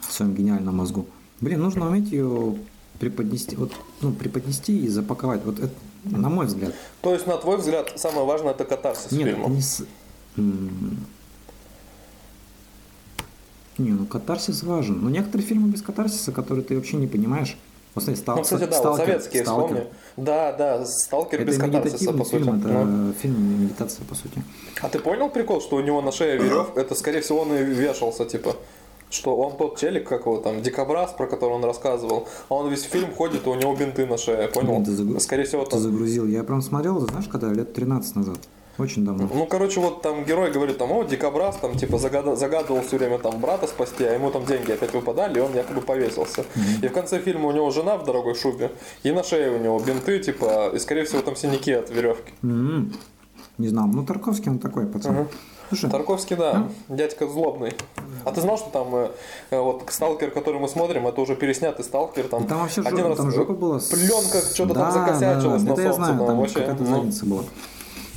в 0.00 0.12
своем 0.12 0.34
гениальном 0.34 0.76
мозгу. 0.76 1.06
Блин, 1.40 1.60
нужно 1.60 1.88
уметь 1.88 2.10
ее 2.12 2.56
преподнести, 2.98 3.56
вот, 3.56 3.72
ну, 4.02 4.12
преподнести 4.12 4.78
и 4.84 4.88
запаковать. 4.88 5.42
Вот 5.44 5.58
это, 5.58 5.72
на 6.04 6.28
мой 6.28 6.46
взгляд. 6.46 6.74
То 7.00 7.14
есть, 7.14 7.26
на 7.26 7.36
твой 7.38 7.56
взгляд, 7.56 7.92
самое 7.96 8.26
важное 8.26 8.50
это 8.52 8.64
катарсис 8.64 9.10
Нет, 9.12 9.28
фильма. 9.28 9.48
не 9.48 9.62
с... 9.62 9.82
Не, 13.78 13.90
ну 13.92 14.06
катарсис 14.06 14.62
важен. 14.62 15.00
Но 15.02 15.10
некоторые 15.10 15.46
фильмы 15.46 15.68
без 15.68 15.82
катарсиса, 15.82 16.32
которые 16.32 16.64
ты 16.64 16.74
вообще 16.76 16.96
не 16.96 17.06
понимаешь. 17.06 17.56
Вот, 17.94 18.04
смотри, 18.04 18.20
стал, 18.20 18.36
Ну, 18.36 18.42
кстати, 18.42 18.60
да, 18.60 18.66
вот 18.68 18.74
«Сталкер», 18.76 19.04
советские 19.06 19.42
«Сталкер». 19.42 19.66
вспомни. 19.76 19.90
Да, 20.16 20.52
да, 20.52 20.84
сталкер 20.86 21.40
Это 21.40 21.50
без 21.50 21.58
катарсиса, 21.58 22.12
по 22.12 22.24
сути. 22.24 22.36
фильм, 22.44 22.58
это 22.60 22.68
Ну. 22.68 23.12
фильм 23.14 23.62
медитация, 23.64 24.04
по 24.04 24.14
сути. 24.14 24.44
А 24.80 24.88
ты 24.88 25.00
понял 25.00 25.28
прикол, 25.28 25.60
что 25.60 25.74
у 25.76 25.80
него 25.80 26.00
на 26.00 26.12
шее 26.12 26.36
веревка? 26.38 26.80
Это, 26.80 26.94
скорее 26.94 27.20
всего, 27.20 27.40
он 27.40 27.52
и 27.52 27.64
вешался, 27.64 28.24
типа. 28.26 28.54
Что 29.10 29.36
он 29.36 29.56
тот 29.56 29.76
челик, 29.76 30.08
как 30.08 30.26
его 30.26 30.36
там, 30.38 30.62
дикобраз, 30.62 31.14
про 31.18 31.26
который 31.26 31.50
он 31.54 31.64
рассказывал, 31.64 32.28
а 32.48 32.54
он 32.54 32.70
весь 32.70 32.82
фильм 32.84 33.12
ходит, 33.12 33.44
и 33.44 33.48
у 33.50 33.54
него 33.56 33.74
бинты 33.74 34.06
на 34.06 34.16
шее, 34.18 34.46
понял? 34.46 34.68
Блин, 34.78 34.84
ты 34.84 34.92
загру- 34.92 35.18
Скорее 35.18 35.42
всего, 35.42 35.64
Ты 35.64 35.70
там... 35.72 35.80
загрузил. 35.80 36.28
Я 36.28 36.44
прям 36.44 36.62
смотрел, 36.62 37.00
знаешь, 37.00 37.26
когда? 37.26 37.48
Лет 37.52 37.72
13 37.74 38.14
назад. 38.14 38.38
Очень 38.78 39.04
давно. 39.04 39.28
Ну, 39.32 39.46
короче, 39.46 39.80
вот 39.80 40.00
там 40.00 40.24
герой 40.24 40.50
говорит, 40.50 40.78
там, 40.78 40.90
о, 40.92 41.04
дикобраз, 41.04 41.56
там, 41.56 41.76
типа, 41.76 41.96
загада- 41.98 42.34
загадывал 42.36 42.82
все 42.82 42.96
время 42.96 43.18
там 43.18 43.38
брата 43.40 43.66
спасти, 43.66 44.04
а 44.04 44.14
ему 44.14 44.30
там 44.30 44.46
деньги 44.46 44.72
опять 44.72 44.94
выпадали, 44.94 45.38
и 45.38 45.42
он 45.42 45.52
якобы 45.54 45.82
повесился. 45.82 46.44
И 46.82 46.88
в 46.88 46.92
конце 46.92 47.18
фильма 47.20 47.48
у 47.48 47.52
него 47.52 47.70
жена 47.70 47.96
в 47.98 48.04
дорогой 48.04 48.34
шубе, 48.34 48.70
и 49.02 49.10
на 49.12 49.22
шее 49.22 49.50
у 49.50 49.58
него 49.58 49.78
бинты, 49.80 50.18
типа, 50.20 50.70
и, 50.74 50.78
скорее 50.78 51.04
всего, 51.04 51.20
там 51.20 51.36
синяки 51.36 51.72
от 51.72 51.90
веревки. 51.90 52.32
М, 52.42 52.92
Не 53.58 53.68
знал. 53.68 53.86
Ну, 53.88 54.04
Тарковский 54.06 54.50
он 54.50 54.58
такой, 54.58 54.86
пацан. 54.86 55.28
Слушай, 55.68 55.90
Тарковский, 55.90 56.34
да, 56.36 56.68
дядька 56.88 57.28
злобный. 57.28 57.72
А 58.24 58.32
ты 58.32 58.40
знал, 58.40 58.56
что 58.58 58.70
там 58.70 58.92
э, 58.94 59.10
э, 59.50 59.60
вот 59.60 59.84
сталкер, 59.88 60.30
который 60.32 60.58
мы 60.58 60.66
смотрим, 60.68 61.06
это 61.06 61.20
уже 61.20 61.36
переснятый 61.36 61.84
сталкер, 61.84 62.24
там, 62.28 62.44
там 62.46 62.58
вообще 62.60 62.80
один 62.80 62.96
жопа, 62.96 63.08
раз 63.10 63.16
там 63.18 63.30
жопа 63.30 63.52
была. 63.52 63.78
пленка 63.78 64.40
что-то 64.52 64.74
Да, 64.74 64.80
там 64.90 64.92
закосячилась 64.92 65.62
да, 65.62 65.68
на 65.68 65.72
это 65.74 65.82
я 65.82 65.92
солнце, 65.92 66.04
знаю, 66.06 66.18
там, 66.18 66.26
там 66.26 66.38
вообще. 66.40 66.54
какая-то 66.54 66.82
ну, 66.82 66.90
задница 66.96 67.26
была. 67.26 67.42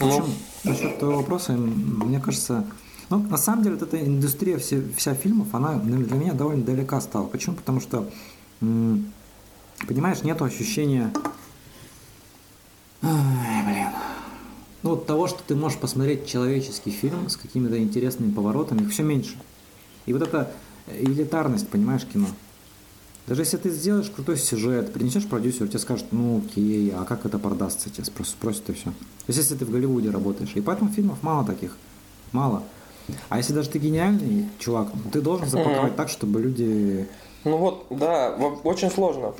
Общем, 0.04 0.26
насчет 0.64 1.00
твоего 1.00 1.18
вопроса, 1.18 1.54
мне 1.54 2.20
кажется, 2.20 2.66
ну, 3.10 3.20
на 3.20 3.38
самом 3.38 3.64
деле, 3.64 3.76
вот 3.76 3.84
эта 3.84 4.06
индустрия 4.06 4.58
все, 4.58 4.84
вся 4.98 5.14
фильмов, 5.14 5.54
она 5.54 5.76
для 5.76 6.18
меня 6.18 6.34
довольно 6.34 6.64
далека 6.64 7.00
стала. 7.02 7.28
Почему? 7.28 7.56
Потому 7.56 7.80
что, 7.80 8.10
понимаешь, 8.60 10.24
нету 10.24 10.46
ощущения... 10.46 11.12
Ай, 13.02 13.66
блин. 13.66 13.88
Ну, 14.82 14.92
вот 14.92 15.06
того, 15.06 15.28
что 15.28 15.42
ты 15.46 15.56
можешь 15.56 15.78
посмотреть 15.78 16.26
человеческий 16.26 16.92
фильм 16.92 17.30
с 17.30 17.38
какими-то 17.38 17.78
интересными 17.78 18.32
поворотами, 18.32 18.88
все 18.88 19.04
меньше. 19.04 19.38
И 20.06 20.14
вот 20.14 20.22
эта 20.22 20.52
элитарность, 20.88 21.70
понимаешь, 21.70 22.06
кино. 22.06 22.28
Даже 23.26 23.42
если 23.42 23.58
ты 23.58 23.70
сделаешь 23.70 24.10
крутой 24.10 24.38
сюжет, 24.38 24.92
принесешь 24.92 25.28
продюсеру, 25.28 25.68
тебе 25.68 25.80
скажут, 25.80 26.08
ну 26.12 26.44
окей, 26.46 26.92
а 26.94 27.06
как 27.06 27.26
это 27.26 27.40
продастся, 27.40 27.90
тебя 27.90 28.04
спрос- 28.04 28.32
спросят 28.32 28.70
и 28.70 28.74
все. 28.74 28.86
То 28.86 29.28
есть 29.28 29.40
если 29.40 29.56
ты 29.56 29.66
в 29.66 29.72
Голливуде 29.72 30.10
работаешь. 30.10 30.52
И 30.56 30.62
поэтому 30.62 30.92
фильмов 30.92 31.24
мало 31.24 31.46
таких. 31.46 31.78
Мало. 32.34 32.64
А 33.30 33.38
если 33.38 33.54
даже 33.54 33.70
ты 33.70 33.80
гениальный 33.80 34.50
чувак, 34.60 34.90
ты 35.12 35.22
должен 35.22 35.48
запаковать 35.48 35.96
так, 35.96 36.10
чтобы 36.10 36.42
люди... 36.42 37.08
Ну 37.44 37.58
вот, 37.58 37.86
да, 37.90 38.32
очень 38.64 38.90
сложно. 38.90 39.34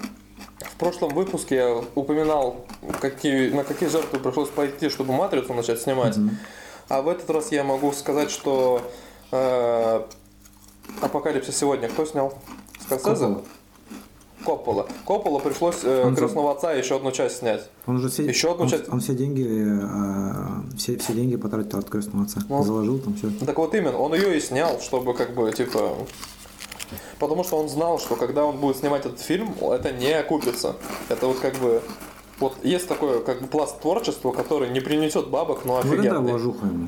В 0.60 0.76
прошлом 0.78 1.14
выпуске 1.14 1.56
я 1.56 1.84
упоминал, 1.96 2.66
какие, 3.00 3.50
на 3.50 3.64
какие 3.64 3.90
жертвы 3.90 4.20
пришлось 4.20 4.50
пойти, 4.50 4.90
чтобы 4.90 5.14
матрицу 5.14 5.54
начать 5.54 5.82
снимать. 5.82 6.18
А 6.90 7.02
в 7.02 7.08
этот 7.08 7.30
раз 7.30 7.52
я 7.52 7.64
могу 7.64 7.92
сказать, 7.94 8.30
что 8.30 8.82
э, 9.32 10.02
Апокалипсис 11.02 11.56
сегодня 11.56 11.88
кто 11.90 12.06
снял? 12.06 12.38
Скорсезе? 12.82 13.38
Коппола. 14.46 14.88
Коппола. 15.06 15.40
Пришлось 15.40 15.78
э, 15.84 16.04
Он 16.06 16.16
Крестного 16.16 16.52
отца 16.52 16.72
еще 16.74 16.96
одну 16.98 17.12
часть 17.12 17.38
снять. 17.40 17.70
Он 17.86 17.96
уже 17.98 18.10
все, 18.10 18.24
Еще 18.24 18.52
одну 18.52 18.64
он, 18.64 18.70
часть. 18.70 18.90
он 18.90 19.00
все 19.00 19.14
деньги, 19.14 19.46
э, 19.48 20.76
все, 20.78 20.98
все 20.98 21.14
деньги 21.14 21.36
потратил 21.36 21.80
от 21.80 21.90
крестного 21.90 22.26
отца. 22.26 22.42
Ну. 22.50 22.64
Заложил 22.64 23.00
там 23.00 23.16
все. 23.16 23.30
Так 23.46 23.58
вот 23.58 23.74
именно, 23.76 23.98
он 23.98 24.14
ее 24.14 24.38
и 24.38 24.40
снял, 24.42 24.80
чтобы 24.80 25.14
как 25.14 25.34
бы, 25.34 25.52
типа... 25.52 25.92
Потому 27.20 27.44
что 27.44 27.58
он 27.58 27.70
знал, 27.70 28.00
что 28.00 28.16
когда 28.16 28.46
он 28.46 28.58
будет 28.58 28.78
снимать 28.78 29.06
этот 29.06 29.20
фильм, 29.20 29.54
это 29.62 29.92
не 29.92 30.12
окупится. 30.12 30.76
Это 31.10 31.28
вот 31.28 31.40
как 31.40 31.56
бы... 31.56 31.82
Вот 32.40 32.54
есть 32.64 32.88
такое 32.88 33.20
как 33.22 33.42
бы 33.42 33.48
пласт 33.48 33.80
творчества, 33.80 34.32
который 34.32 34.70
не 34.70 34.80
принесет 34.82 35.30
бабок, 35.30 35.66
но 35.66 35.76
Вот 35.76 35.86
это 35.86 35.94
офигенный. 35.94 36.32
вложуха 36.32 36.66
ему. 36.66 36.88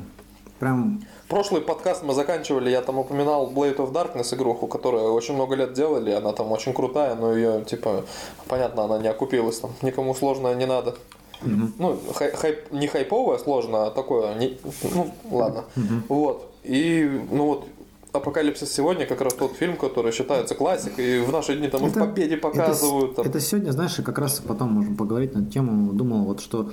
Прям 0.58 1.02
Прошлый 1.28 1.60
подкаст 1.60 2.02
мы 2.02 2.14
заканчивали, 2.14 2.70
я 2.70 2.80
там 2.80 2.98
упоминал 2.98 3.50
Blade 3.50 3.76
of 3.76 3.92
Darkness 3.92 4.34
игруху, 4.34 4.66
которую 4.68 5.12
очень 5.12 5.34
много 5.34 5.54
лет 5.54 5.72
делали, 5.74 6.10
она 6.12 6.32
там 6.32 6.50
очень 6.52 6.72
крутая, 6.72 7.14
но 7.14 7.34
ее, 7.36 7.64
типа, 7.64 8.04
понятно, 8.48 8.84
она 8.84 8.98
не 8.98 9.08
окупилась 9.08 9.58
там, 9.60 9.72
никому 9.82 10.14
сложно 10.14 10.54
не 10.54 10.66
надо. 10.66 10.94
Ну, 11.42 11.98
хай- 12.14 12.32
хайп- 12.32 12.68
не 12.70 12.86
хайповое 12.86 13.36
сложно, 13.38 13.86
а 13.86 13.90
такое, 13.90 14.34
не- 14.38 14.56
ну, 14.94 15.12
ладно. 15.30 15.64
Вот, 16.08 16.50
и, 16.64 17.04
ну 17.30 17.46
вот, 17.46 17.64
Апокалипсис 18.12 18.72
сегодня 18.72 19.04
как 19.04 19.20
раз 19.20 19.34
тот 19.34 19.52
фильм, 19.52 19.76
который 19.76 20.10
считается 20.10 20.54
классикой, 20.54 21.18
и 21.18 21.20
в 21.20 21.30
наши 21.32 21.54
дни 21.54 21.68
там 21.68 21.84
и 21.84 21.88
в 21.88 21.96
Это- 21.96 22.06
Победе 22.06 22.38
показывают. 22.38 23.12
Это, 23.12 23.22
там. 23.22 23.26
это 23.30 23.40
сегодня, 23.40 23.72
знаешь, 23.72 23.98
и 23.98 24.02
как 24.02 24.18
раз 24.18 24.40
потом 24.40 24.70
можем 24.72 24.96
поговорить 24.96 25.34
на 25.34 25.44
тему. 25.44 25.92
Думал, 25.92 26.24
вот 26.24 26.40
что, 26.40 26.70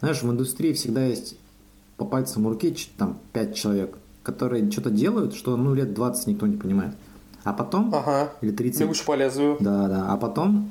знаешь, 0.00 0.22
в 0.22 0.30
индустрии 0.30 0.72
всегда 0.72 1.04
есть 1.04 1.36
по 1.96 2.04
пальцам 2.04 2.46
руки 2.46 2.74
там 2.98 3.18
пять 3.32 3.54
человек, 3.54 3.96
которые 4.22 4.70
что-то 4.70 4.90
делают, 4.90 5.34
что 5.34 5.56
ну 5.56 5.74
лет 5.74 5.94
20 5.94 6.26
никто 6.26 6.46
не 6.46 6.56
понимает. 6.56 6.94
А 7.44 7.52
потом, 7.52 7.94
Ага, 7.94 8.32
или 8.40 8.50
30, 8.50 8.80
бегущий 8.82 9.04
по 9.04 9.14
лезвию. 9.14 9.56
да, 9.60 9.86
да, 9.88 10.06
а 10.12 10.16
потом 10.16 10.70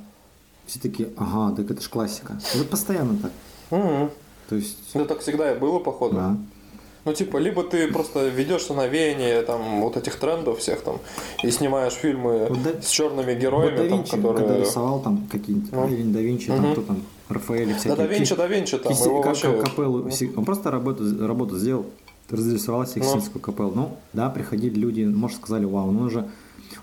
все 0.66 0.80
такие, 0.80 1.10
ага, 1.18 1.56
так 1.56 1.72
это 1.72 1.82
ж 1.82 1.88
классика. 1.90 2.38
Вот 2.56 2.70
постоянно 2.70 3.18
так. 3.18 3.32
Мгм. 3.72 4.10
То 4.50 4.56
есть, 4.56 4.78
Ну, 4.94 5.06
так 5.06 5.20
всегда 5.22 5.52
и 5.54 5.58
было, 5.60 5.80
походу. 5.80 6.16
да. 6.16 6.38
Ну, 7.06 7.14
типа, 7.14 7.38
либо 7.38 7.64
ты 7.64 7.88
просто 7.92 8.28
ведешься 8.30 8.74
на 8.74 8.88
веяние 8.88 9.42
там 9.44 9.82
вот 9.82 9.96
этих 9.96 10.16
трендов 10.20 10.58
всех 10.60 10.82
там 10.82 11.00
и 11.44 11.52
снимаешь 11.52 11.94
фильмы 11.94 12.48
Вот 12.50 12.64
да- 12.64 12.82
с 12.82 12.90
черными 12.90 13.32
Вот 13.34 13.42
героями, 13.42 13.78
да 13.78 13.88
там, 13.90 13.98
Винчи, 14.00 14.12
которые. 14.12 14.48
когда 14.48 14.58
рисовал 14.60 15.00
там 15.02 15.28
какие-нибудь, 15.32 15.72
Ну. 15.72 15.88
или 15.88 16.04
да 16.12 16.20
Винчи, 16.20 16.48
там 16.48 16.62
Мгм. 16.62 16.72
кто 16.74 16.82
там, 16.82 17.02
Рафаэль, 17.30 17.74
всякие. 17.74 17.96
Да, 17.96 18.04
да 18.04 18.06
Винчи, 18.08 18.36
да 18.36 18.48
Винчи, 18.48 18.78
там 18.78 18.92
Кисти- 18.92 19.08
его 19.08 19.22
как- 19.22 19.28
вообще. 19.32 19.62
капеллу, 19.62 20.10
он 20.36 20.46
просто 20.46 20.72
работу, 20.72 21.28
работу 21.28 21.58
сделал, 21.58 21.86
разрисовал 22.30 22.86
Сикстинскую 22.86 23.42
капеллу. 23.42 23.72
Ну, 23.76 23.98
да, 24.14 24.30
приходили 24.30 24.76
люди, 24.76 25.04
может, 25.04 25.38
сказали, 25.38 25.66
вау, 25.66 25.92
ну 25.92 26.04
уже... 26.04 26.22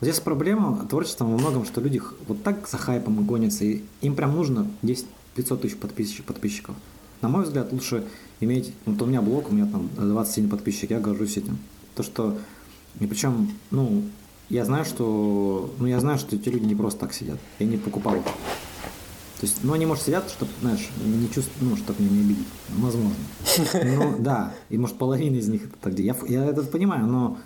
Вот 0.01 0.09
здесь 0.09 0.21
проблема 0.21 0.85
творчеством 0.89 1.33
во 1.33 1.39
многом, 1.39 1.65
что 1.65 1.81
люди 1.81 2.01
вот 2.27 2.43
так 2.43 2.69
за 2.69 2.77
хайпом 2.79 3.25
гонятся, 3.25 3.65
и 3.65 3.83
им 4.01 4.17
прям 4.17 4.35
нужно 4.35 4.67
10-500 4.83 5.07
тысяч 5.59 5.77
подписчиков, 5.77 6.27
подписчиков. 6.27 6.75
На 7.21 7.29
мой 7.29 7.45
взгляд, 7.45 7.73
лучше 7.73 8.05
иметь... 8.41 8.73
Вот 8.87 9.01
у 9.03 9.07
меня 9.07 9.23
блог, 9.23 9.51
у 9.51 9.55
меня 9.55 9.67
там 9.67 9.89
27 9.97 10.49
подписчиков, 10.49 10.91
я 10.91 11.01
горжусь 11.01 11.37
этим. 11.37 11.59
То, 11.95 12.03
что... 12.03 12.37
И 13.01 13.07
причем, 13.07 13.51
ну, 13.71 14.03
я 14.49 14.65
знаю, 14.65 14.85
что... 14.85 15.73
Ну, 15.79 15.87
я 15.87 16.01
знаю, 16.01 16.19
что 16.19 16.35
эти 16.37 16.49
люди 16.49 16.65
не 16.65 16.75
просто 16.75 17.01
так 17.01 17.13
сидят. 17.15 17.39
Я 17.59 17.67
не 17.67 17.77
покупал. 17.77 18.17
То 19.43 19.47
есть, 19.49 19.65
ну, 19.65 19.73
они, 19.73 19.87
может, 19.87 20.05
сидят, 20.05 20.31
чтобы, 20.31 20.53
знаешь, 20.61 20.89
не 21.05 21.29
чувствуют, 21.29 21.63
ну, 21.63 21.77
чтобы 21.77 22.01
меня 22.01 22.13
не 22.13 22.21
обидеть. 22.21 22.47
Возможно. 22.69 23.17
Ну, 23.83 24.15
да. 24.21 24.53
И, 24.69 24.79
может, 24.79 24.97
половина 24.99 25.35
из 25.35 25.49
них 25.49 25.65
это 25.65 25.75
так 25.81 25.99
Я, 25.99 26.15
я 26.29 26.45
это 26.47 26.63
понимаю, 26.63 27.09
но... 27.09 27.39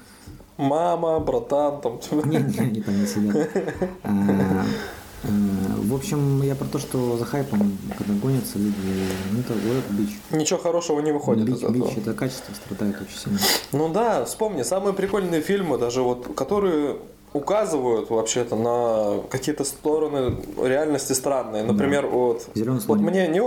Мама, 0.58 1.18
братан, 1.20 1.80
там... 1.80 1.98
типа. 1.98 2.26
Не, 2.26 2.36
не, 2.36 2.58
они 2.58 2.82
там 2.82 3.00
не 3.00 3.06
сидят. 3.06 3.48
А, 4.02 4.10
а, 5.22 5.28
В 5.84 5.94
общем, 5.94 6.42
я 6.42 6.54
про 6.54 6.66
то, 6.66 6.78
что 6.78 7.16
за 7.16 7.24
хайпом, 7.24 7.78
когда 7.96 8.12
гонятся 8.12 8.58
люди, 8.58 8.76
ну, 9.32 9.40
это 9.40 9.54
вот 9.54 9.98
бич. 9.98 10.10
Ничего 10.32 10.58
хорошего 10.58 11.00
не 11.00 11.12
выходит 11.12 11.46
Бич, 11.46 11.56
из 11.56 11.62
этого. 11.62 11.88
бич, 11.88 11.96
это 11.96 12.12
качество 12.12 12.52
страдает 12.52 13.00
очень 13.00 13.18
сильно. 13.18 13.38
Ну 13.72 13.88
да, 13.90 14.26
вспомни, 14.26 14.60
самые 14.64 14.92
прикольные 14.92 15.40
фильмы, 15.40 15.78
даже 15.78 16.02
вот, 16.02 16.34
которые 16.36 16.98
указывают 17.36 18.10
вообще-то 18.10 18.56
на 18.56 19.22
какие-то 19.28 19.64
стороны 19.64 20.36
реальности 20.62 21.12
странные. 21.12 21.64
Например, 21.64 22.06
вот, 22.06 22.48
«Зелёный 22.54 22.78
вот 22.78 22.82
слоник». 22.82 23.10
мне 23.10 23.28
не, 23.28 23.40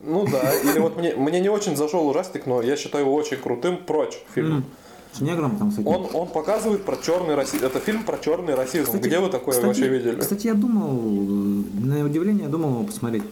ну 0.00 0.26
да, 0.30 0.52
или 0.70 0.78
вот 0.78 0.96
мне, 0.96 1.14
мне 1.16 1.40
не 1.40 1.48
очень 1.48 1.76
зашел 1.76 2.06
ужастик, 2.06 2.46
но 2.46 2.62
я 2.62 2.76
считаю 2.76 3.04
его 3.04 3.14
очень 3.14 3.38
крутым. 3.38 3.78
Прочь 3.78 4.22
фильм. 4.34 4.64
С 5.12 5.20
негром 5.20 5.56
там, 5.56 5.70
кстати. 5.70 5.86
Он, 5.86 6.08
он 6.12 6.26
показывает 6.26 6.84
про 6.84 6.96
черный 6.96 7.36
расизм. 7.36 7.64
Это 7.64 7.78
фильм 7.78 8.02
про 8.02 8.18
черный 8.18 8.54
расизм. 8.54 8.98
Где 8.98 9.20
вы 9.20 9.28
такое 9.28 9.54
кстати, 9.54 9.66
вообще 9.66 9.88
видели? 9.88 10.18
Кстати, 10.18 10.48
я 10.48 10.54
думал, 10.54 10.90
на 10.90 12.04
удивление, 12.04 12.44
я 12.44 12.48
думал 12.48 12.70
его 12.70 12.84
посмотреть. 12.84 13.22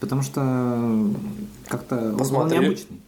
Потому 0.00 0.22
что 0.22 0.40
как-то 1.68 2.16
он 2.34 2.48
необычный. 2.48 3.00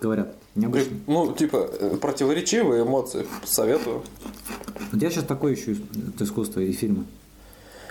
Говорят, 0.00 0.34
необычный. 0.54 1.00
Ну, 1.06 1.32
типа, 1.32 1.68
э, 1.80 1.96
противоречивые 2.00 2.82
эмоции. 2.82 3.26
Советую. 3.44 4.02
Вот 4.92 5.02
я 5.02 5.10
сейчас 5.10 5.24
такое 5.24 5.54
ищу 5.54 5.76
искусство 6.20 6.60
и 6.60 6.72
фильмы. 6.72 7.04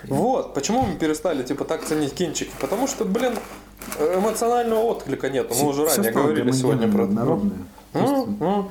Вот, 0.08 0.52
почему 0.54 0.82
мы 0.82 0.96
перестали, 0.96 1.42
типа, 1.42 1.64
так 1.64 1.82
ценить 1.84 2.12
кинчики? 2.12 2.50
Потому 2.60 2.86
что, 2.86 3.04
блин, 3.06 3.32
эмоционального 3.98 4.80
отклика 4.80 5.30
нету. 5.30 5.54
Мы 5.54 5.68
уже 5.68 5.86
ранее 5.86 6.12
говорили 6.12 6.50
сегодня 6.52 6.90
про 6.90 7.04
это. 7.04 7.12
народное. 7.12 7.58
Ну, 7.94 8.36
ну, 8.40 8.70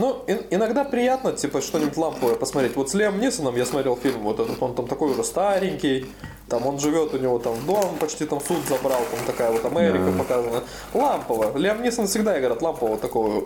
ну, 0.00 0.24
ин- 0.26 0.46
иногда 0.50 0.84
приятно, 0.84 1.32
типа, 1.32 1.60
что-нибудь 1.60 1.96
ламповое 1.96 2.34
посмотреть. 2.34 2.74
Вот 2.76 2.90
с 2.90 2.94
Лем 2.94 3.20
Нисоном 3.20 3.56
я 3.56 3.64
смотрел 3.66 3.96
фильм, 3.96 4.20
вот 4.22 4.40
этот, 4.40 4.60
он 4.62 4.74
там 4.74 4.86
такой 4.86 5.10
уже 5.12 5.22
старенький, 5.24 6.06
там 6.48 6.66
он 6.66 6.78
живет, 6.80 7.14
у 7.14 7.18
него 7.18 7.38
там 7.38 7.54
дом, 7.66 7.96
почти 8.00 8.24
там 8.26 8.40
суд 8.40 8.58
забрал, 8.68 9.00
там 9.10 9.26
такая 9.26 9.52
вот 9.52 9.64
Америка 9.64 10.04
Да. 10.10 10.18
показана. 10.18 10.62
Лампово. 10.94 11.56
Лем 11.58 11.82
Нисон 11.82 12.06
всегда 12.06 12.38
играет 12.40 12.60
лампового 12.62 12.96
такого, 12.98 13.42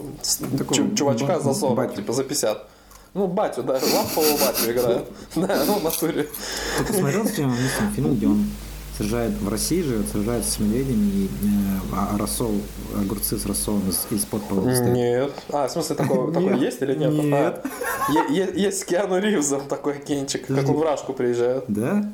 Такого 0.59 0.74
чу- 0.74 0.94
чувачка 0.94 1.40
за 1.40 1.52
40, 1.55 1.76
батю. 1.76 1.96
типа 1.96 2.12
за 2.12 2.24
50. 2.24 2.66
Ну, 3.14 3.26
батю, 3.28 3.62
да, 3.62 3.74
лампового 3.74 4.38
батю 4.38 4.70
играет. 4.72 5.05
Да, 5.36 5.64
ну, 5.66 5.74
в 5.78 5.84
натуре. 5.84 6.28
Ты 6.78 6.84
посмотрел 6.84 7.26
с 7.26 7.36
Лемом 7.38 7.52
Нисоном 7.62 7.92
фильм, 7.94 8.14
где 8.14 8.26
он 8.26 8.50
сажает 8.99 9.32
в 9.32 9.49
России 9.49 9.82
живет, 9.82 10.09
сажается 10.09 10.51
с 10.53 10.59
медведями 10.61 11.07
и 11.09 11.24
э, 11.26 11.28
а 11.92 12.16
рассол, 12.18 12.53
огурцы 12.97 13.36
с 13.38 13.47
рассолом 13.47 13.88
из, 13.88 14.07
из-под 14.11 14.42
пола. 14.45 14.68
Нет. 14.68 15.32
А, 15.51 15.66
в 15.68 15.70
смысле, 15.72 15.97
такое 16.32 16.32
Нет. 16.32 16.61
есть 16.61 16.82
или 16.82 16.95
нет? 16.95 17.12
Нет. 17.12 17.32
А, 17.66 18.12
е- 18.12 18.36
е- 18.36 18.53
есть 18.62 18.80
с 18.80 18.84
Киану 18.84 19.18
Ривзом 19.18 19.62
такой 19.68 19.99
кинчик, 19.99 20.47
как 20.47 20.68
он 20.68 20.76
в 20.76 20.82
Рашку 20.82 21.12
приезжает. 21.12 21.64
Да? 21.68 22.11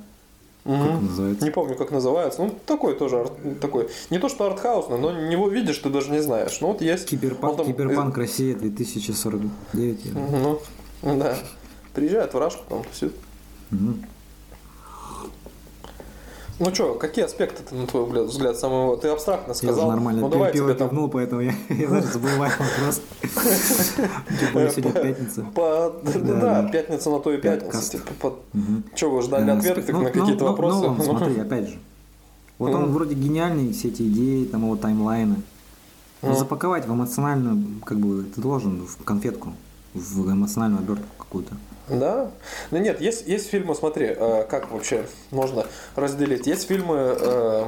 Как 0.63 0.75
он 0.75 1.07
называется? 1.07 1.45
Не 1.45 1.51
помню, 1.51 1.75
как 1.75 1.91
называется. 1.91 2.43
Ну, 2.43 2.55
такой 2.67 2.95
тоже 2.95 3.17
арт- 3.17 3.59
такой. 3.61 3.89
Не 4.11 4.19
то, 4.19 4.29
что 4.29 4.45
артхаусный, 4.47 4.99
но 4.99 5.11
него 5.13 5.49
видишь, 5.49 5.79
ты 5.79 5.89
даже 5.89 6.11
не 6.11 6.21
знаешь. 6.23 6.59
Ну, 6.61 6.69
вот 6.69 6.83
есть. 6.83 7.07
Киберпанк, 7.09 7.57
там- 7.57 7.67
Киберпанк 7.67 8.17
Россия 8.19 8.55
2049. 8.55 10.05
я- 10.05 10.13
Ну, 10.13 10.61
да. 11.03 11.37
Приезжает 11.95 12.35
в 12.35 12.39
Рашку, 12.39 12.63
там 12.69 12.85
тусит. 12.85 13.15
Мгм. 13.71 14.05
Ну 16.61 16.75
что, 16.75 16.93
какие 16.93 17.25
аспекты 17.25 17.63
ты, 17.63 17.75
на 17.75 17.87
твой 17.87 18.27
взгляд, 18.27 18.55
самого... 18.59 18.99
Ты 18.99 19.09
абстрактно 19.09 19.53
Я 19.53 19.55
сказал. 19.55 19.89
нормально 19.89 20.21
ну, 20.21 20.29
давай 20.29 20.53
пиво 20.53 20.75
там... 20.75 20.91
пивнул, 20.91 21.09
поэтому 21.09 21.41
я, 21.41 21.55
я 21.71 21.89
даже 21.89 22.07
забываю 22.07 22.53
вопрос. 22.59 23.01
Типа, 24.39 24.71
сегодня 24.71 24.93
пятница. 24.93 25.47
Да, 26.23 26.69
пятница 26.71 27.11
на 27.11 27.21
то 27.21 27.33
и 27.33 27.39
пятница. 27.39 27.99
Что, 28.95 29.11
вы 29.11 29.23
ждали 29.23 29.51
ответы 29.51 29.91
ну, 29.91 30.03
на 30.03 30.11
какие-то 30.11 30.45
ну, 30.45 30.51
вопросы? 30.51 30.81
Ну, 30.81 30.89
он, 30.89 31.03
смотри, 31.03 31.41
опять 31.41 31.69
же. 31.71 31.79
Вот 32.59 32.75
он 32.75 32.93
вроде 32.93 33.15
гениальный, 33.15 33.73
все 33.73 33.89
эти 33.89 34.03
идеи, 34.03 34.45
там 34.45 34.65
его 34.65 34.77
таймлайны. 34.77 35.37
Но 36.21 36.35
запаковать 36.35 36.87
в 36.87 36.93
эмоциональную, 36.93 37.81
как 37.87 37.99
бы, 37.99 38.25
ты 38.25 38.39
должен 38.39 38.87
в 38.87 39.03
конфетку, 39.03 39.55
в 39.95 40.31
эмоциональную 40.33 40.81
обертку 40.83 41.07
какую-то. 41.19 41.57
Да? 41.89 42.31
Ну 42.71 42.79
нет, 42.79 43.01
есть, 43.01 43.27
есть 43.27 43.49
фильмы, 43.49 43.75
смотри, 43.75 44.07
э, 44.17 44.45
как 44.49 44.71
вообще 44.71 45.07
можно 45.31 45.67
разделить. 45.97 46.47
Есть 46.47 46.69
фильмы, 46.69 47.17
э, 47.19 47.65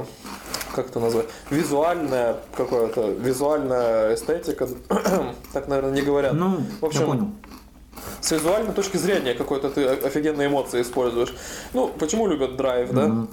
как 0.73 0.89
это 0.89 0.99
назвать, 0.99 1.25
визуальная 1.49 2.37
какое-то, 2.55 3.09
визуальная 3.11 4.15
эстетика, 4.15 4.67
так, 5.53 5.67
наверное, 5.67 5.91
не 5.91 6.01
говорят. 6.01 6.33
Ну, 6.33 6.61
в 6.79 6.85
общем, 6.85 7.01
я 7.01 7.05
понял. 7.07 7.27
С 8.21 8.31
визуальной 8.31 8.73
точки 8.73 8.97
зрения 8.97 9.33
какой-то 9.33 9.69
ты 9.69 9.85
офигенные 9.85 10.47
эмоции 10.47 10.81
используешь. 10.81 11.33
Ну, 11.73 11.89
почему 11.89 12.27
любят 12.27 12.55
драйв, 12.55 12.91
да? 12.91 13.07
Мгм. 13.07 13.29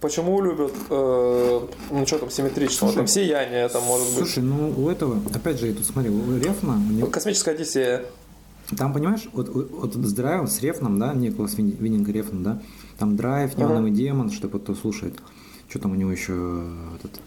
Почему 0.00 0.42
любят, 0.42 0.72
э, 0.90 1.60
ну 1.90 2.06
что 2.06 2.18
там, 2.18 2.30
симметричного, 2.30 2.90
Слушай, 2.92 2.96
там 2.96 3.06
сияние, 3.06 3.66
там 3.68 3.82
может 3.84 4.06
быть. 4.08 4.18
Слушай, 4.18 4.42
ну 4.42 4.74
у 4.76 4.90
этого, 4.90 5.18
опять 5.34 5.58
же, 5.58 5.68
я 5.68 5.74
тут 5.74 5.86
смотрел, 5.86 6.12
Рефна, 6.38 6.74
у 6.74 6.92
него- 6.92 7.06
Космическая 7.06 7.52
Одиссея. 7.52 8.04
Там, 8.76 8.92
понимаешь, 8.92 9.28
вот, 9.32 9.48
вот, 9.48 9.94
с 9.94 10.12
драйвом, 10.12 10.48
с 10.48 10.60
Рефном, 10.60 10.98
да, 10.98 11.14
Николас 11.14 11.56
Вин- 11.56 11.76
Виндинг 11.78 12.08
Рефн, 12.08 12.42
да, 12.42 12.60
там 12.98 13.16
драйв, 13.16 13.56
неоновый 13.56 13.90
демон, 13.92 14.30
что 14.30 14.48
кто 14.48 14.74
слушает. 14.74 15.14
Что 15.68 15.80
там 15.80 15.92
у 15.92 15.94
него 15.94 16.10
еще 16.12 16.62
этот, 16.98 17.20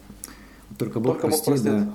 только 0.77 0.99
Бог 0.99 1.13
Только 1.21 1.27
Бог 1.27 1.43
простит, 1.43 1.63
да. 1.63 1.71
простит. 1.77 1.93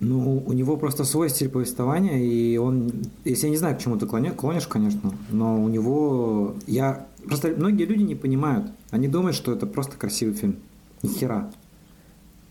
Ну, 0.00 0.42
у 0.44 0.52
него 0.52 0.76
просто 0.76 1.04
свой 1.04 1.30
стиль 1.30 1.48
повествования, 1.48 2.18
и 2.18 2.56
он, 2.58 2.92
если 3.24 3.46
я 3.46 3.50
не 3.50 3.56
знаю, 3.56 3.76
к 3.76 3.80
чему 3.80 3.96
ты 3.96 4.06
клонишь, 4.06 4.66
конечно, 4.66 5.14
но 5.30 5.62
у 5.62 5.68
него, 5.68 6.56
я, 6.66 7.06
просто 7.24 7.54
многие 7.56 7.84
люди 7.86 8.02
не 8.02 8.14
понимают, 8.14 8.66
они 8.90 9.08
думают, 9.08 9.36
что 9.36 9.52
это 9.52 9.66
просто 9.66 9.96
красивый 9.96 10.34
фильм. 10.34 10.56
Ни 11.02 11.08
хера. 11.08 11.50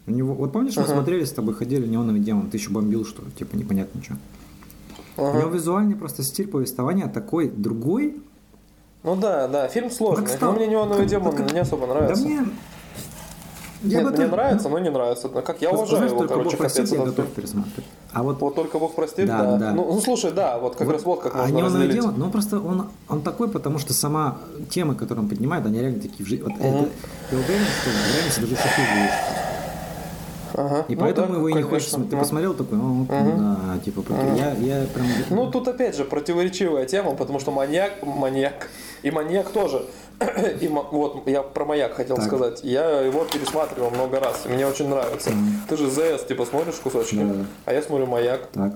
У 0.08 0.12
него, 0.12 0.34
вот 0.34 0.52
помнишь, 0.52 0.76
мы 0.78 0.84
Ага. 0.84 0.94
смотрели 0.94 1.24
с 1.26 1.32
тобой, 1.32 1.54
ходили 1.54 1.86
«Неоновый 1.88 2.20
демон», 2.22 2.50
ты 2.50 2.58
еще 2.58 2.72
бомбил, 2.72 3.06
что 3.06 3.22
типа 3.38 3.56
непонятно 3.56 4.02
что. 4.04 4.18
У 5.18 5.26
Ага. 5.26 5.39
него 5.39 5.49
визуальный 5.49 5.95
просто 5.95 6.24
стиль 6.24 6.47
повествования 6.47 7.07
такой 7.07 7.49
другой. 7.49 8.22
Ну 9.03 9.16
да, 9.16 9.47
да, 9.47 9.68
фильм 9.68 9.91
сложный. 9.91 10.26
Как 10.28 10.41
Но 10.41 10.53
мне 10.53 10.68
неоновый 10.68 11.05
демон 11.05 11.36
как- 11.36 11.51
не 11.53 11.59
особо 11.59 11.88
Да 11.88 11.93
нравится. 11.93 12.24
мне... 12.24 12.41
Я 13.86 14.01
Нет, 14.01 14.11
бы 14.11 14.18
мне 14.18 14.28
нравится, 14.28 14.70
но 14.70 14.80
не 14.80 14.89
нравится. 14.89 15.28
Ну, 15.28 15.41
Как 15.41 15.61
я 15.61 15.70
уважаю 15.72 15.89
знаешь, 15.97 16.11
его, 16.14 16.22
короче, 16.26 16.51
Бог 16.51 16.57
простит, 16.57 16.86
капец. 16.86 16.99
я 16.99 17.05
готов 17.05 17.28
пересматривать. 17.34 17.84
А 18.14 18.24
вот 18.24 18.39
Вот 18.39 18.55
только 18.55 18.80
Бог 18.80 18.95
простит, 18.95 19.26
Да, 19.28 19.43
да. 19.43 19.57
да. 19.57 19.72
Ну, 19.74 19.86
ну, 19.93 19.99
слушай, 19.99 20.32
да, 20.32 20.57
вот 20.57 20.78
как 20.78 20.88
Вот, 20.88 20.93
раз 20.93 21.03
вот 21.03 21.22
как 21.22 21.36
а 21.36 21.47
можно 21.47 21.66
разделить. 21.80 21.91
дело, 21.93 22.14
ну 22.16 22.30
просто 22.32 22.61
он, 22.61 22.88
он 23.09 23.22
такой, 23.24 23.49
потому 23.49 23.80
что 23.80 23.93
сама 23.93 24.38
темы, 24.70 24.95
которые 24.95 25.24
он 25.24 25.30
поднимает, 25.30 25.66
они 25.66 25.80
реально 25.82 25.99
такие 25.99 26.24
в 26.26 26.30
жизни. 26.30 26.43
Вот 26.43 26.53
это, 26.53 26.66
я 26.66 27.38
уверен, 27.38 27.66
что 27.82 27.89
в 27.89 28.16
реальности 28.16 28.39
даже 28.39 28.51
есть. 28.53 29.14
Ага. 30.54 30.86
И 30.88 30.95
Ну 30.95 31.01
поэтому 31.01 31.28
да, 31.30 31.34
его 31.36 31.49
и 31.49 31.54
не 31.54 31.62
хочется. 31.64 31.97
Ты 31.97 32.16
Ну. 32.16 32.20
посмотрел 32.20 32.54
такой, 32.54 32.78
ну, 32.78 33.06
да, 33.10 33.80
типа, 33.84 34.04
я, 34.38 34.51
я 34.54 34.86
прям... 34.88 35.06
Ну, 35.30 35.51
тут 35.51 35.68
опять 35.68 35.95
же 35.95 36.06
противоречивая 36.06 36.86
тема, 36.86 37.14
потому 37.16 37.39
что 37.39 37.51
маньяк, 37.51 38.04
маньяк, 38.04 38.70
и 39.01 39.12
маньяк 39.12 39.49
тоже. 39.49 39.86
И 40.62 40.68
вот 40.68 41.28
я 41.28 41.41
про 41.41 41.66
маяк 41.66 41.95
хотел 41.95 42.16
Так. 42.18 42.26
сказать. 42.26 42.62
Я 42.64 43.01
его 43.01 43.26
пересматривал 43.26 43.89
много 43.89 44.20
раз, 44.20 44.45
мне 44.45 44.66
очень 44.68 44.88
нравится. 44.88 45.32
Ты 45.68 45.76
же 45.78 45.89
ЗС, 45.89 46.26
типа, 46.28 46.45
смотришь 46.45 46.76
кусочки, 46.76 47.16
Да. 47.16 47.45
а 47.66 47.74
я 47.74 47.82
смотрю 47.82 48.06
маяк. 48.06 48.47
Так. 48.54 48.74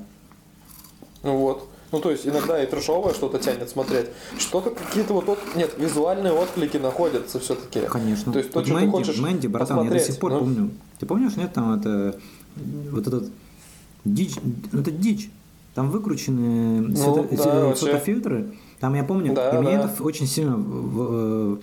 Ну 1.23 1.38
вот. 1.38 1.67
Ну, 1.91 1.99
то 2.01 2.11
есть, 2.11 2.28
иногда 2.28 2.61
и 2.61 2.65
трешовое 2.65 3.13
что-то 3.13 3.39
тянет 3.39 3.69
смотреть. 3.69 4.07
Что-то 4.38 4.71
какие-то 4.71 5.13
вот... 5.13 5.30
от- 5.30 5.55
Нет, 5.55 5.71
визуальные 5.78 6.34
отклики 6.34 6.75
находятся 6.75 7.39
все-таки. 7.39 7.80
Конечно. 7.88 8.34
То 8.34 8.39
есть, 8.39 8.51
то, 8.51 8.59
Вот 8.59 8.65
что 8.65 8.75
Мэнди, 8.75 8.91
ты 8.91 8.97
хочешь 8.97 9.17
Мэнди, 9.19 9.47
братан, 9.47 9.78
я 9.78 9.84
до 9.84 9.89
посмотреть, 9.89 10.07
сих 10.13 10.19
пор 10.19 10.32
ну, 10.34 10.39
помню. 10.39 10.71
Ты 11.00 11.06
помнишь, 11.06 11.36
нет, 11.36 11.54
там 11.54 11.74
это... 11.74 12.18
Вот 12.91 13.08
этот... 13.08 13.30
Дичь, 14.06 14.36
ну, 14.72 14.80
это 14.82 14.91
дичь. 14.91 15.30
Там 15.76 15.91
выкручены 15.91 16.82
Ну, 16.82 17.24
эти 17.26 17.36
да, 17.38 17.74
фотофильтры. 17.76 18.54
Там 18.80 18.95
я 18.95 19.04
помню, 19.04 19.34
Да, 19.36 19.52
и 19.52 19.58
мне 19.60 19.74
это 19.74 19.91
очень 20.02 20.26
сильно 20.28 20.56
в, 20.56 21.56
в- 21.56 21.60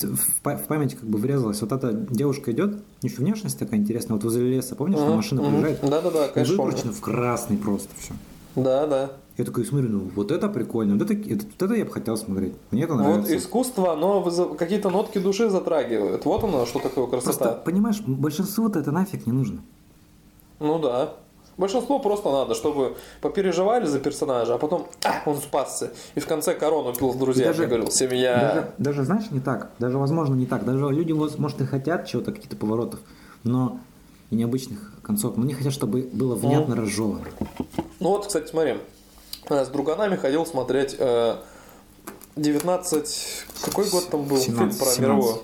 в 0.00 0.40
па- 0.42 0.56
в 0.56 0.66
память 0.66 0.94
как 0.94 1.08
бы 1.08 1.18
врезалось. 1.18 1.60
Вот 1.60 1.72
эта 1.72 1.92
девушка 1.92 2.52
идет, 2.52 2.78
нее 3.02 3.18
внешность 3.18 3.58
такая 3.58 3.80
интересная, 3.80 4.14
вот 4.14 4.24
возле 4.24 4.48
леса, 4.48 4.76
помнишь, 4.76 4.98
машина 5.16 5.42
мгм. 5.42 5.50
проезжает? 5.50 5.80
Да-да-да, 5.80 6.28
конечно, 6.28 6.56
помню. 6.56 6.72
выкручено 6.72 6.92
в 6.92 7.00
красный 7.00 7.56
просто 7.56 7.88
все. 7.98 8.12
Да, 8.54 8.86
да. 8.86 9.10
Я 9.38 9.44
такой 9.44 9.64
смотрю, 9.64 9.88
ну 9.88 10.10
вот 10.16 10.32
это 10.32 10.48
прикольно, 10.48 10.94
вот 10.96 11.08
это, 11.08 11.14
это, 11.14 11.44
вот 11.46 11.62
это 11.62 11.74
я 11.74 11.84
бы 11.84 11.92
хотел 11.92 12.16
смотреть. 12.16 12.54
Мне 12.72 12.82
это 12.82 12.94
Вот 12.94 13.02
нравится. 13.02 13.36
искусство, 13.36 13.92
оно 13.92 14.20
вызов- 14.20 14.56
какие-то 14.56 14.90
нотки 14.90 15.18
души 15.18 15.48
затрагивает. 15.48 16.24
Вот 16.24 16.42
оно, 16.42 16.66
что 16.66 16.80
такое 16.80 17.06
красота. 17.06 17.38
Просто, 17.44 17.62
понимаешь, 17.64 18.00
большинству-то 18.00 18.80
это 18.80 18.90
нафиг 18.90 19.26
не 19.26 19.32
нужно. 19.32 19.60
Ну 20.58 20.80
да. 20.80 21.14
Большинство 21.56 22.00
просто 22.00 22.30
надо, 22.32 22.54
чтобы 22.56 22.96
попереживали 23.20 23.86
за 23.86 24.00
персонажа, 24.00 24.54
а 24.54 24.58
потом 24.58 24.88
а, 25.04 25.22
он 25.24 25.36
спасся. 25.36 25.92
И 26.16 26.20
в 26.20 26.26
конце 26.26 26.54
корону 26.54 26.92
пил 26.92 27.12
с 27.12 27.16
друзьями 27.16 27.48
даже- 27.48 27.66
говорил, 27.66 27.90
семья. 27.92 28.36
Даже, 28.40 28.72
даже, 28.78 29.04
знаешь, 29.04 29.30
не 29.30 29.38
так. 29.40 29.70
Даже, 29.78 29.98
возможно, 29.98 30.34
не 30.34 30.46
так. 30.46 30.64
Даже 30.64 30.88
люди, 30.90 31.12
может, 31.12 31.60
и 31.60 31.64
хотят 31.64 32.06
чего-то, 32.08 32.32
каких-то 32.32 32.56
поворотов, 32.56 32.98
но 33.44 33.78
и 34.30 34.36
необычных 34.36 34.94
концов. 35.02 35.36
Но 35.36 35.44
они 35.44 35.54
хотят, 35.54 35.72
чтобы 35.72 36.08
было 36.12 36.34
внятно 36.34 36.74
разжевано. 36.74 37.24
Ну 38.00 38.08
вот, 38.08 38.26
кстати, 38.26 38.48
смотри. 38.48 38.74
Э, 39.48 39.64
С 39.64 39.68
друганами 39.68 40.16
ходил 40.16 40.46
смотреть 40.46 40.96
э, 40.98 41.36
19... 42.36 43.44
Какой 43.64 43.88
год 43.88 44.08
там 44.10 44.24
был 44.24 44.38
17, 44.38 44.58
фильм 44.58 44.68
про 44.78 44.86
17. 44.86 44.98
мировую? 45.00 45.38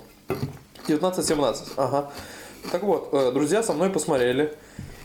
19-17, 0.87 1.57
ага. 1.77 2.11
Так 2.73 2.83
вот, 2.83 3.09
э, 3.13 3.33
друзья 3.33 3.63
со 3.63 3.73
мной 3.73 3.91
посмотрели 3.91 4.55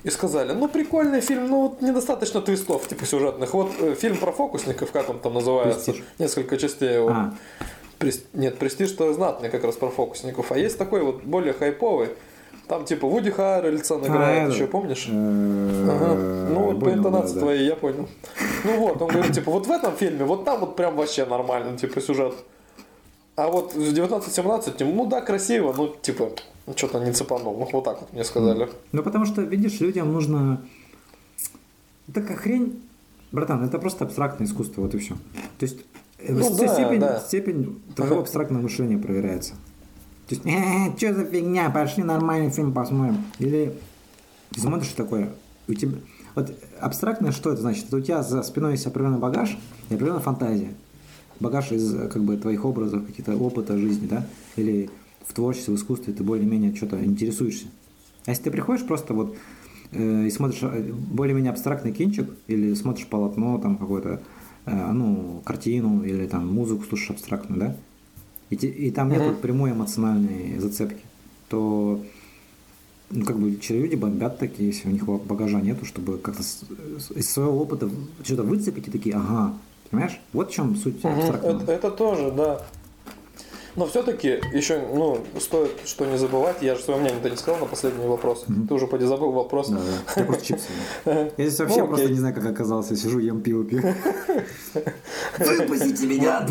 и 0.03 0.09
сказали, 0.09 0.53
ну 0.53 0.67
прикольный 0.67 1.21
фильм, 1.21 1.47
ну 1.49 1.61
вот 1.63 1.81
недостаточно 1.81 2.41
твистов, 2.41 2.87
типа 2.87 3.05
сюжетных. 3.05 3.53
Вот 3.53 3.71
э, 3.79 3.95
фильм 3.95 4.17
про 4.17 4.31
фокусников, 4.31 4.91
как 4.91 5.09
он 5.09 5.19
там 5.19 5.33
называется, 5.33 5.91
Престиж. 5.91 6.05
несколько 6.19 6.57
частей 6.57 6.95
его. 6.95 7.09
А, 7.09 7.33
Прес- 7.99 8.23
Нет, 8.31 8.57
престиж 8.57 8.91
то 8.93 9.11
знатный 9.13 9.49
как 9.49 9.63
раз 9.65 9.75
про 9.75 9.89
фокусников. 9.89 10.53
А 10.53 10.57
есть 10.57 10.77
такой 10.77 11.01
вот 11.03 11.23
более 11.23 11.51
хайповый. 11.53 12.09
Там 12.69 12.85
типа 12.85 13.07
Вуди 13.07 13.31
Харрельсон 13.31 14.05
играет, 14.05 14.43
это- 14.43 14.53
еще 14.55 14.67
помнишь? 14.67 15.07
э, 15.09 15.87
Ага. 15.89 16.15
Ну 16.51 16.59
вот 16.71 16.79
по 16.79 16.93
интонации 16.93 17.33
да, 17.33 17.39
твоей 17.41 17.65
я 17.67 17.75
понял. 17.75 18.07
Ну 18.63 18.77
вот, 18.77 19.01
он 19.01 19.07
говорит, 19.09 19.33
типа, 19.33 19.49
вот 19.51 19.65
в 19.65 19.71
этом 19.71 19.95
фильме, 19.95 20.23
вот 20.23 20.45
там 20.45 20.59
вот 20.59 20.75
прям 20.75 20.95
вообще 20.95 21.25
нормально, 21.25 21.75
типа, 21.77 21.99
сюжет. 21.99 22.35
А 23.35 23.47
вот 23.47 23.73
в 23.73 23.79
19-17, 23.79 24.85
ну 24.85 25.07
да, 25.07 25.21
красиво, 25.21 25.73
ну 25.75 25.95
типа, 25.99 26.29
что-то 26.75 26.99
не 26.99 27.11
цепанул. 27.11 27.57
Ну 27.57 27.67
вот 27.73 27.83
так 27.83 28.01
вот 28.01 28.13
мне 28.13 28.23
сказали. 28.23 28.69
Ну, 28.91 29.01
потому 29.01 29.25
что, 29.25 29.41
видишь, 29.41 29.79
людям 29.79 30.13
нужно... 30.13 30.61
Такая 32.13 32.37
хрень, 32.37 32.83
братан, 33.31 33.63
это 33.63 33.79
просто 33.79 34.05
абстрактное 34.05 34.45
искусство, 34.47 34.81
вот 34.81 34.93
и 34.93 34.99
все. 34.99 35.15
То 35.57 35.65
есть 35.65 35.79
э, 36.19 36.33
Ну 36.33 36.55
да, 36.55 36.67
степень, 36.67 36.99
да. 36.99 37.19
степень 37.19 37.81
твоего 37.95 38.19
абстрактного 38.19 38.61
мышления 38.61 38.97
проверяется. 38.99 39.55
То 40.29 40.35
есть, 40.35 40.45
э, 40.45 40.95
что 40.95 41.13
за 41.15 41.25
фигня, 41.25 41.71
пошли 41.71 42.03
нормальный 42.03 42.51
фильм 42.51 42.71
посмотрим. 42.71 43.17
Или 43.39 43.73
ты 44.51 44.61
смотришь 44.61 44.89
такое, 44.89 45.29
у 45.67 45.73
тебя... 45.73 45.97
Вот 46.35 46.53
абстрактное 46.79 47.31
что 47.31 47.51
это 47.51 47.61
значит? 47.61 47.87
Это 47.87 47.97
у 47.97 48.01
тебя 48.01 48.21
за 48.21 48.43
спиной 48.43 48.73
есть 48.73 48.85
определенный 48.85 49.17
багаж 49.17 49.57
и 49.89 49.95
определенная 49.95 50.21
фантазия. 50.21 50.69
Багаж 51.39 51.71
из 51.71 51.91
как 52.11 52.23
бы 52.23 52.37
твоих 52.37 52.63
образов, 52.63 53.07
каких-то 53.07 53.35
опыта 53.35 53.75
жизни, 53.75 54.05
да? 54.05 54.23
Или 54.55 54.91
в 55.25 55.33
творчестве, 55.33 55.73
в 55.73 55.77
искусстве 55.77 56.13
ты 56.13 56.23
более-менее 56.23 56.75
что-то 56.75 57.03
интересуешься. 57.03 57.65
А 58.27 58.29
если 58.29 58.43
ты 58.43 58.51
приходишь 58.51 58.85
просто 58.85 59.15
вот 59.15 59.35
э, 59.91 60.27
и 60.27 60.29
смотришь 60.29 60.59
э, 60.61 60.91
более-менее 60.93 61.51
абстрактный 61.51 61.91
кинчик, 61.91 62.29
или 62.45 62.75
смотришь 62.75 63.07
полотно, 63.07 63.57
там 63.57 63.77
какое-то, 63.77 64.21
э, 64.67 64.91
ну, 64.91 65.41
картину, 65.43 66.03
или 66.03 66.27
там 66.27 66.53
музыку 66.53 66.83
слушаешь 66.83 67.09
абстрактную, 67.09 67.59
да? 67.59 67.75
И, 68.49 68.55
и 68.55 68.91
там 68.91 69.09
нет 69.09 69.21
вот 69.21 69.41
прямой 69.41 69.71
эмоциональной 69.71 70.57
зацепки, 70.59 71.03
то 71.49 72.03
ну, 73.11 73.25
как 73.25 73.37
бы 73.39 73.57
люди 73.69 73.95
бомбят 73.95 74.39
такие, 74.39 74.69
если 74.69 74.87
у 74.87 74.91
них 74.91 75.05
ба- 75.05 75.17
багажа 75.19 75.61
нету, 75.61 75.85
чтобы 75.85 76.17
как-то 76.17 76.41
из 76.41 77.29
своего 77.29 77.61
опыта 77.61 77.89
что-то 78.23 78.43
выцепить 78.43 78.87
и 78.87 78.91
такие, 78.91 79.15
ага, 79.15 79.53
понимаешь? 79.89 80.19
Вот 80.33 80.51
в 80.51 80.53
чем 80.53 80.75
суть 80.75 81.03
абстрактного. 81.03 81.63
Это, 81.63 81.71
это 81.71 81.91
тоже, 81.91 82.31
да. 82.31 82.61
Но 83.75 83.85
все-таки 83.87 84.39
еще, 84.53 84.81
ну, 84.93 85.19
стоит 85.39 85.71
что 85.85 86.05
не 86.05 86.17
забывать, 86.17 86.61
я 86.61 86.75
же 86.75 86.81
свое 86.81 86.99
мнение-то 86.99 87.29
не 87.29 87.37
сказал 87.37 87.59
на 87.59 87.65
последний 87.65 88.07
вопрос. 88.07 88.45
Ты 88.67 88.73
уже 88.73 88.87
поди 88.87 89.05
забыл 89.05 89.31
вопрос. 89.31 89.69
Да, 89.69 89.77
да. 89.77 90.21
Я 90.21 90.25
просто 90.25 90.45
чипсы. 90.45 90.67
ем. 91.05 91.15
Я 91.37 91.45
здесь 91.45 91.59
вообще 91.59 91.81
Ну, 91.81 91.87
просто 91.87 92.09
не 92.09 92.15
знаю, 92.19 92.33
как 92.35 92.45
оказался. 92.45 92.95
Сижу, 92.95 93.19
ем 93.19 93.41
пиво, 93.41 93.63
пью. 93.63 93.81
Выпустите 95.37 96.07
меня! 96.07 96.47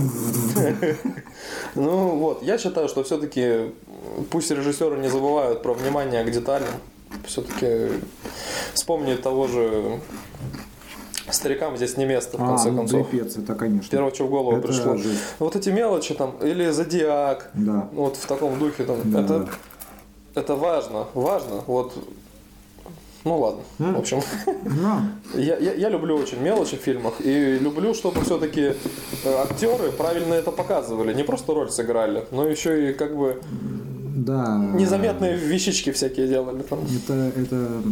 Ну 1.75 2.17
вот, 2.17 2.43
я 2.43 2.59
считаю, 2.59 2.89
что 2.89 3.03
все-таки 3.05 3.73
пусть 4.31 4.51
режиссеры 4.51 4.99
не 4.99 5.09
забывают 5.09 5.63
про 5.63 5.75
внимание 5.75 6.25
к 6.25 6.31
деталям. 6.31 6.69
Все-таки 7.27 8.01
вспомни 8.75 9.15
того 9.15 9.49
же 9.49 10.01
старикам 11.33 11.77
здесь 11.77 11.97
не 11.97 12.05
место, 12.07 12.39
в 12.39 12.43
А, 12.43 12.47
конце 12.49 12.71
ну 12.71 12.79
концов. 12.79 13.09
пипец, 13.11 13.37
это 13.37 13.55
конечно. 13.55 13.91
Первое, 13.91 14.13
что 14.13 14.27
в 14.27 14.31
голову 14.31 14.57
Это 14.57 14.69
пришло. 14.69 14.97
жесть. 14.97 15.21
Вот 15.39 15.57
эти 15.57 15.71
мелочи 15.71 16.15
там, 16.15 16.35
или 16.43 16.71
зодиак, 16.71 17.51
Да. 17.55 17.89
вот 17.93 18.17
в 18.17 18.27
таком 18.27 18.59
духе 18.59 18.85
там. 18.85 18.99
Да, 19.05 19.21
это, 19.23 19.39
да. 19.41 19.49
это 20.41 20.55
важно, 20.57 21.07
важно. 21.15 21.63
Вот. 21.67 21.93
Ну 23.25 23.39
ладно. 23.39 23.61
М. 23.81 23.95
В 23.95 23.99
общем, 23.99 24.21
Ну, 24.47 25.01
я, 25.41 25.59
я, 25.59 25.75
я 25.75 25.89
люблю 25.89 26.17
очень 26.17 26.41
мелочи 26.41 26.77
в 26.77 26.81
фильмах. 26.81 27.15
И 27.21 27.59
люблю, 27.59 27.93
чтобы 27.93 28.23
все-таки 28.23 28.75
актеры 29.27 29.91
правильно 29.93 30.35
это 30.35 30.51
показывали. 30.53 31.13
Не 31.13 31.25
просто 31.25 31.53
роль 31.53 31.71
сыграли, 31.71 32.25
но 32.31 32.47
еще 32.47 32.91
и 32.91 32.93
как 32.95 33.17
бы 33.17 33.43
да. 34.17 34.57
незаметные 34.75 35.37
вещички 35.37 35.91
всякие 35.93 36.29
делали 36.29 36.63
там. 36.63 36.79
Это, 37.05 37.33
это... 37.39 37.83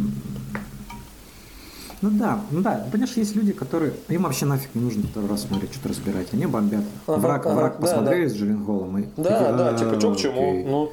Ну 2.01 2.11
да, 2.11 2.39
ну 2.51 2.61
да, 2.61 2.87
понимаешь, 2.91 3.13
есть 3.15 3.35
люди, 3.35 3.53
которые... 3.53 3.93
Им 4.09 4.23
вообще 4.23 4.45
нафиг 4.45 4.69
не 4.75 4.81
нужно 4.81 5.03
второй 5.07 5.29
раз 5.29 5.43
смотреть, 5.43 5.73
что-то 5.73 5.89
разбирать. 5.89 6.27
Они 6.31 6.45
бомбят. 6.45 6.83
Ага, 7.07 7.17
враг, 7.17 7.45
ага, 7.47 7.55
враг 7.55 7.73
да, 7.73 7.81
посмотрели 7.81 8.27
да. 8.27 8.29
с 8.29 8.37
Джилленхолом 8.37 8.97
и... 8.99 9.05
Да, 9.17 9.51
да, 9.51 9.69
«А, 9.69 9.77
типа, 9.77 9.99
что 9.99 10.13
к 10.13 10.17
чему? 10.17 10.51
окей». 10.51 10.63
Ну, 10.65 10.91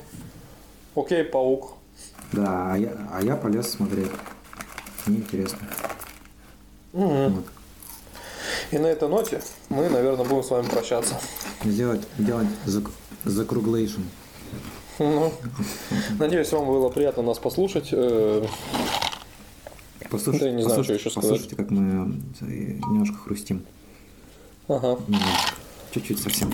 окей, 0.95 1.25
паук. 1.25 1.75
Да, 2.33 2.73
а 2.73 2.79
я, 2.79 2.93
а 3.13 3.23
я 3.23 3.37
полез 3.37 3.71
смотреть. 3.71 4.11
Мне 5.07 5.19
интересно. 5.19 5.59
Мгм. 6.95 7.35
Вот. 7.35 7.45
И 8.71 8.79
на 8.79 8.87
этой 8.87 9.09
ноте 9.09 9.43
мы, 9.69 9.91
наверное, 9.91 10.25
будем 10.25 10.43
с 10.43 10.51
вами 10.51 10.67
прощаться. 10.67 11.21
Сделать, 11.65 12.01
делать 12.17 12.49
зак, 12.65 12.91
закруглейшн. 13.25 14.01
Ну, 14.99 15.33
Надеюсь, 16.19 16.51
вам 16.53 16.67
было 16.67 16.89
приятно 16.89 17.23
нас 17.23 17.39
послушать. 17.39 17.93
Послушайте, 20.15 20.45
Да 20.47 20.51
не 20.53 20.62
знаю, 20.62 20.79
послушайте- 20.79 21.01
что 21.01 21.09
еще 21.09 21.11
сказать. 21.11 21.31
Послушайте, 21.31 21.57
как 21.57 21.71
мы 21.71 22.15
э, 22.41 22.45
немножко 22.89 23.17
хрустим. 23.17 23.62
Ага, 24.69 24.99
Чуть-чуть 25.93 26.19
совсем. 26.21 26.53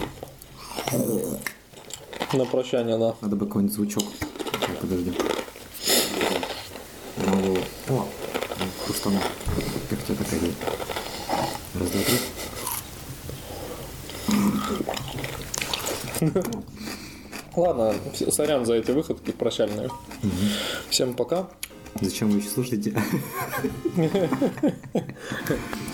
на 2.33 2.45
прощание, 2.47 2.97
да. 2.99 3.15
Надо 3.21 3.37
бы 3.37 3.47
какой-нибудь 3.47 3.75
звучок. 3.75 4.05
Так, 4.53 4.79
подожди. 4.81 5.13
Ну, 7.19 7.57
О, 7.97 8.07
хрустану. 8.87 9.19
Как 9.91 10.03
тебя 10.05 10.15
такая 10.17 10.39
идея? 10.41 10.53
Раз, 11.75 11.91
два, 11.91 12.01
три. 12.03 12.19
Ладно, 17.57 17.95
сорян 18.31 18.65
за 18.65 18.75
эти 18.75 18.91
выходки 18.93 19.33
прощальные. 19.33 19.91
Всем 20.89 21.15
пока. 21.15 21.49
Зачем 22.01 22.31
вы 22.31 22.39
еще 22.39 22.49
слушаете? 22.49 22.95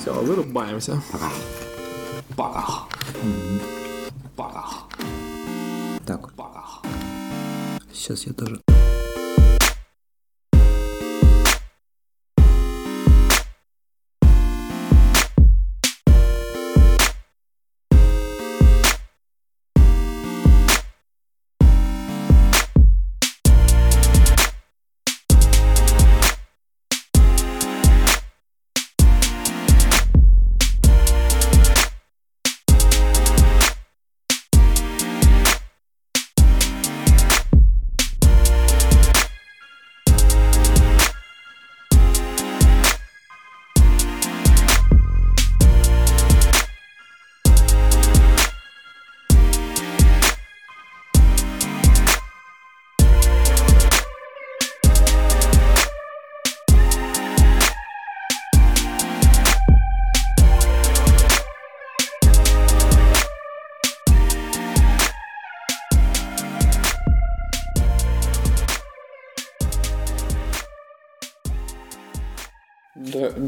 Все, 0.01 0.13
вырубаемся. 0.13 1.03
Пока. 2.37 2.85
Пока. 4.37 4.69
Так, 6.07 6.33
Пока. 6.35 6.65
сейчас 7.93 8.27
я 8.27 8.33
тоже. 8.33 8.61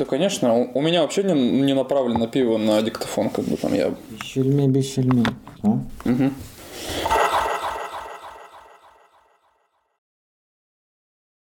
Конечно. 0.09 0.55
У, 0.55 0.79
у 0.79 0.83
меня 0.83 1.03
вообще 1.03 1.23
не, 1.23 1.33
не 1.63 1.75
направлено 1.75 2.27
пиво 2.27 2.59
на 2.59 2.83
диктофон, 2.83 3.31
как 3.31 3.45
бы 3.45 3.57
там 3.57 3.75
я. 3.75 3.95
Щельми 4.23 4.67
без 4.67 4.93
щельми. 4.93 5.25
О, 5.63 5.79
Мгм. 6.05 6.33